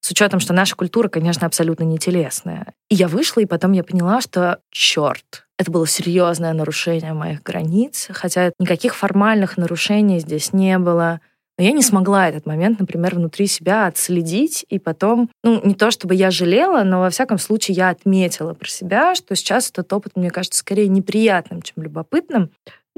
С 0.00 0.10
учетом, 0.10 0.40
что 0.40 0.54
наша 0.54 0.76
культура, 0.76 1.08
конечно, 1.08 1.46
абсолютно 1.46 1.84
не 1.84 1.98
телесная. 1.98 2.72
И 2.88 2.94
я 2.94 3.06
вышла, 3.06 3.40
и 3.40 3.44
потом 3.46 3.72
я 3.72 3.84
поняла, 3.84 4.22
что 4.22 4.60
черт, 4.70 5.46
это 5.58 5.70
было 5.70 5.86
серьезное 5.86 6.54
нарушение 6.54 7.12
моих 7.12 7.42
границ, 7.42 8.08
хотя 8.12 8.52
никаких 8.58 8.94
формальных 8.94 9.58
нарушений 9.58 10.20
здесь 10.20 10.54
не 10.54 10.78
было. 10.78 11.20
Но 11.60 11.66
я 11.66 11.72
не 11.72 11.82
смогла 11.82 12.26
этот 12.26 12.46
момент, 12.46 12.80
например, 12.80 13.16
внутри 13.16 13.46
себя 13.46 13.86
отследить, 13.86 14.64
и 14.70 14.78
потом, 14.78 15.28
ну, 15.44 15.60
не 15.62 15.74
то 15.74 15.90
чтобы 15.90 16.14
я 16.14 16.30
жалела, 16.30 16.84
но 16.84 17.00
во 17.00 17.10
всяком 17.10 17.36
случае 17.36 17.74
я 17.74 17.90
отметила 17.90 18.54
про 18.54 18.66
себя, 18.66 19.14
что 19.14 19.36
сейчас 19.36 19.68
этот 19.68 19.92
опыт, 19.92 20.16
мне 20.16 20.30
кажется, 20.30 20.60
скорее 20.60 20.88
неприятным, 20.88 21.60
чем 21.60 21.82
любопытным. 21.82 22.50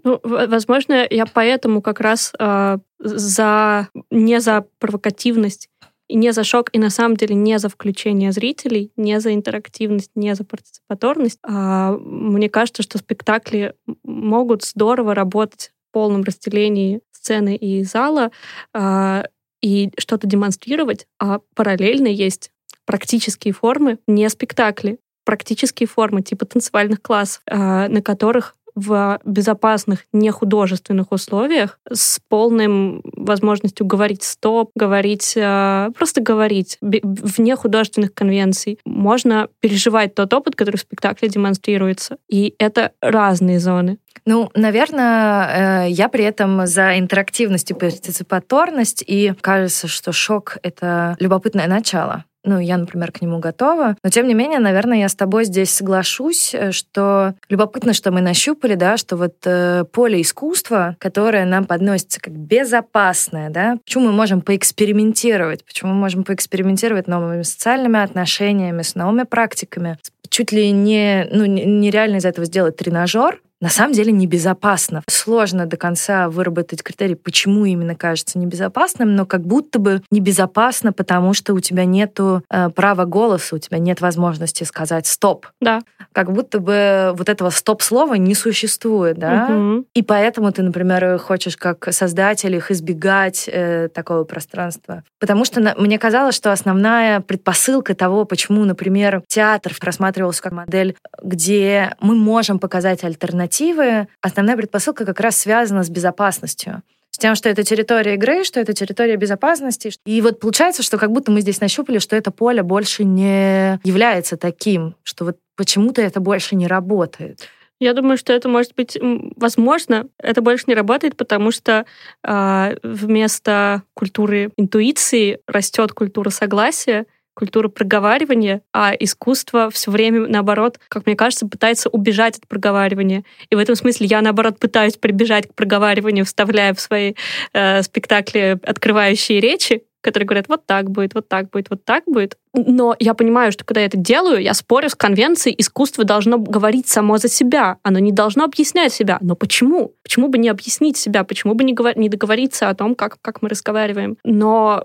Ну, 0.05 0.21
возможно, 0.23 1.05
я 1.11 1.27
поэтому 1.27 1.83
как 1.83 1.99
раз 1.99 2.33
э, 2.39 2.79
за 3.01 3.89
не 4.13 4.41
за 4.41 4.65
провокативность 4.79 5.69
не 6.09 6.33
за 6.33 6.45
шок, 6.45 6.69
и 6.73 6.79
на 6.79 6.91
самом 6.91 7.17
деле 7.17 7.35
не 7.35 7.59
за 7.59 7.69
включение 7.69 8.31
зрителей, 8.31 8.93
не 8.97 9.19
за 9.19 9.35
интерактивность, 9.35 10.11
не 10.15 10.35
за 10.37 10.45
партиципаторность. 10.45 11.39
А 11.43 11.93
мне 11.93 12.49
кажется, 12.49 12.83
что 12.83 12.99
спектакли 12.99 13.75
могут 14.05 14.63
здорово 14.63 15.15
работать 15.15 15.73
в 15.89 15.93
полном 15.95 16.23
разделении 16.23 17.01
сцены 17.23 17.57
и 17.57 17.85
зала 17.85 18.31
э, 18.75 19.23
и 19.63 19.91
что-то 19.99 20.27
демонстрировать, 20.27 21.07
а 21.21 21.41
параллельно 21.55 22.09
есть 22.09 22.51
практические 22.85 23.55
формы, 23.55 23.99
не 24.09 24.29
спектакли, 24.29 24.99
практические 25.25 25.87
формы 25.87 26.23
типа 26.23 26.47
танцевальных 26.47 27.01
классов, 27.01 27.43
э, 27.47 27.89
на 27.89 28.03
которых 28.03 28.57
в 28.75 29.21
безопасных, 29.25 30.07
нехудожественных 30.15 31.13
условиях 31.13 31.79
с 31.91 32.21
полным 32.29 33.03
возможностью 33.05 33.87
говорить 33.87 34.23
стоп, 34.23 34.71
говорить, 34.75 35.35
э, 35.37 35.91
просто 35.95 36.23
говорить 36.23 36.79
вне 36.81 37.55
художественных 37.55 38.15
конвенций. 38.15 38.79
Можно 38.87 39.49
переживать 39.61 40.15
тот 40.15 40.33
опыт, 40.33 40.57
который 40.57 40.77
в 40.77 40.81
спектакле 40.81 41.29
демонстрируется. 41.29 42.17
И 42.29 42.55
это 42.59 42.93
разные 43.03 43.61
зоны. 43.61 43.99
Ну, 44.25 44.51
наверное, 44.55 45.87
э, 45.87 45.91
я 45.91 46.09
при 46.09 46.25
этом 46.25 46.67
за 46.67 46.99
интерактивность 46.99 47.71
и 47.71 47.75
партиципаторность, 47.75 49.03
и 49.07 49.35
кажется, 49.41 49.89
что 49.89 50.13
шок— 50.13 50.59
это 50.63 51.17
любопытное 51.19 51.67
начало. 51.67 52.25
Ну, 52.45 52.59
я, 52.59 52.77
например, 52.77 53.13
к 53.13 53.21
нему 53.21 53.39
готова. 53.39 53.97
Но, 54.03 54.11
тем 54.11 54.27
не 54.27 54.35
менее, 54.35 54.59
наверное, 54.59 54.99
я 54.99 55.09
с 55.09 55.15
тобой 55.15 55.45
здесь 55.45 55.71
соглашусь, 55.71 56.55
э, 56.55 56.73
что 56.73 57.35
любопытно, 57.49 57.93
что 57.93 58.11
мы 58.11 58.21
нащупали, 58.21 58.75
да, 58.75 58.97
что 58.97 59.17
вот 59.17 59.35
э, 59.45 59.85
поле 59.93 60.21
искусства, 60.21 60.97
которое 60.99 61.45
нам 61.45 61.67
подносится 61.67 62.21
как 62.21 62.35
безопасное, 62.35 63.51
да, 63.51 63.79
почему 63.85 64.07
мы 64.07 64.13
можем 64.13 64.41
поэкспериментировать, 64.41 65.65
почему 65.65 65.93
мы 65.93 66.01
можем 66.01 66.25
поэкспериментировать 66.25 67.07
новыми 67.07 67.43
социальными 67.43 68.01
отношениями, 68.01 68.83
с 68.83 68.97
новыми 68.97 69.23
практиками, 69.23 69.99
чуть 70.29 70.51
ли 70.51 70.71
не, 70.73 71.29
ну, 71.31 71.45
нереально 71.45 72.17
из 72.17 72.25
этого 72.25 72.45
сделать 72.45 72.77
тренажер, 72.77 73.41
на 73.63 73.69
самом 73.69 73.93
деле 73.93 74.11
небезопасно. 74.11 75.05
Сложно 75.09 75.67
до 75.67 75.77
конца 75.77 76.29
выработать 76.29 76.83
критерий, 76.83 77.15
почему 77.15 77.65
именно 77.65 77.95
кажется 77.95 78.37
небезопасным, 78.37 79.15
но 79.15 79.25
как 79.25 79.43
будто 79.43 79.79
бы 79.79 80.03
небезопасно, 80.11 80.93
потому 80.93 81.33
что 81.33 81.55
у 81.55 81.61
тебя 81.61 81.85
нет 81.85 82.19
э, 82.19 82.71
права 82.75 83.05
голоса, 83.05 83.55
у 83.55 83.59
тебя 83.61 83.79
нет 83.79 84.01
возможности 84.01 84.65
сказать 84.65 85.07
«стоп». 85.07 85.47
Да. 85.61 85.81
Как 86.13 86.33
будто 86.33 86.59
бы 86.59 87.13
вот 87.17 87.29
этого 87.29 87.51
«стоп» 87.51 87.83
слова 87.83 88.15
не 88.15 88.35
существует, 88.35 89.17
да? 89.17 89.47
Угу. 89.49 89.85
И 89.95 90.03
поэтому 90.03 90.51
ты, 90.51 90.63
например, 90.63 91.19
хочешь 91.19 91.57
как 91.57 91.87
создатель 91.93 92.57
их 92.57 92.73
избегать 92.73 93.49
э, 93.51 93.89
такого 93.95 94.25
пространства. 94.25 95.05
Потому 95.21 95.45
что 95.45 95.61
на, 95.61 95.77
мне 95.77 96.01
казалось, 96.01 96.35
что 96.35 96.51
основная 96.51 97.21
предпосылка 97.21 97.95
того, 97.95 98.25
почему, 98.25 98.65
например, 98.65 99.23
театр 99.29 99.73
рассматривался 99.81 100.43
как 100.43 100.53
модель, 100.53 100.97
где 101.23 101.95
мы 102.01 102.17
можем 102.17 102.59
показать 102.59 103.05
альтернативу 103.05 103.52
альтернативы, 103.53 104.09
основная 104.21 104.57
предпосылка 104.57 105.05
как 105.05 105.21
раз 105.21 105.37
связана 105.37 105.83
с 105.83 105.91
безопасностью 105.91 106.83
с 107.11 107.19
тем, 107.19 107.35
что 107.35 107.51
это 107.51 107.63
территория 107.63 108.15
игры, 108.15 108.43
что 108.43 108.59
это 108.59 108.73
территория 108.73 109.17
безопасности. 109.17 109.93
И 110.07 110.23
вот 110.23 110.41
получается, 110.41 110.83
что 110.83 110.97
как 110.97 111.13
будто 111.13 111.31
мы 111.31 111.43
здесь 111.43 111.61
нащупали, 111.61 111.99
что 111.99 112.17
это 112.17 112.31
поле 112.31 112.63
больше 112.63 113.05
не 113.05 113.79
является 113.85 114.39
таким, 114.39 114.97
что 115.03 115.27
вот 115.27 115.37
почему-то 115.55 116.01
это 116.01 116.21
больше 116.21 116.57
не 116.57 116.67
работает. 116.67 117.49
Я 117.81 117.93
думаю, 117.93 118.17
что 118.17 118.33
это 118.33 118.49
может 118.49 118.75
быть, 118.75 118.97
возможно, 119.37 120.07
это 120.17 120.41
больше 120.41 120.65
не 120.69 120.75
работает, 120.75 121.15
потому 121.19 121.51
что 121.51 121.85
э, 122.25 122.77
вместо 122.83 123.83
культуры 123.93 124.51
интуиции 124.57 125.41
растет 125.47 125.93
культура 125.93 126.31
согласия, 126.31 127.05
культура 127.35 127.69
проговаривания, 127.69 128.63
а 128.73 128.93
искусство 128.99 129.71
все 129.71 129.91
время, 129.91 130.27
наоборот, 130.27 130.79
как 130.89 131.07
мне 131.07 131.17
кажется, 131.17 131.47
пытается 131.47 131.89
убежать 131.89 132.39
от 132.39 132.47
проговаривания. 132.47 133.25
И 133.51 133.55
в 133.55 133.59
этом 133.59 133.75
смысле 133.75 134.07
я, 134.07 134.21
наоборот, 134.21 134.59
пытаюсь 134.59 134.97
прибежать 134.97 135.49
к 135.49 135.55
проговариванию, 135.55 136.25
вставляя 136.25 136.75
в 136.75 136.81
свои 136.81 137.15
э, 137.53 137.83
спектакли 137.83 138.59
открывающие 138.63 139.41
речи, 139.41 139.83
которые 140.03 140.27
говорят, 140.27 140.49
вот 140.49 140.67
так 140.67 140.91
будет, 140.91 141.15
вот 141.15 141.29
так 141.29 141.49
будет, 141.51 141.71
вот 141.71 141.85
так 141.85 142.03
будет. 142.07 142.37
Но 142.55 142.95
я 142.99 143.15
понимаю, 143.15 143.53
что 143.53 143.65
когда 143.65 143.81
я 143.81 143.87
это 143.87 143.97
делаю, 143.97 144.43
я 144.43 144.53
спорю 144.53 144.91
с 144.91 144.95
конвенцией, 144.95 145.55
искусство 145.57 146.05
должно 146.05 146.39
говорить 146.39 146.89
само 146.89 147.17
за 147.17 147.29
себя, 147.29 147.79
оно 147.83 147.99
не 148.01 148.13
должно 148.13 148.45
объяснять 148.45 148.93
себя. 148.93 149.19
Но 149.21 149.37
почему? 149.37 149.95
Почему 150.03 150.29
бы 150.29 150.39
не 150.39 150.49
объяснить 150.49 150.97
себя? 150.97 151.25
Почему 151.25 151.55
бы 151.55 151.65
не, 151.65 151.73
говор- 151.73 151.97
не 151.97 152.09
договориться 152.09 152.69
о 152.69 152.75
том, 152.75 152.95
как, 152.95 153.17
как 153.23 153.41
мы 153.41 153.49
разговариваем? 153.49 154.19
Но 154.25 154.85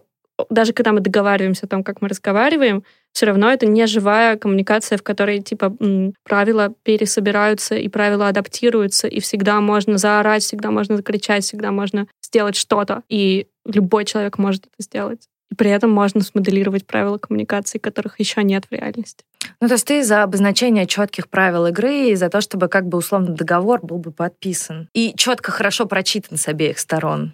даже 0.49 0.73
когда 0.73 0.91
мы 0.91 0.99
договариваемся 0.99 1.65
о 1.65 1.69
том, 1.69 1.83
как 1.83 2.01
мы 2.01 2.09
разговариваем, 2.09 2.83
все 3.11 3.25
равно 3.25 3.51
это 3.51 3.65
не 3.65 3.85
живая 3.87 4.37
коммуникация, 4.37 4.97
в 4.97 5.03
которой 5.03 5.41
типа 5.41 5.75
правила 6.23 6.73
пересобираются 6.83 7.75
и 7.75 7.87
правила 7.89 8.27
адаптируются, 8.27 9.07
и 9.07 9.19
всегда 9.19 9.59
можно 9.59 9.97
заорать, 9.97 10.43
всегда 10.43 10.71
можно 10.71 10.97
закричать, 10.97 11.43
всегда 11.43 11.71
можно 11.71 12.07
сделать 12.21 12.55
что-то, 12.55 13.03
и 13.09 13.47
любой 13.65 14.05
человек 14.05 14.37
может 14.37 14.67
это 14.67 14.75
сделать. 14.79 15.27
И 15.49 15.55
при 15.55 15.71
этом 15.71 15.89
можно 15.89 16.21
смоделировать 16.21 16.85
правила 16.85 17.17
коммуникации, 17.17 17.77
которых 17.77 18.19
еще 18.19 18.43
нет 18.43 18.65
в 18.65 18.71
реальности. 18.73 19.23
Ну, 19.61 19.67
то 19.67 19.75
есть 19.75 19.87
ты 19.87 20.03
за 20.03 20.23
обозначение 20.23 20.85
четких 20.85 21.29
правил 21.29 21.67
игры 21.67 22.09
и 22.09 22.15
за 22.15 22.29
то, 22.29 22.41
чтобы 22.41 22.67
как 22.67 22.85
бы 22.87 22.97
условно 22.97 23.33
договор 23.33 23.79
был 23.81 23.97
бы 23.97 24.11
подписан. 24.11 24.89
И 24.93 25.13
четко 25.15 25.51
хорошо 25.51 25.85
прочитан 25.85 26.37
с 26.37 26.47
обеих 26.47 26.79
сторон. 26.79 27.33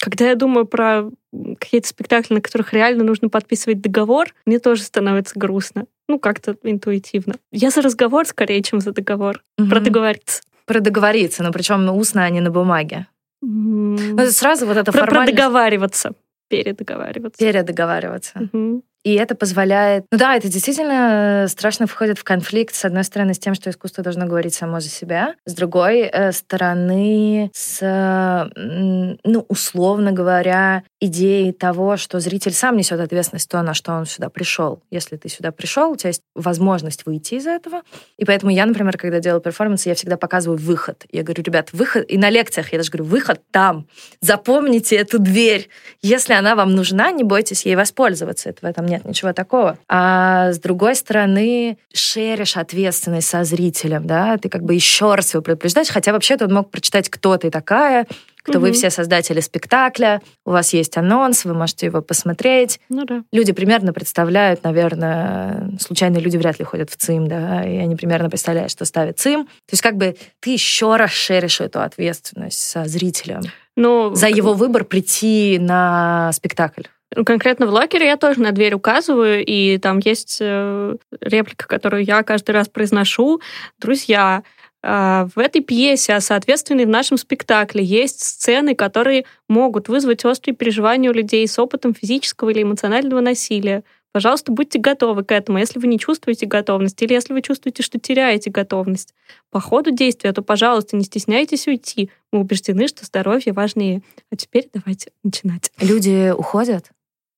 Когда 0.00 0.30
я 0.30 0.34
думаю 0.34 0.66
про 0.66 1.10
какие-то 1.58 1.88
спектакли, 1.88 2.34
на 2.34 2.40
которых 2.40 2.72
реально 2.72 3.04
нужно 3.04 3.28
подписывать 3.28 3.80
договор, 3.80 4.34
мне 4.46 4.58
тоже 4.58 4.82
становится 4.82 5.38
грустно. 5.38 5.86
Ну, 6.08 6.18
как-то 6.18 6.56
интуитивно. 6.62 7.34
Я 7.52 7.70
за 7.70 7.82
разговор 7.82 8.26
скорее, 8.26 8.62
чем 8.62 8.80
за 8.80 8.92
договор. 8.92 9.42
Угу. 9.58 9.68
Про 9.68 9.80
договориться. 9.80 10.42
Про 10.66 10.80
договориться, 10.80 11.42
но 11.42 11.52
причем 11.52 11.88
устно, 11.90 12.24
а 12.24 12.30
не 12.30 12.40
на 12.40 12.50
бумаге. 12.50 13.06
Ну, 13.42 13.96
сразу 14.30 14.66
вот 14.66 14.76
это 14.76 14.92
про, 14.92 15.00
формальность... 15.00 15.36
Про 15.36 15.42
договариваться. 15.42 16.12
Передоговариваться. 16.48 17.38
Передоговариваться. 17.38 18.48
Угу. 18.52 18.82
И 19.02 19.14
это 19.14 19.34
позволяет... 19.34 20.04
Ну 20.10 20.18
да, 20.18 20.36
это 20.36 20.48
действительно 20.48 21.46
страшно 21.48 21.86
входит 21.86 22.18
в 22.18 22.24
конфликт, 22.24 22.74
с 22.74 22.84
одной 22.84 23.04
стороны, 23.04 23.32
с 23.32 23.38
тем, 23.38 23.54
что 23.54 23.70
искусство 23.70 24.04
должно 24.04 24.26
говорить 24.26 24.54
само 24.54 24.80
за 24.80 24.90
себя, 24.90 25.34
с 25.46 25.54
другой 25.54 26.00
э, 26.00 26.32
стороны, 26.32 27.50
с, 27.54 28.50
ну, 28.54 29.46
условно 29.48 30.12
говоря, 30.12 30.82
идеей 31.00 31.52
того, 31.52 31.96
что 31.96 32.20
зритель 32.20 32.52
сам 32.52 32.76
несет 32.76 33.00
ответственность 33.00 33.48
то, 33.48 33.62
на 33.62 33.72
что 33.72 33.92
он 33.92 34.04
сюда 34.04 34.28
пришел. 34.28 34.82
Если 34.90 35.16
ты 35.16 35.30
сюда 35.30 35.50
пришел, 35.50 35.92
у 35.92 35.96
тебя 35.96 36.08
есть 36.08 36.22
возможность 36.34 37.06
выйти 37.06 37.36
из 37.36 37.46
этого. 37.46 37.82
И 38.18 38.26
поэтому 38.26 38.52
я, 38.52 38.66
например, 38.66 38.98
когда 38.98 39.18
делаю 39.20 39.40
перформанс, 39.40 39.86
я 39.86 39.94
всегда 39.94 40.18
показываю 40.18 40.58
выход. 40.58 41.06
Я 41.10 41.22
говорю, 41.22 41.42
ребят, 41.42 41.72
выход... 41.72 42.04
И 42.10 42.18
на 42.18 42.28
лекциях 42.28 42.72
я 42.72 42.78
даже 42.78 42.90
говорю, 42.90 43.06
выход 43.06 43.40
там. 43.50 43.86
Запомните 44.20 44.96
эту 44.96 45.18
дверь. 45.18 45.70
Если 46.02 46.34
она 46.34 46.54
вам 46.54 46.74
нужна, 46.74 47.10
не 47.12 47.24
бойтесь 47.24 47.64
ей 47.64 47.76
воспользоваться. 47.76 48.50
Это 48.50 48.66
в 48.66 48.68
этом 48.68 48.89
нет 48.90 49.04
ничего 49.04 49.32
такого. 49.32 49.78
А 49.88 50.52
с 50.52 50.58
другой 50.58 50.94
стороны, 50.94 51.78
шеришь 51.94 52.56
ответственность 52.56 53.28
со 53.28 53.44
зрителем, 53.44 54.06
да, 54.06 54.36
ты 54.36 54.48
как 54.48 54.62
бы 54.62 54.74
еще 54.74 55.14
раз 55.14 55.32
его 55.32 55.42
предупреждаешь, 55.42 55.88
хотя 55.88 56.12
вообще-то 56.12 56.46
он 56.46 56.54
мог 56.54 56.70
прочитать, 56.70 57.08
кто 57.08 57.36
ты 57.36 57.50
такая, 57.50 58.06
кто 58.42 58.58
угу. 58.58 58.66
вы 58.66 58.72
все 58.72 58.90
создатели 58.90 59.40
спектакля, 59.40 60.22
у 60.44 60.50
вас 60.50 60.72
есть 60.72 60.96
анонс, 60.96 61.44
вы 61.44 61.54
можете 61.54 61.86
его 61.86 62.00
посмотреть. 62.00 62.80
Ну 62.88 63.04
да. 63.04 63.22
Люди 63.32 63.52
примерно 63.52 63.92
представляют, 63.92 64.64
наверное, 64.64 65.70
случайные 65.78 66.22
люди 66.22 66.36
вряд 66.36 66.58
ли 66.58 66.64
ходят 66.64 66.90
в 66.90 66.96
ЦИМ, 66.96 67.28
да, 67.28 67.64
и 67.64 67.76
они 67.76 67.96
примерно 67.96 68.30
представляют, 68.30 68.70
что 68.72 68.84
ставит 68.84 69.18
ЦИМ. 69.18 69.44
То 69.44 69.72
есть 69.72 69.82
как 69.82 69.96
бы 69.96 70.16
ты 70.40 70.50
еще 70.50 70.96
раз 70.96 71.10
шеришь 71.10 71.60
эту 71.60 71.80
ответственность 71.80 72.60
со 72.60 72.84
зрителем. 72.86 73.42
Ну, 73.76 74.14
за 74.14 74.28
его 74.28 74.54
выбор 74.54 74.84
прийти 74.84 75.58
на 75.60 76.32
спектакль. 76.32 76.82
Ну, 77.16 77.24
конкретно 77.24 77.66
в 77.66 77.70
Locker 77.70 78.01
е 78.01 78.06
я 78.06 78.16
тоже 78.16 78.40
на 78.40 78.52
дверь 78.52 78.74
указываю, 78.74 79.44
и 79.44 79.78
там 79.78 79.98
есть 79.98 80.38
э, 80.40 80.96
реплика, 81.20 81.66
которую 81.66 82.04
я 82.04 82.22
каждый 82.22 82.52
раз 82.52 82.68
произношу. 82.68 83.40
Друзья, 83.78 84.44
а, 84.82 85.28
в 85.34 85.38
этой 85.38 85.60
пьесе, 85.60 86.14
а 86.14 86.20
соответственно 86.20 86.80
и 86.82 86.84
в 86.86 86.88
нашем 86.88 87.18
спектакле 87.18 87.84
есть 87.84 88.22
сцены, 88.22 88.74
которые 88.74 89.24
могут 89.48 89.88
вызвать 89.88 90.24
острые 90.24 90.56
переживания 90.56 91.10
у 91.10 91.12
людей 91.12 91.46
с 91.46 91.58
опытом 91.58 91.94
физического 91.94 92.50
или 92.50 92.62
эмоционального 92.62 93.20
насилия. 93.20 93.82
Пожалуйста, 94.12 94.50
будьте 94.50 94.78
готовы 94.78 95.22
к 95.22 95.30
этому. 95.32 95.58
Если 95.58 95.78
вы 95.78 95.86
не 95.86 95.98
чувствуете 95.98 96.46
готовность, 96.46 97.00
или 97.02 97.12
если 97.12 97.32
вы 97.32 97.42
чувствуете, 97.42 97.82
что 97.82 98.00
теряете 98.00 98.50
готовность 98.50 99.14
по 99.50 99.60
ходу 99.60 99.92
действия, 99.92 100.32
то, 100.32 100.42
пожалуйста, 100.42 100.96
не 100.96 101.04
стесняйтесь 101.04 101.68
уйти. 101.68 102.10
Мы 102.32 102.40
убеждены, 102.40 102.88
что 102.88 103.04
здоровье 103.04 103.52
важнее. 103.52 104.02
А 104.32 104.36
теперь 104.36 104.68
давайте 104.72 105.12
начинать. 105.22 105.70
Люди 105.78 106.30
уходят? 106.30 106.90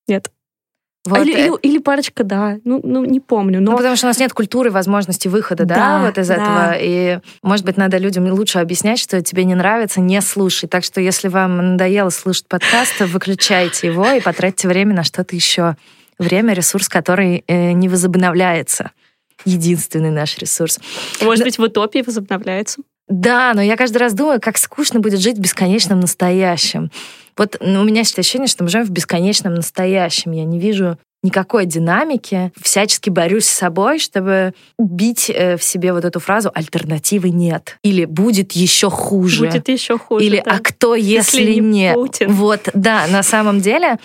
Нет. 0.08 0.30
Вот. 1.04 1.26
Или, 1.26 1.32
или, 1.32 1.52
или 1.62 1.78
парочка, 1.78 2.22
да. 2.22 2.58
Ну, 2.64 2.80
ну, 2.84 3.04
не 3.04 3.18
помню. 3.18 3.60
Но... 3.60 3.72
Ну, 3.72 3.76
потому 3.76 3.96
что 3.96 4.06
у 4.06 4.10
нас 4.10 4.20
нет 4.20 4.32
культуры 4.32 4.70
возможности 4.70 5.26
выхода, 5.26 5.64
да, 5.64 5.74
да 5.74 6.06
вот 6.06 6.16
из 6.16 6.28
да. 6.28 6.34
этого. 6.34 6.76
И, 6.78 7.18
может 7.42 7.66
быть, 7.66 7.76
надо 7.76 7.98
людям 7.98 8.30
лучше 8.30 8.60
объяснять, 8.60 9.00
что 9.00 9.20
тебе 9.20 9.44
не 9.44 9.56
нравится, 9.56 10.00
не 10.00 10.20
слушай. 10.20 10.68
Так 10.68 10.84
что, 10.84 11.00
если 11.00 11.26
вам 11.26 11.72
надоело 11.72 12.10
слушать 12.10 12.46
подкаст, 12.46 13.00
выключайте 13.00 13.88
его 13.88 14.06
и 14.12 14.20
потратьте 14.20 14.68
время 14.68 14.94
на 14.94 15.02
что-то 15.02 15.34
еще. 15.34 15.76
Время— 16.20 16.52
ресурс, 16.54 16.88
который 16.88 17.42
э, 17.48 17.72
не 17.72 17.88
возобновляется. 17.88 18.92
Единственный 19.44 20.10
наш 20.10 20.38
ресурс. 20.38 20.78
Может 21.20 21.40
но... 21.40 21.44
быть, 21.46 21.58
в 21.58 21.62
утопии 21.62 22.04
возобновляется? 22.06 22.80
Да, 23.08 23.52
но 23.54 23.62
я 23.62 23.76
каждый 23.76 23.98
раз 23.98 24.14
думаю, 24.14 24.40
как 24.40 24.56
скучно 24.56 25.00
будет 25.00 25.18
жить 25.18 25.36
в 25.36 25.40
бесконечном 25.40 25.98
настоящем. 25.98 26.92
Вот 27.36 27.56
ну, 27.60 27.80
у 27.80 27.84
меня 27.84 28.00
есть 28.00 28.18
ощущение, 28.18 28.48
что 28.48 28.64
мы 28.64 28.70
живем 28.70 28.86
в 28.86 28.90
бесконечном 28.90 29.54
настоящем. 29.54 30.32
Я 30.32 30.44
не 30.44 30.58
вижу 30.58 30.98
никакой 31.22 31.66
динамики. 31.66 32.52
Всячески 32.60 33.08
борюсь 33.08 33.46
с 33.46 33.50
собой, 33.50 33.98
чтобы 33.98 34.54
убить 34.76 35.30
э, 35.30 35.56
в 35.56 35.62
себе 35.62 35.92
вот 35.92 36.04
эту 36.04 36.20
фразу 36.20 36.50
«альтернативы 36.52 37.30
нет». 37.30 37.78
Или 37.82 38.04
«будет 38.04 38.52
еще 38.52 38.90
хуже». 38.90 39.46
Будет 39.46 39.68
еще 39.68 39.98
хуже, 39.98 40.24
Или 40.24 40.42
да. 40.44 40.56
«а 40.56 40.58
кто, 40.58 40.94
если, 40.94 41.40
если 41.40 41.60
не 41.60 41.60
нет?» 41.60 41.94
Путин. 41.94 42.32
Вот, 42.32 42.68
да, 42.74 43.06
на 43.06 43.22
самом 43.22 43.60
деле. 43.60 43.98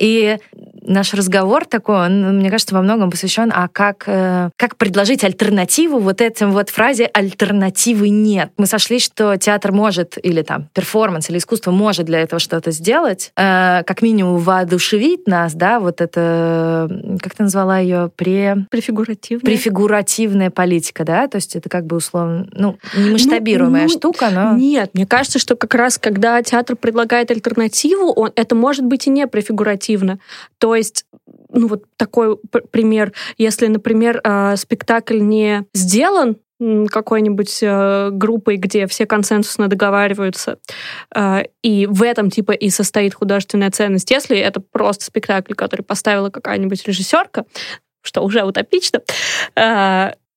И 0.00 0.38
наш 0.86 1.14
разговор 1.14 1.64
такой, 1.64 2.06
он, 2.06 2.38
мне 2.38 2.50
кажется, 2.50 2.74
во 2.74 2.82
многом 2.82 3.10
посвящен, 3.10 3.52
а 3.54 3.68
как, 3.68 4.04
э, 4.06 4.50
как 4.56 4.76
предложить 4.76 5.24
альтернативу 5.24 5.98
вот 5.98 6.20
этим 6.20 6.52
вот 6.52 6.70
фразе 6.70 7.06
«альтернативы 7.06 8.08
нет». 8.08 8.50
Мы 8.56 8.66
сошли, 8.66 8.98
что 8.98 9.36
театр 9.36 9.72
может, 9.72 10.18
или 10.22 10.42
там 10.42 10.68
перформанс, 10.72 11.30
или 11.30 11.38
искусство 11.38 11.70
может 11.70 12.06
для 12.06 12.20
этого 12.20 12.38
что-то 12.38 12.70
сделать, 12.70 13.32
э, 13.36 13.82
как 13.84 14.02
минимум 14.02 14.38
воодушевить 14.38 15.26
нас, 15.26 15.54
да, 15.54 15.80
вот 15.80 16.00
это, 16.00 16.88
как 17.20 17.34
ты 17.34 17.42
назвала 17.42 17.78
ее, 17.78 18.10
пре... 18.14 18.66
Префигуративная. 18.70 19.44
Префигуративная 19.44 20.50
политика, 20.50 21.04
да, 21.04 21.28
то 21.28 21.36
есть 21.36 21.56
это 21.56 21.68
как 21.68 21.86
бы 21.86 21.96
условно, 21.96 22.46
ну, 22.52 22.78
не 22.96 23.10
масштабируемая 23.10 23.82
ну, 23.82 23.88
ну, 23.88 23.98
штука, 23.98 24.30
но... 24.30 24.54
Нет, 24.56 24.90
мне 24.94 25.06
кажется, 25.06 25.38
что 25.38 25.56
как 25.56 25.74
раз, 25.74 25.98
когда 25.98 26.42
театр 26.42 26.76
предлагает 26.76 27.30
альтернативу, 27.30 28.12
он, 28.12 28.30
это 28.36 28.54
может 28.54 28.84
быть 28.84 29.06
и 29.06 29.10
не 29.10 29.26
префигуративно. 29.26 30.18
То 30.58 30.75
есть, 30.76 31.06
ну 31.52 31.68
вот 31.68 31.84
такой 31.96 32.36
пример, 32.70 33.12
если, 33.38 33.66
например, 33.66 34.20
э, 34.22 34.56
спектакль 34.56 35.20
не 35.20 35.64
сделан 35.74 36.36
какой-нибудь 36.58 37.58
э, 37.62 38.08
группой, 38.12 38.56
где 38.56 38.86
все 38.86 39.04
консенсусно 39.04 39.68
договариваются, 39.68 40.58
э, 41.14 41.44
и 41.62 41.86
в 41.86 42.02
этом 42.02 42.30
типа 42.30 42.52
и 42.52 42.70
состоит 42.70 43.14
художественная 43.14 43.70
ценность. 43.70 44.10
Если 44.10 44.38
это 44.38 44.60
просто 44.60 45.04
спектакль, 45.04 45.52
который 45.52 45.82
поставила 45.82 46.30
какая-нибудь 46.30 46.86
режиссерка, 46.86 47.44
что 48.02 48.22
уже 48.22 48.42
утопично, 48.44 49.00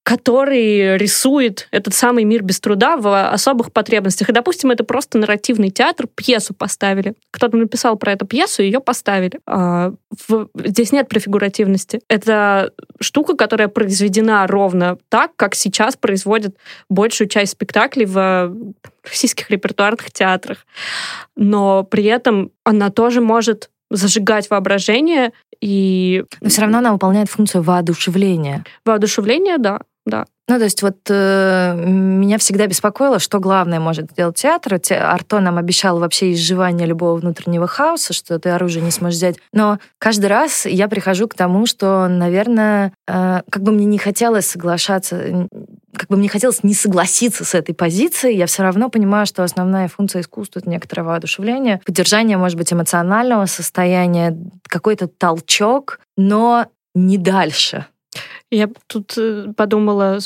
который 0.09 0.97
рисует 0.97 1.67
этот 1.69 1.93
самый 1.93 2.23
мир 2.23 2.41
без 2.41 2.59
труда 2.59 2.97
в 2.97 3.29
особых 3.29 3.71
потребностях. 3.71 4.27
И, 4.27 4.33
допустим, 4.33 4.71
это 4.71 4.83
просто 4.83 5.19
нарративный 5.19 5.69
театр, 5.69 6.07
пьесу 6.07 6.55
поставили. 6.55 7.13
Кто-то 7.29 7.57
написал 7.57 7.95
про 7.95 8.13
эту 8.13 8.25
пьесу, 8.25 8.63
ее 8.63 8.79
поставили. 8.79 9.39
А, 9.45 9.93
здесь 10.55 10.91
нет 10.91 11.09
префигуративности. 11.09 12.01
Это 12.09 12.73
штука, 12.99 13.35
которая 13.35 13.67
произведена 13.67 14.47
ровно 14.47 14.97
так, 15.09 15.35
как 15.35 15.53
сейчас 15.53 15.95
производят 15.95 16.55
большую 16.89 17.27
часть 17.27 17.51
спектаклей 17.51 18.07
в 18.07 18.51
российских 19.03 19.51
репертуарных 19.51 20.09
театрах. 20.11 20.65
Но 21.35 21.83
при 21.83 22.05
этом 22.05 22.49
она 22.63 22.89
тоже 22.89 23.21
может 23.21 23.69
зажигать 23.91 24.49
воображение 24.49 25.33
и... 25.61 26.23
Но 26.41 26.49
все 26.49 26.61
равно 26.61 26.79
она 26.79 26.93
выполняет 26.93 27.29
функцию 27.29 27.61
воодушевления. 27.61 28.65
Воодушевление, 28.85 29.59
да 29.59 29.81
да. 30.09 30.25
Ну, 30.49 30.57
то 30.57 30.63
есть 30.63 30.81
вот 30.81 30.97
э, 31.09 31.75
меня 31.77 32.39
всегда 32.39 32.65
беспокоило, 32.65 33.19
что 33.19 33.39
главное 33.39 33.79
может 33.79 34.09
сделать 34.09 34.37
театр. 34.37 34.79
Арто 34.89 35.39
нам 35.41 35.59
обещал 35.59 35.99
вообще 35.99 36.33
изживание 36.33 36.87
любого 36.87 37.19
внутреннего 37.19 37.67
хаоса, 37.67 38.13
что 38.13 38.39
ты 38.39 38.49
оружие 38.49 38.83
не 38.83 38.89
сможешь 38.89 39.17
взять. 39.17 39.35
Но 39.53 39.77
каждый 39.99 40.25
раз 40.25 40.65
я 40.65 40.87
прихожу 40.87 41.27
к 41.27 41.35
тому, 41.35 41.67
что, 41.67 42.07
наверное, 42.07 42.93
э, 43.07 43.41
как 43.47 43.61
бы 43.61 43.71
мне 43.71 43.85
не 43.85 43.99
хотелось 43.99 44.47
соглашаться, 44.47 45.47
как 45.95 46.09
бы 46.09 46.17
мне 46.17 46.29
хотелось 46.29 46.63
не 46.63 46.73
согласиться 46.73 47.45
с 47.45 47.53
этой 47.53 47.75
позицией, 47.75 48.35
я 48.35 48.47
все 48.47 48.63
равно 48.63 48.89
понимаю, 48.89 49.27
что 49.27 49.43
основная 49.43 49.87
функция 49.87 50.23
искусства— 50.23 50.59
это 50.61 50.69
некоторое 50.69 51.03
воодушевление, 51.03 51.79
поддержание, 51.85 52.37
может 52.37 52.57
быть, 52.57 52.73
эмоционального 52.73 53.45
состояния, 53.45 54.35
какой-то 54.63 55.07
толчок, 55.07 55.99
но 56.17 56.65
не 56.95 57.17
дальше. 57.19 57.85
Я 58.51 58.69
тут 58.87 59.17
э, 59.17 59.53
подумала, 59.55 60.19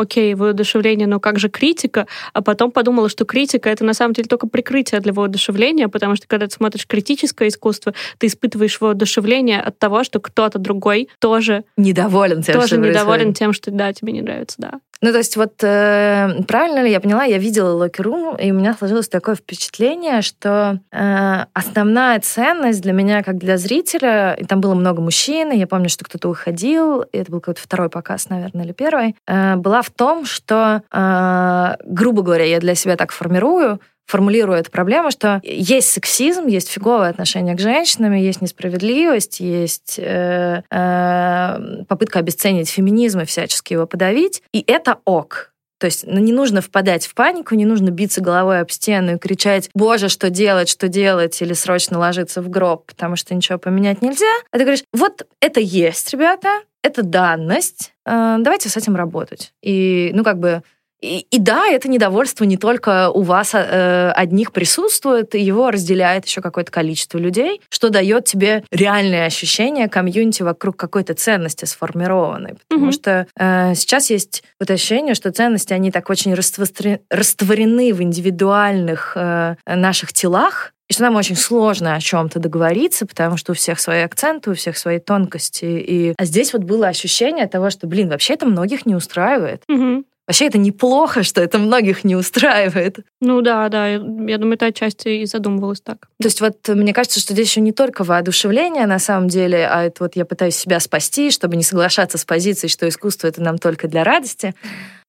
окей, 0.00 0.34
воодушевление, 0.34 1.06
но 1.06 1.20
как 1.20 1.38
же 1.38 1.48
критика? 1.48 2.06
А 2.32 2.42
потом 2.42 2.70
подумала, 2.70 3.08
что 3.08 3.24
критика— 3.24 3.68
это 3.70 3.84
на 3.84 3.94
самом 3.94 4.14
деле 4.14 4.28
только 4.28 4.46
прикрытие 4.46 5.00
для 5.00 5.12
воодушевления, 5.12 5.88
потому 5.88 6.16
что 6.16 6.26
когда 6.26 6.46
ты 6.46 6.54
смотришь 6.54 6.86
критическое 6.86 7.48
искусство, 7.48 7.94
ты 8.18 8.26
испытываешь 8.26 8.80
воодушевление 8.80 9.60
от 9.60 9.78
того, 9.78 10.04
что 10.04 10.20
кто-то 10.20 10.58
другой 10.58 11.08
тоже... 11.18 11.64
Недоволен 11.76 12.42
тем, 12.42 12.54
Тоже 12.54 12.68
что 12.68 12.76
недоволен 12.78 13.04
происходит. 13.06 13.38
тем, 13.38 13.52
что, 13.52 13.70
да, 13.70 13.92
тебе 13.92 14.12
не 14.12 14.22
нравится, 14.22 14.56
да. 14.58 14.80
Ну, 15.02 15.12
то 15.12 15.18
есть 15.18 15.36
вот 15.36 15.54
э, 15.62 16.42
правильно 16.46 16.82
ли 16.82 16.90
я 16.90 17.00
поняла, 17.00 17.24
я 17.24 17.38
видела 17.38 17.70
Locker 17.72 18.07
Room, 18.07 18.36
и 18.36 18.50
у 18.50 18.54
меня 18.54 18.74
сложилось 18.74 19.08
такое 19.08 19.34
впечатление, 19.34 20.20
что 20.20 20.78
э, 20.92 21.44
основная 21.54 22.20
ценность 22.20 22.82
для 22.82 22.92
меня, 22.92 23.22
как 23.22 23.38
для 23.38 23.56
зрителя, 23.56 24.34
и 24.38 24.44
там 24.44 24.60
было 24.60 24.74
много 24.74 25.00
мужчин, 25.00 25.52
и 25.52 25.56
я 25.56 25.66
помню, 25.66 25.88
что 25.88 26.04
кто-то 26.04 26.28
уходил, 26.28 27.00
и 27.00 27.16
это 27.16 27.32
был 27.32 27.40
какой-то 27.40 27.62
второй 27.62 27.88
показ, 27.88 28.28
наверное, 28.28 28.66
или 28.66 28.72
первый, 28.72 29.16
э, 29.26 29.56
была 29.56 29.80
в 29.80 29.89
том, 29.90 30.24
что, 30.24 30.82
э, 30.92 31.76
грубо 31.84 32.22
говоря, 32.22 32.44
я 32.44 32.60
для 32.60 32.74
себя 32.74 32.96
так 32.96 33.12
формирую, 33.12 33.80
формулирую 34.06 34.58
эту 34.58 34.70
проблему, 34.70 35.10
что 35.10 35.40
есть 35.44 35.90
сексизм, 35.90 36.46
есть 36.46 36.68
фиговое 36.68 37.10
отношение 37.10 37.54
к 37.54 37.60
женщинам, 37.60 38.12
есть 38.12 38.42
несправедливость, 38.42 39.40
есть 39.40 39.98
э, 39.98 40.62
э, 40.68 41.84
попытка 41.88 42.18
обесценить 42.18 42.68
феминизм 42.68 43.20
и 43.20 43.24
всячески 43.24 43.72
его 43.72 43.86
подавить, 43.86 44.42
и 44.52 44.64
это 44.66 44.98
ок. 45.04 45.50
То 45.78 45.86
есть 45.86 46.04
ну, 46.06 46.20
не 46.20 46.32
нужно 46.32 46.60
впадать 46.60 47.06
в 47.06 47.14
панику, 47.14 47.54
не 47.54 47.64
нужно 47.64 47.88
биться 47.88 48.20
головой 48.20 48.60
об 48.60 48.70
стену 48.70 49.14
и 49.14 49.18
кричать 49.18 49.70
«Боже, 49.74 50.10
что 50.10 50.28
делать, 50.28 50.68
что 50.68 50.88
делать?» 50.88 51.40
или 51.40 51.54
срочно 51.54 51.98
ложиться 51.98 52.42
в 52.42 52.50
гроб, 52.50 52.84
потому 52.86 53.16
что 53.16 53.34
ничего 53.34 53.58
поменять 53.58 54.02
нельзя. 54.02 54.26
А 54.50 54.58
ты 54.58 54.64
говоришь 54.64 54.84
«Вот 54.92 55.26
это 55.40 55.60
есть, 55.60 56.12
ребята, 56.12 56.50
это 56.82 57.02
данность, 57.02 57.92
э, 58.06 58.36
давайте 58.38 58.68
с 58.68 58.76
этим 58.76 58.96
работать». 58.96 59.52
И, 59.62 60.10
ну, 60.14 60.24
как 60.24 60.38
бы 60.38 60.62
и, 61.00 61.26
и 61.30 61.38
да, 61.38 61.66
это 61.66 61.88
недовольство 61.88 62.44
не 62.44 62.58
только 62.58 63.10
у 63.10 63.22
вас 63.22 63.52
э, 63.54 64.12
одних 64.14 64.52
присутствует, 64.52 65.34
его 65.34 65.70
разделяет 65.70 66.26
еще 66.26 66.42
какое-то 66.42 66.70
количество 66.70 67.16
людей, 67.16 67.62
что 67.70 67.88
дает 67.88 68.26
тебе 68.26 68.64
реальное 68.70 69.26
ощущение 69.26 69.88
комьюнити 69.88 70.42
вокруг 70.42 70.76
какой-то 70.76 71.14
ценности 71.14 71.64
сформированной. 71.64 72.56
Потому 72.68 72.88
mm-hmm. 72.88 72.92
что 72.92 73.26
э, 73.38 73.74
сейчас 73.74 74.10
есть 74.10 74.44
вот 74.58 74.70
ощущение, 74.70 75.14
что 75.14 75.32
ценности, 75.32 75.72
они 75.72 75.90
так 75.90 76.10
очень 76.10 76.34
растворены 76.34 77.94
в 77.94 78.02
индивидуальных 78.02 79.12
э, 79.16 79.56
наших 79.66 80.12
телах, 80.12 80.74
и 80.90 80.92
что 80.92 81.04
нам 81.04 81.14
очень 81.14 81.36
сложно 81.36 81.94
о 81.94 82.00
чем-то 82.00 82.40
договориться, 82.40 83.06
потому 83.06 83.36
что 83.36 83.52
у 83.52 83.54
всех 83.54 83.78
свои 83.78 84.00
акценты, 84.00 84.50
у 84.50 84.54
всех 84.54 84.76
свои 84.76 84.98
тонкости. 84.98 85.64
И... 85.64 86.14
А 86.18 86.24
здесь 86.24 86.52
вот 86.52 86.64
было 86.64 86.88
ощущение 86.88 87.46
того, 87.46 87.70
что, 87.70 87.86
блин, 87.86 88.08
вообще 88.08 88.34
это 88.34 88.44
многих 88.44 88.86
не 88.86 88.96
устраивает. 88.96 89.62
Угу. 89.68 90.04
Вообще 90.26 90.46
это 90.46 90.58
неплохо, 90.58 91.22
что 91.22 91.40
это 91.40 91.60
многих 91.60 92.02
не 92.02 92.16
устраивает. 92.16 92.98
Ну 93.20 93.40
да, 93.40 93.68
да, 93.68 93.86
я, 93.86 93.94
я 93.98 94.38
думаю, 94.38 94.54
эта 94.54 94.72
часть 94.72 95.06
и 95.06 95.26
задумывалась 95.26 95.80
так. 95.80 96.08
То 96.20 96.26
есть 96.26 96.40
вот 96.40 96.56
мне 96.66 96.92
кажется, 96.92 97.20
что 97.20 97.34
здесь 97.34 97.50
еще 97.50 97.60
не 97.60 97.72
только 97.72 98.02
воодушевление 98.02 98.86
на 98.86 98.98
самом 98.98 99.28
деле, 99.28 99.68
а 99.68 99.84
это 99.84 100.02
вот 100.02 100.16
я 100.16 100.24
пытаюсь 100.24 100.56
себя 100.56 100.80
спасти, 100.80 101.30
чтобы 101.30 101.54
не 101.54 101.62
соглашаться 101.62 102.18
с 102.18 102.24
позицией, 102.24 102.68
что 102.68 102.88
искусство 102.88 103.28
это 103.28 103.40
нам 103.40 103.58
только 103.58 103.86
для 103.86 104.02
радости. 104.02 104.56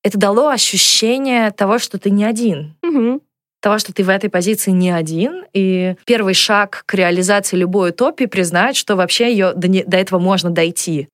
Это 0.03 0.19
дало 0.19 0.49
ощущение 0.49 1.49
того, 1.49 1.79
что 1.79 1.97
ты 1.97 2.11
не 2.11 2.23
один. 2.23 2.75
Угу. 2.84 3.21
Того, 3.62 3.78
что 3.78 3.93
ты 3.93 4.03
в 4.03 4.09
этой 4.09 4.30
позиции 4.30 4.72
не 4.72 4.91
один, 4.91 5.45
и 5.53 5.95
первый 6.05 6.34
шаг 6.34 6.84
к 6.86 6.93
реализации 6.93 7.55
любой 7.55 7.91
утопии 7.91 8.26
признать, 8.26 8.76
что 8.76 8.95
вообще 8.95 9.32
ее 9.32 9.53
до, 9.53 9.68
не, 9.68 9.84
до 9.84 9.97
этого 9.97 10.20
можно 10.20 10.49
дойти. 10.49 11.07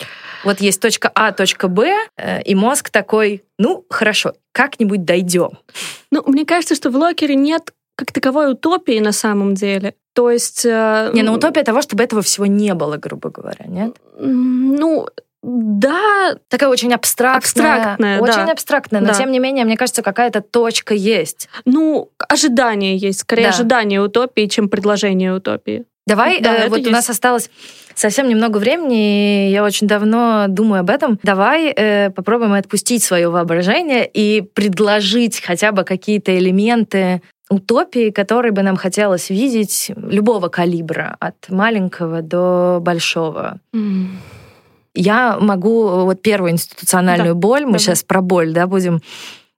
Вот 0.44 0.62
есть 0.62 0.82
точка 0.82 1.12
А, 1.14 1.32
точка 1.32 1.68
Б, 1.68 1.94
э, 2.18 2.42
и 2.42 2.56
мозг 2.56 2.90
такой, 2.90 3.44
ну, 3.60 3.86
хорошо, 3.90 4.34
как-нибудь 4.54 5.06
дойдем. 5.06 5.52
Ну, 6.12 6.24
мне 6.26 6.46
кажется, 6.46 6.74
что 6.74 6.90
в 6.90 6.96
Локере 6.96 7.36
нет 7.36 7.74
как 7.96 8.12
таковой 8.12 8.52
утопии 8.52 9.00
на 9.00 9.12
самом 9.12 9.56
деле. 9.56 9.96
То 10.14 10.32
есть... 10.32 10.66
Э, 10.66 11.12
не, 11.14 11.24
ну 11.24 11.34
утопия 11.34 11.64
того, 11.64 11.82
чтобы 11.82 12.04
этого 12.04 12.22
всего 12.22 12.46
не 12.46 12.74
было, 12.74 12.98
грубо 12.98 13.30
говоря, 13.30 13.66
нет? 13.68 13.96
Ну, 14.20 15.08
да. 15.48 16.36
Такая 16.50 16.70
очень 16.70 16.94
абстрактная. 16.94 17.76
Абстрактная, 17.76 18.20
Очень 18.20 18.46
да. 18.46 18.52
абстрактная, 18.52 19.02
но 19.02 19.08
Да. 19.08 19.14
тем 19.14 19.32
не 19.32 19.40
менее, 19.40 19.64
мне 19.64 19.78
кажется, 19.78 20.04
какая-то 20.04 20.42
точка 20.42 20.94
есть. 20.94 21.48
Ну, 21.64 22.10
ожидание 22.28 22.98
есть, 22.98 23.22
скорее 23.22 23.44
Да. 23.44 23.50
ожидание 23.50 24.02
утопии, 24.02 24.48
чем 24.48 24.68
предложение 24.68 25.34
утопии. 25.34 25.86
Давай, 26.06 26.42
Да, 26.42 26.66
э, 26.66 26.70
вот 26.70 26.80
есть. 26.80 26.90
у 26.90 26.92
нас 26.92 27.10
осталось 27.10 27.50
совсем 27.96 28.28
немного 28.28 28.58
времени, 28.58 29.48
и 29.48 29.52
я 29.52 29.64
очень 29.64 29.88
давно 29.88 30.46
думаю 30.50 30.82
об 30.82 30.90
этом. 30.90 31.18
Давай 31.24 31.74
э, 31.76 32.10
попробуем 32.12 32.54
отпустить 32.54 33.04
свое 33.04 33.30
воображение 33.30 34.06
и 34.06 34.42
предложить 34.42 35.42
хотя 35.42 35.72
бы 35.72 35.84
какие-то 35.84 36.38
элементы 36.38 37.22
утопии, 37.50 38.10
которые 38.10 38.52
бы 38.52 38.62
нам 38.64 38.76
хотелось 38.76 39.30
видеть 39.30 39.92
любого 39.96 40.50
калибра, 40.50 41.16
от 41.20 41.36
маленького 41.50 42.22
до 42.22 42.80
большого. 42.82 43.60
Я 44.98 45.38
могу 45.40 45.88
вот 46.06 46.22
первую 46.22 46.52
институциональную 46.52 47.36
Да, 47.36 47.40
боль, 47.40 47.62
мы 47.62 47.74
давай. 47.74 47.80
сейчас 47.80 48.04
про 48.04 48.22
боль, 48.22 48.52
да, 48.52 48.68
будем. 48.68 49.02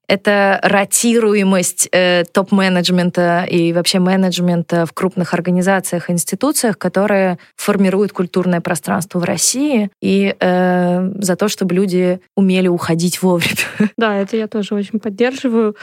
Это 0.08 0.60
ротируемость 0.64 1.88
э, 1.92 2.24
топ-менеджмента 2.34 3.46
и 3.48 3.72
вообще 3.74 4.00
менеджмента 4.00 4.88
в 4.88 4.94
крупных 4.94 5.36
организациях 5.36 6.10
и 6.10 6.14
институциях, 6.14 6.80
которые 6.80 7.38
формируют 7.56 8.12
культурное 8.12 8.60
пространство 8.60 9.20
в 9.20 9.24
России, 9.24 9.92
и 10.02 10.36
э, 10.40 11.12
за 11.20 11.36
то, 11.36 11.48
чтобы 11.48 11.76
люди 11.76 12.20
умели 12.36 12.68
уходить 12.68 13.22
вовремя. 13.22 13.56
Да, 13.98 14.16
это 14.16 14.36
я 14.36 14.48
тоже 14.48 14.74
очень 14.74 15.00
поддерживаю. 15.00 15.76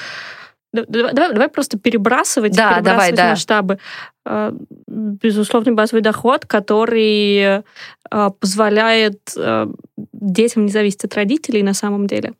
Да- 0.86 1.12
Давай, 1.12 1.32
давай- 1.32 1.48
просто 1.48 1.78
перебрасывать, 1.78 2.52
Да, 2.52 2.74
перебрасывать 2.74 2.84
давай, 2.84 3.12
да. 3.12 3.30
масштабы. 3.30 3.78
Э, 4.26 4.52
Безусловный 4.88 5.72
базовый 5.72 6.02
доход, 6.02 6.46
который 6.46 7.38
э, 7.38 7.62
позволяет 8.40 9.20
э, 9.36 9.66
детям 10.12 10.66
не 10.66 10.72
зависеть 10.72 11.04
от 11.04 11.14
родителей 11.14 11.62
на 11.62 11.74
самом 11.74 12.06
деле. 12.06 12.32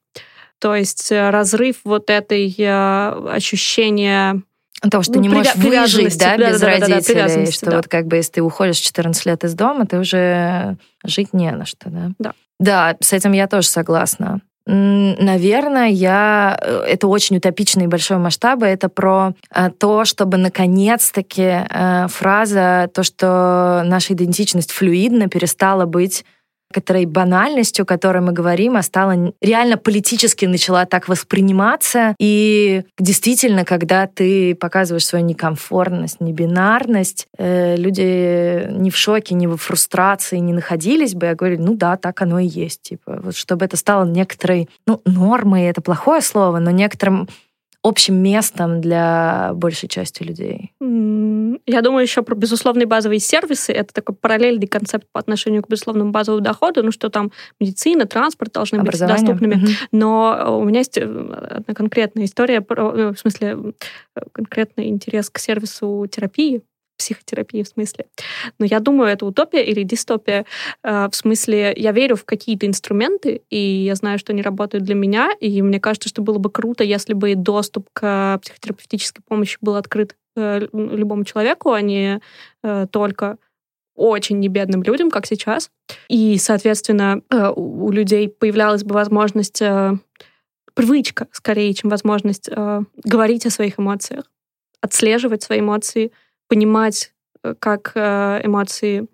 То 0.59 0.74
есть 0.74 1.12
разрыв 1.12 1.76
вот 1.84 2.09
этой 2.11 2.47
ощущения 3.34 4.43
Того, 4.91 5.03
что 5.03 5.14
Ну, 5.14 5.20
не 5.20 5.28
можешь 5.30 5.55
выжить, 5.57 6.18
да, 6.18 6.37
без 6.37 6.61
да-да-да-да-да, 6.61 6.87
родителей, 6.87 7.14
привязанности, 7.14 7.55
что 7.55 7.70
да. 7.70 7.76
вот 7.76 7.89
как 7.89 8.07
бы 8.07 8.16
если 8.16 8.32
ты 8.32 8.43
уходишь 8.43 8.76
в 8.78 8.84
14 8.84 9.24
лет 9.24 9.43
из 9.45 9.55
дома, 9.55 9.87
ты 9.87 9.99
уже 9.99 10.76
жить 11.05 11.32
не 11.32 11.51
на 11.51 11.64
что, 11.64 11.89
да? 11.89 12.11
Да. 12.18 12.32
Да, 12.61 12.97
с 13.01 13.12
этим 13.12 13.32
я 13.32 13.49
тоже 13.49 13.68
согласна. 13.68 14.41
Наверное, 14.67 15.89
я... 15.89 16.59
э, 16.61 16.85
Это 16.89 17.07
очень 17.07 17.37
утопичный 17.37 17.85
и 17.85 17.89
большой 17.89 18.19
масштаб. 18.19 18.64
Это 18.64 18.89
про 18.89 19.33
э, 19.55 19.71
то, 19.71 20.05
чтобы 20.05 20.39
наконец-таки 20.39 21.43
э, 21.71 22.07
фраза, 22.09 22.91
то, 22.93 23.05
что 23.05 23.83
наша 23.85 24.14
идентичность 24.14 24.73
флюидна, 24.73 25.29
перестала 25.29 25.87
быть 25.87 26.25
некоторой 26.77 27.07
банальностью, 27.07 27.87
которой 27.87 28.20
мы 28.22 28.33
говорим, 28.33 28.77
а 28.77 28.83
стала 28.83 29.33
реально 29.41 29.79
политически 29.79 30.45
начала 30.45 30.85
так 30.85 31.09
восприниматься. 31.09 32.14
И 32.18 32.83
действительно, 32.99 33.64
когда 33.64 34.07
ты 34.07 34.55
показываешь 34.55 35.07
свою 35.07 35.24
некомфортность, 35.24 36.20
небинарность, 36.20 37.29
э, 37.39 37.77
люди 37.77 38.68
не 38.70 38.91
в 38.91 38.97
шоке, 38.97 39.35
не 39.35 39.47
во 39.47 39.57
фрустрации 39.57 40.39
не 40.39 40.53
находились 40.53 41.14
бы. 41.14 41.27
Я 41.27 41.35
говорю, 41.35 41.62
ну 41.62 41.74
да, 41.74 41.97
так 41.97 42.20
оно 42.22 42.39
и 42.39 42.47
есть. 42.47 42.83
Типа, 42.83 43.20
вот 43.22 43.37
чтобы 43.37 43.64
это 43.64 43.77
стало 43.77 44.05
некоторой, 44.05 44.68
ну, 44.87 45.01
нормой, 45.07 45.64
это 45.64 45.81
плохое 45.81 46.20
слово, 46.20 46.59
но 46.59 46.70
некоторым 46.70 47.29
общим 47.87 48.16
местом 48.16 48.80
для 48.80 49.53
большей 49.55 49.89
части 49.89 50.22
людей. 50.22 50.72
Я 50.80 51.82
думаю 51.82 52.03
еще 52.03 52.22
про 52.22 52.34
безусловные 52.34 52.87
базовые 52.87 53.20
сервисы. 53.20 53.72
Это 53.72 53.95
такой 53.95 54.14
параллельный 54.14 54.66
концепт 54.66 55.07
по 55.12 55.20
отношению 55.20 55.62
к 55.62 55.68
безусловному 55.68 56.11
базовому 56.11 56.43
доходу. 56.43 56.82
Ну, 56.82 56.91
что 56.91 57.09
там 57.11 57.30
медицина, 57.61 58.07
транспорт 58.07 58.53
должны 58.53 58.82
быть 58.82 58.99
доступными. 58.99 59.55
Мгм. 59.55 59.68
Но 59.93 60.59
у 60.61 60.64
меня 60.64 60.80
есть 60.80 60.99
э, 60.99 61.03
одна 61.03 61.74
конкретная 61.74 62.24
история, 62.24 62.64
ну, 62.68 63.12
в 63.14 63.18
смысле, 63.18 63.72
э, 64.16 64.20
конкретный 64.32 64.89
интерес 64.89 65.30
к 65.30 65.39
сервису 65.39 66.07
терапии, 66.11 66.62
психотерапии 66.97 67.63
в 67.63 67.69
смысле. 67.69 68.07
Но 68.59 68.67
я 68.67 68.81
думаю, 68.81 69.11
это 69.11 69.27
утопия 69.27 69.63
или 69.65 69.83
дистопия. 69.83 70.47
Э, 70.83 71.09
В 71.11 71.15
смысле, 71.15 71.73
я 71.77 71.93
верю 71.93 72.17
в 72.17 72.25
какие-то 72.25 72.67
инструменты, 72.67 73.43
и 73.51 73.59
я 73.59 73.95
знаю, 73.95 74.19
что 74.19 74.33
они 74.33 74.43
работают 74.43 74.85
для 74.85 74.95
меня, 74.95 75.31
и 75.41 75.63
мне 75.63 75.81
кажется, 75.81 76.09
что 76.09 76.23
было 76.23 76.39
бы 76.39 76.51
круто, 76.51 76.85
если 76.85 77.15
бы 77.15 77.35
доступ 77.35 77.89
к 77.93 78.39
психотерапевтической 78.43 79.23
помощи 79.27 79.59
был 79.61 79.77
открыт 79.77 80.17
э, 80.37 80.61
лю- 80.61 80.97
любому 80.97 81.25
человеку, 81.25 81.73
а 81.73 81.81
не 81.81 82.21
э, 82.63 82.87
только 82.91 83.39
очень 83.95 84.41
небедным 84.41 84.83
людям, 84.83 85.11
как 85.11 85.27
сейчас. 85.27 85.71
И, 86.09 86.37
соответственно, 86.37 87.23
у 87.57 87.91
людей 87.91 88.29
появлялась 88.29 88.85
бы 88.85 88.93
возможность, 88.95 89.63
привычка 90.75 91.29
скорее, 91.33 91.73
чем 91.73 91.89
возможность 91.89 92.51
говорить 93.05 93.47
о 93.47 93.51
своих 93.51 93.79
эмоциях, 93.81 94.25
отслеживать 94.83 95.43
свои 95.43 95.61
эмоции, 95.61 96.13
понимать, 96.49 97.13
э, 97.43 97.55
как 97.59 97.93
э, 97.95 98.41
эмоции 98.45 99.07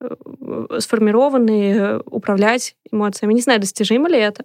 э, 0.00 0.78
сформированы, 0.78 1.98
управлять 2.06 2.76
эмоциями. 2.90 3.34
Не 3.34 3.40
знаю, 3.40 3.60
достижимо 3.60 4.08
ли 4.08 4.18
это. 4.18 4.44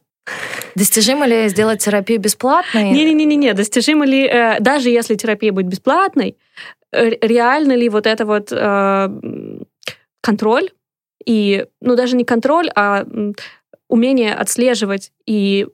Достижимо 0.76 1.26
ли 1.26 1.48
сделать 1.50 1.84
терапию 1.84 2.20
бесплатной? 2.20 2.92
Не-не-не-не, 2.92 3.54
достижимо 3.54 4.06
ли, 4.06 4.30
даже 4.60 4.90
если 4.90 5.16
терапия 5.16 5.52
будет 5.52 5.68
бесплатной, 5.68 6.38
реально 6.92 7.74
ли 7.74 7.90
вот 7.90 8.06
это 8.06 8.26
вот 8.26 8.50
контроль 10.22 10.70
и, 11.26 11.66
ну, 11.82 11.96
даже 11.96 12.16
не 12.16 12.26
контроль, 12.26 12.70
а 12.76 13.06
умение 13.88 14.36
отслеживать 14.36 15.12
и 15.26 15.68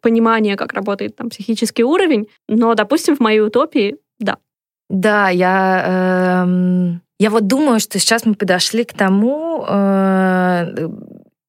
понимание, 0.00 0.56
как 0.56 0.72
работает 0.72 1.16
там 1.16 1.28
психический 1.28 1.82
уровень, 1.82 2.28
но, 2.48 2.74
допустим, 2.74 3.16
в 3.16 3.20
моей 3.20 3.40
утопии, 3.40 3.96
да. 4.20 4.38
Да, 4.88 5.28
я, 5.30 6.44
эм, 6.44 7.02
я 7.18 7.30
вот 7.30 7.46
думаю, 7.46 7.80
что 7.80 7.98
сейчас 7.98 8.24
мы 8.24 8.34
подошли 8.34 8.84
к 8.84 8.92
тому, 8.92 9.64
э, 9.68 10.88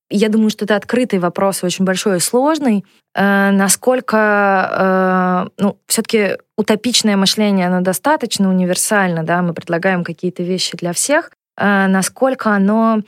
я 0.09 0.29
думаю, 0.29 0.49
что 0.49 0.65
это 0.65 0.75
открытый 0.75 1.19
вопрос, 1.19 1.63
очень 1.63 1.85
большой 1.85 2.17
и 2.17 2.19
сложный, 2.19 2.85
э, 3.13 3.51
насколько, 3.51 5.47
э, 5.57 5.61
ну, 5.61 5.77
все-таки 5.88 6.38
утопичное 6.57 7.17
мышление, 7.17 7.67
оно 7.67 7.81
достаточно 7.81 8.49
универсально, 8.49 9.23
да, 9.23 9.41
мы 9.41 9.53
предлагаем 9.53 10.03
какие-то 10.03 10.43
вещи 10.43 10.75
для 10.77 10.93
всех, 10.93 11.31
э, 11.57 11.88
насколько 11.88 12.51
оно 12.51 13.01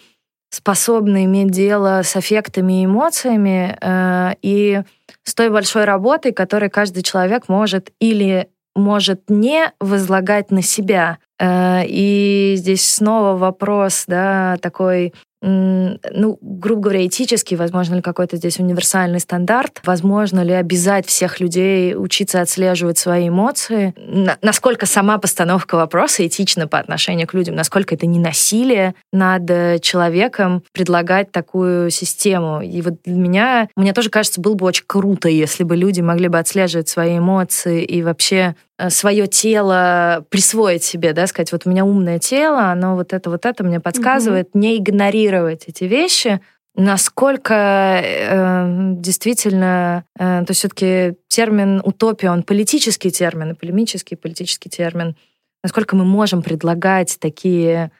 способно 0.51 1.23
иметь 1.25 1.51
дело 1.51 2.01
с 2.03 2.15
аффектами 2.15 2.81
и 2.81 2.85
эмоциями, 2.85 3.77
э, 3.81 4.33
и 4.41 4.81
с 5.23 5.33
той 5.33 5.49
большой 5.49 5.85
работой, 5.85 6.33
которой 6.33 6.69
каждый 6.69 7.03
человек 7.03 7.47
может 7.47 7.91
или 7.99 8.49
может 8.75 9.29
не 9.29 9.71
возлагать 9.79 10.51
на 10.51 10.61
себя. 10.61 11.17
Э, 11.39 11.83
И 11.85 12.53
здесь 12.57 12.85
снова 12.85 13.37
вопрос, 13.37 14.05
да, 14.07 14.57
такой, 14.61 15.13
ну, 15.41 16.37
грубо 16.41 16.81
говоря, 16.81 17.05
этический, 17.05 17.55
возможно 17.55 17.95
ли 17.95 18.01
какой-то 18.01 18.37
здесь 18.37 18.59
универсальный 18.59 19.19
стандарт, 19.19 19.81
возможно 19.85 20.41
ли 20.41 20.53
обязать 20.53 21.05
всех 21.05 21.39
людей 21.39 21.95
учиться 21.95 22.41
отслеживать 22.41 22.97
свои 22.97 23.29
эмоции, 23.29 23.93
На- 23.97 24.37
насколько 24.41 24.85
сама 24.85 25.17
постановка 25.17 25.75
вопроса 25.75 26.25
этична 26.27 26.67
по 26.67 26.77
отношению 26.77 27.27
к 27.27 27.33
людям, 27.33 27.55
насколько 27.55 27.95
это 27.95 28.05
не 28.05 28.19
насилие 28.19 28.95
над 29.13 29.49
э, 29.49 29.79
человеком 29.79 30.63
предлагать 30.73 31.31
такую 31.31 31.89
систему. 31.89 32.61
И 32.61 32.81
вот 32.81 32.95
для 33.05 33.15
меня, 33.15 33.69
мне 33.75 33.93
тоже 33.93 34.09
кажется, 34.09 34.41
было 34.41 34.55
бы 34.55 34.65
очень 34.65 34.83
круто, 34.87 35.29
если 35.29 35.63
бы 35.63 35.75
люди 35.77 36.01
могли 36.01 36.27
бы 36.27 36.37
отслеживать 36.37 36.89
свои 36.89 37.17
эмоции 37.17 37.83
и 37.83 38.03
вообще 38.03 38.55
свое 38.89 39.27
тело 39.27 40.25
присвоить 40.29 40.83
себе, 40.83 41.13
да, 41.13 41.27
сказать, 41.27 41.51
вот 41.51 41.65
у 41.65 41.69
меня 41.69 41.83
умное 41.83 42.19
тело, 42.19 42.71
оно 42.71 42.95
вот 42.95 43.13
это, 43.13 43.29
вот 43.29 43.45
это 43.45 43.63
мне 43.63 43.79
подсказывает, 43.79 44.55
не 44.55 44.77
игнорировать 44.77 45.65
эти 45.67 45.83
вещи, 45.83 46.39
насколько 46.75 48.01
э, 48.01 48.93
действительно, 48.95 50.05
э, 50.17 50.43
то 50.45 50.53
все-таки 50.53 51.15
термин 51.27 51.81
утопия, 51.83 52.31
он 52.31 52.43
политический 52.43 53.11
термин, 53.11 53.51
и 53.51 53.53
полемический 53.53 54.15
политический 54.15 54.69
термин, 54.69 55.15
насколько 55.61 55.95
мы 55.95 56.05
можем 56.05 56.41
предлагать 56.41 57.17
такие 57.19 57.91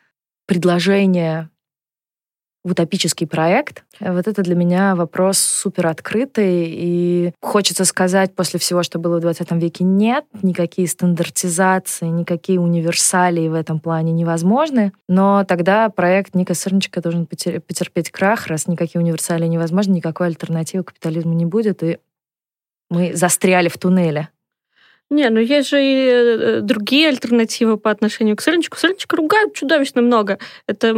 предложения 0.47 1.49
в 2.63 2.71
утопический 2.71 3.25
проект. 3.25 3.83
Вот 3.99 4.27
это 4.27 4.41
для 4.41 4.55
меня 4.55 4.95
вопрос 4.95 5.39
супер 5.39 5.87
открытый. 5.87 6.67
И 6.69 7.31
хочется 7.41 7.85
сказать 7.85 8.35
после 8.35 8.59
всего, 8.59 8.83
что 8.83 8.99
было 8.99 9.17
в 9.17 9.21
20 9.21 9.51
веке, 9.53 9.83
нет, 9.83 10.25
никакие 10.41 10.87
стандартизации, 10.87 12.07
никакие 12.07 12.59
универсалии 12.59 13.47
в 13.47 13.53
этом 13.53 13.79
плане 13.79 14.11
невозможны. 14.11 14.91
Но 15.07 15.45
тогда 15.45 15.89
проект 15.89 16.35
Ника 16.35 16.53
Сырничка 16.53 17.01
должен 17.01 17.25
потерпеть 17.25 18.11
крах, 18.11 18.47
раз 18.47 18.67
никакие 18.67 19.01
универсалии 19.01 19.47
невозможны, 19.47 19.93
никакой 19.93 20.27
альтернативы 20.27 20.83
капитализму 20.83 21.33
не 21.33 21.45
будет, 21.45 21.81
и 21.83 21.99
мы 22.89 23.13
застряли 23.15 23.69
в 23.69 23.77
туннеле. 23.77 24.29
Не, 25.09 25.29
ну 25.29 25.39
есть 25.39 25.69
же 25.69 25.83
и 25.83 26.07
э, 26.07 26.59
другие 26.61 27.09
альтернативы 27.09 27.77
по 27.77 27.89
отношению 27.89 28.35
к 28.35 28.41
Сырничку. 28.41 28.77
Сырничка 28.77 29.15
ругают 29.15 29.55
чудовищно 29.55 30.03
много. 30.03 30.37
Это 30.67 30.93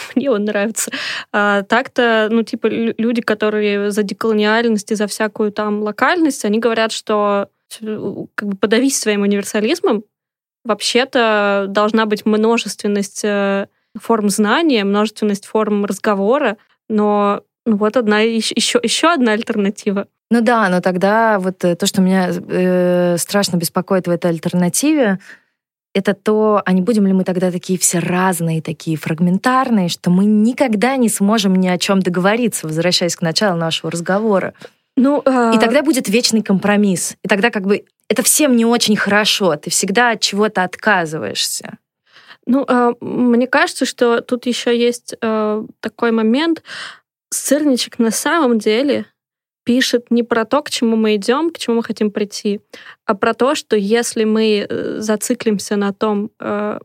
мне 0.14 0.30
он 0.30 0.44
нравится. 0.44 0.90
А, 1.32 1.62
так-то, 1.62 2.28
ну, 2.30 2.42
типа, 2.42 2.66
люди, 2.68 3.22
которые 3.22 3.90
за 3.90 4.02
деколониальность 4.02 4.90
и 4.92 4.94
за 4.94 5.06
всякую 5.06 5.52
там 5.52 5.82
локальность, 5.82 6.44
они 6.44 6.58
говорят, 6.58 6.92
что 6.92 7.48
как 8.34 8.48
бы 8.48 8.56
подавись 8.56 8.98
своим 8.98 9.22
универсализмом, 9.22 10.02
вообще-то 10.64 11.66
должна 11.68 12.06
быть 12.06 12.26
множественность 12.26 13.24
э, 13.24 13.66
форм 13.98 14.28
знания, 14.28 14.84
множественность 14.84 15.46
форм 15.46 15.84
разговора, 15.84 16.56
но 16.88 17.42
ну, 17.66 17.76
вот 17.76 17.96
одна 17.96 18.20
еще, 18.20 18.80
еще 18.82 19.12
одна 19.12 19.32
альтернатива. 19.32 20.06
Ну 20.30 20.40
да, 20.40 20.68
но 20.68 20.80
тогда 20.80 21.38
вот 21.38 21.64
э, 21.64 21.74
то, 21.74 21.86
что 21.86 22.00
меня 22.00 22.30
э, 22.30 23.16
страшно 23.18 23.56
беспокоит 23.56 24.06
в 24.06 24.10
этой 24.10 24.30
альтернативе, 24.30 25.18
это 25.94 26.14
то, 26.14 26.62
а 26.64 26.72
не 26.72 26.82
будем 26.82 27.06
ли 27.06 27.12
мы 27.12 27.24
тогда 27.24 27.50
такие 27.50 27.78
все 27.78 27.98
разные, 27.98 28.62
такие 28.62 28.96
фрагментарные, 28.96 29.88
что 29.88 30.10
мы 30.10 30.24
никогда 30.24 30.96
не 30.96 31.08
сможем 31.08 31.56
ни 31.56 31.68
о 31.68 31.78
чем 31.78 32.00
договориться, 32.00 32.66
возвращаясь 32.66 33.16
к 33.16 33.22
началу 33.22 33.58
нашего 33.58 33.90
разговора. 33.90 34.54
Ну, 34.96 35.22
э... 35.24 35.52
И 35.54 35.58
тогда 35.58 35.82
будет 35.82 36.08
вечный 36.08 36.42
компромисс. 36.42 37.16
И 37.24 37.28
тогда 37.28 37.50
как 37.50 37.66
бы 37.66 37.84
это 38.08 38.22
всем 38.22 38.56
не 38.56 38.64
очень 38.64 38.96
хорошо. 38.96 39.56
Ты 39.56 39.70
всегда 39.70 40.10
от 40.10 40.20
чего-то 40.20 40.62
отказываешься. 40.62 41.78
Ну, 42.46 42.64
э, 42.66 42.92
мне 43.00 43.46
кажется, 43.46 43.84
что 43.84 44.20
тут 44.20 44.46
еще 44.46 44.78
есть 44.78 45.14
э, 45.20 45.64
такой 45.80 46.10
момент. 46.10 46.62
Сырничек 47.30 47.98
на 47.98 48.10
самом 48.10 48.58
деле 48.58 49.06
пишет 49.70 50.10
не 50.10 50.24
про 50.24 50.44
то, 50.44 50.62
к 50.62 50.70
чему 50.70 50.96
мы 50.96 51.14
идем, 51.14 51.50
к 51.50 51.58
чему 51.58 51.76
мы 51.76 51.84
хотим 51.84 52.10
прийти, 52.10 52.60
а 53.06 53.14
про 53.14 53.34
то, 53.34 53.54
что 53.54 53.76
если 53.76 54.24
мы 54.24 54.66
э, 54.68 54.98
зациклимся 54.98 55.76
на 55.76 55.92
том, 55.92 56.30
э, 56.40 56.80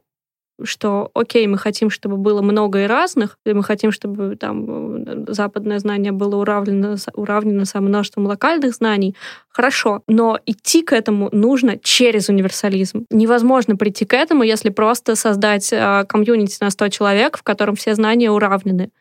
что, 0.64 1.10
окей, 1.16 1.48
мы 1.48 1.58
хотим, 1.58 1.90
чтобы 1.90 2.18
было 2.18 2.44
много 2.44 2.84
и 2.84 2.88
разных, 2.88 3.40
и 3.44 3.54
мы 3.54 3.64
хотим, 3.64 3.92
чтобы 3.92 4.36
там 4.36 5.04
э, 5.04 5.26
западное 5.30 5.80
знание 5.80 6.12
было 6.12 6.36
уравнено, 6.36 6.98
уравнено 7.16 7.66
со 7.66 7.82
множеством 7.82 8.28
локальных 8.28 8.76
знаний, 8.76 9.16
хорошо, 9.50 10.04
но 10.08 10.38
идти 10.46 10.84
к 10.84 10.94
этому 10.94 11.30
нужно 11.32 11.80
через 11.80 12.30
универсализм. 12.30 13.08
Невозможно 13.10 13.76
прийти 13.78 14.06
к 14.06 14.14
этому, 14.14 14.44
если 14.44 14.70
просто 14.70 15.16
создать 15.16 15.74
комьюнити 16.08 16.58
на 16.62 16.70
100 16.70 16.90
человек, 16.90 17.38
в 17.40 17.42
котором 17.42 17.76
все 17.76 17.96
знания 17.96 18.30
уравнены. 18.30 18.92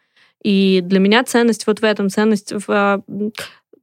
И 0.45 0.83
для 0.83 1.01
меня 1.01 1.25
ценность 1.25 1.67
вот 1.67 1.81
в 1.81 1.85
этом, 1.85 2.11
ценность 2.11 2.53
в 2.67 3.03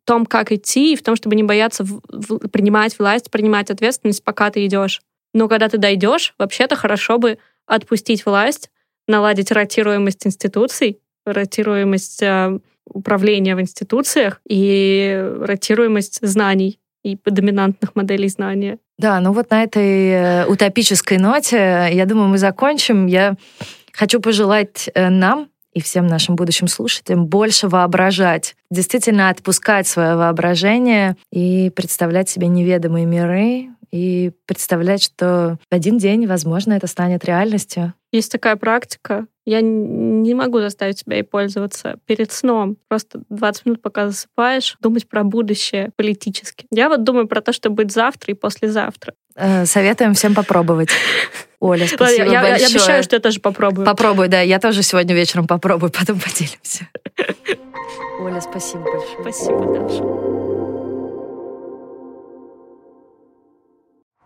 том, 0.06 0.26
как 0.26 0.52
идти, 0.52 0.94
и 0.94 0.96
в 0.96 1.04
том, 1.04 1.16
чтобы 1.16 1.36
не 1.36 1.44
бояться 1.44 1.84
в, 1.84 2.02
в, 2.08 2.48
принимать 2.50 2.98
власть, 2.98 3.30
принимать 3.32 3.70
ответственность, 3.70 4.24
пока 4.24 4.50
ты 4.50 4.66
идешь. 4.66 5.02
Но 5.34 5.48
когда 5.48 5.70
ты 5.70 5.78
дойдешь, 5.78 6.34
вообще-то 6.38 6.76
хорошо 6.76 7.18
бы 7.18 7.38
отпустить 7.66 8.26
власть, 8.26 8.70
наладить 9.08 9.52
ротируемость 9.52 10.28
институций, 10.28 11.00
ротируемость 11.26 12.22
э, 12.24 12.60
управления 12.86 13.56
в 13.56 13.62
институциях 13.62 14.42
и 14.48 15.24
ротируемость 15.40 16.20
знаний 16.22 16.80
и 17.04 17.18
доминантных 17.26 17.96
моделей 17.96 18.28
знания. 18.28 18.78
Да, 18.98 19.20
ну 19.20 19.32
вот 19.32 19.50
на 19.50 19.64
этой 19.64 20.10
э, 20.10 20.46
утопической 20.46 21.18
ноте, 21.18 21.90
я 21.92 22.06
думаю, 22.06 22.28
мы 22.28 22.38
закончим. 22.38 23.08
Я 23.08 23.36
хочу 23.94 24.20
пожелать 24.20 24.90
э, 24.94 25.10
нам 25.10 25.51
и 25.74 25.82
всем 25.82 26.08
нашим 26.08 26.36
будущим 26.36 26.68
слушателям 26.68 27.26
больше 27.26 27.68
воображать, 27.68 28.56
действительно 28.70 29.30
отпускать 29.30 29.88
свое 29.88 30.16
воображение 30.16 31.16
и 31.32 31.70
представлять 31.76 32.30
себе 32.30 32.48
неведомые 32.48 33.06
миры, 33.06 33.70
и 33.92 34.32
представлять, 34.46 35.04
что 35.04 35.58
в 35.70 35.74
один 35.74 35.98
день, 35.98 36.26
возможно, 36.26 36.74
это 36.74 36.88
станет 36.88 37.26
реальностью. 37.26 37.94
Есть 38.12 38.32
такая 38.32 38.56
практика. 38.56 39.28
Я 39.46 39.62
не 39.62 40.34
могу 40.34 40.60
заставить 40.60 41.00
себя 41.00 41.18
ей 41.18 41.24
пользоваться 41.24 41.98
перед 42.06 42.32
сном. 42.32 42.78
Просто 42.88 43.22
20 43.30 43.66
минут, 43.66 43.82
пока 43.82 44.08
засыпаешь, 44.08 44.78
думать 44.82 45.08
про 45.08 45.24
будущее 45.24 45.92
политически. 45.96 46.66
Я 46.72 46.90
вот 46.90 47.04
думаю 47.04 47.28
про 47.28 47.42
то, 47.42 47.54
что 47.54 47.70
будет 47.70 47.92
завтра 47.92 48.34
и 48.34 48.36
послезавтра. 48.36 49.14
Э, 49.36 49.66
советуем 49.66 50.14
всем 50.14 50.36
попробовать. 50.36 50.90
Оля, 51.60 51.88
спасибо 51.88 52.32
я, 52.32 52.42
большое. 52.42 52.60
Я 52.60 52.68
обещаю, 52.68 53.04
что 53.04 53.16
я 53.16 53.20
тоже 53.20 53.40
попробую. 53.40 53.86
Попробуй, 53.86 54.28
да. 54.28 54.42
Я 54.42 54.60
тоже 54.60 54.84
сегодня 54.84 55.16
вечером 55.16 55.48
попробую, 55.48 55.92
потом 55.92 56.20
поделимся. 56.20 56.88
Оля, 58.20 58.42
спасибо 58.42 58.84
большое. 58.84 59.22
Спасибо, 59.22 59.74
Даша. 59.74 60.51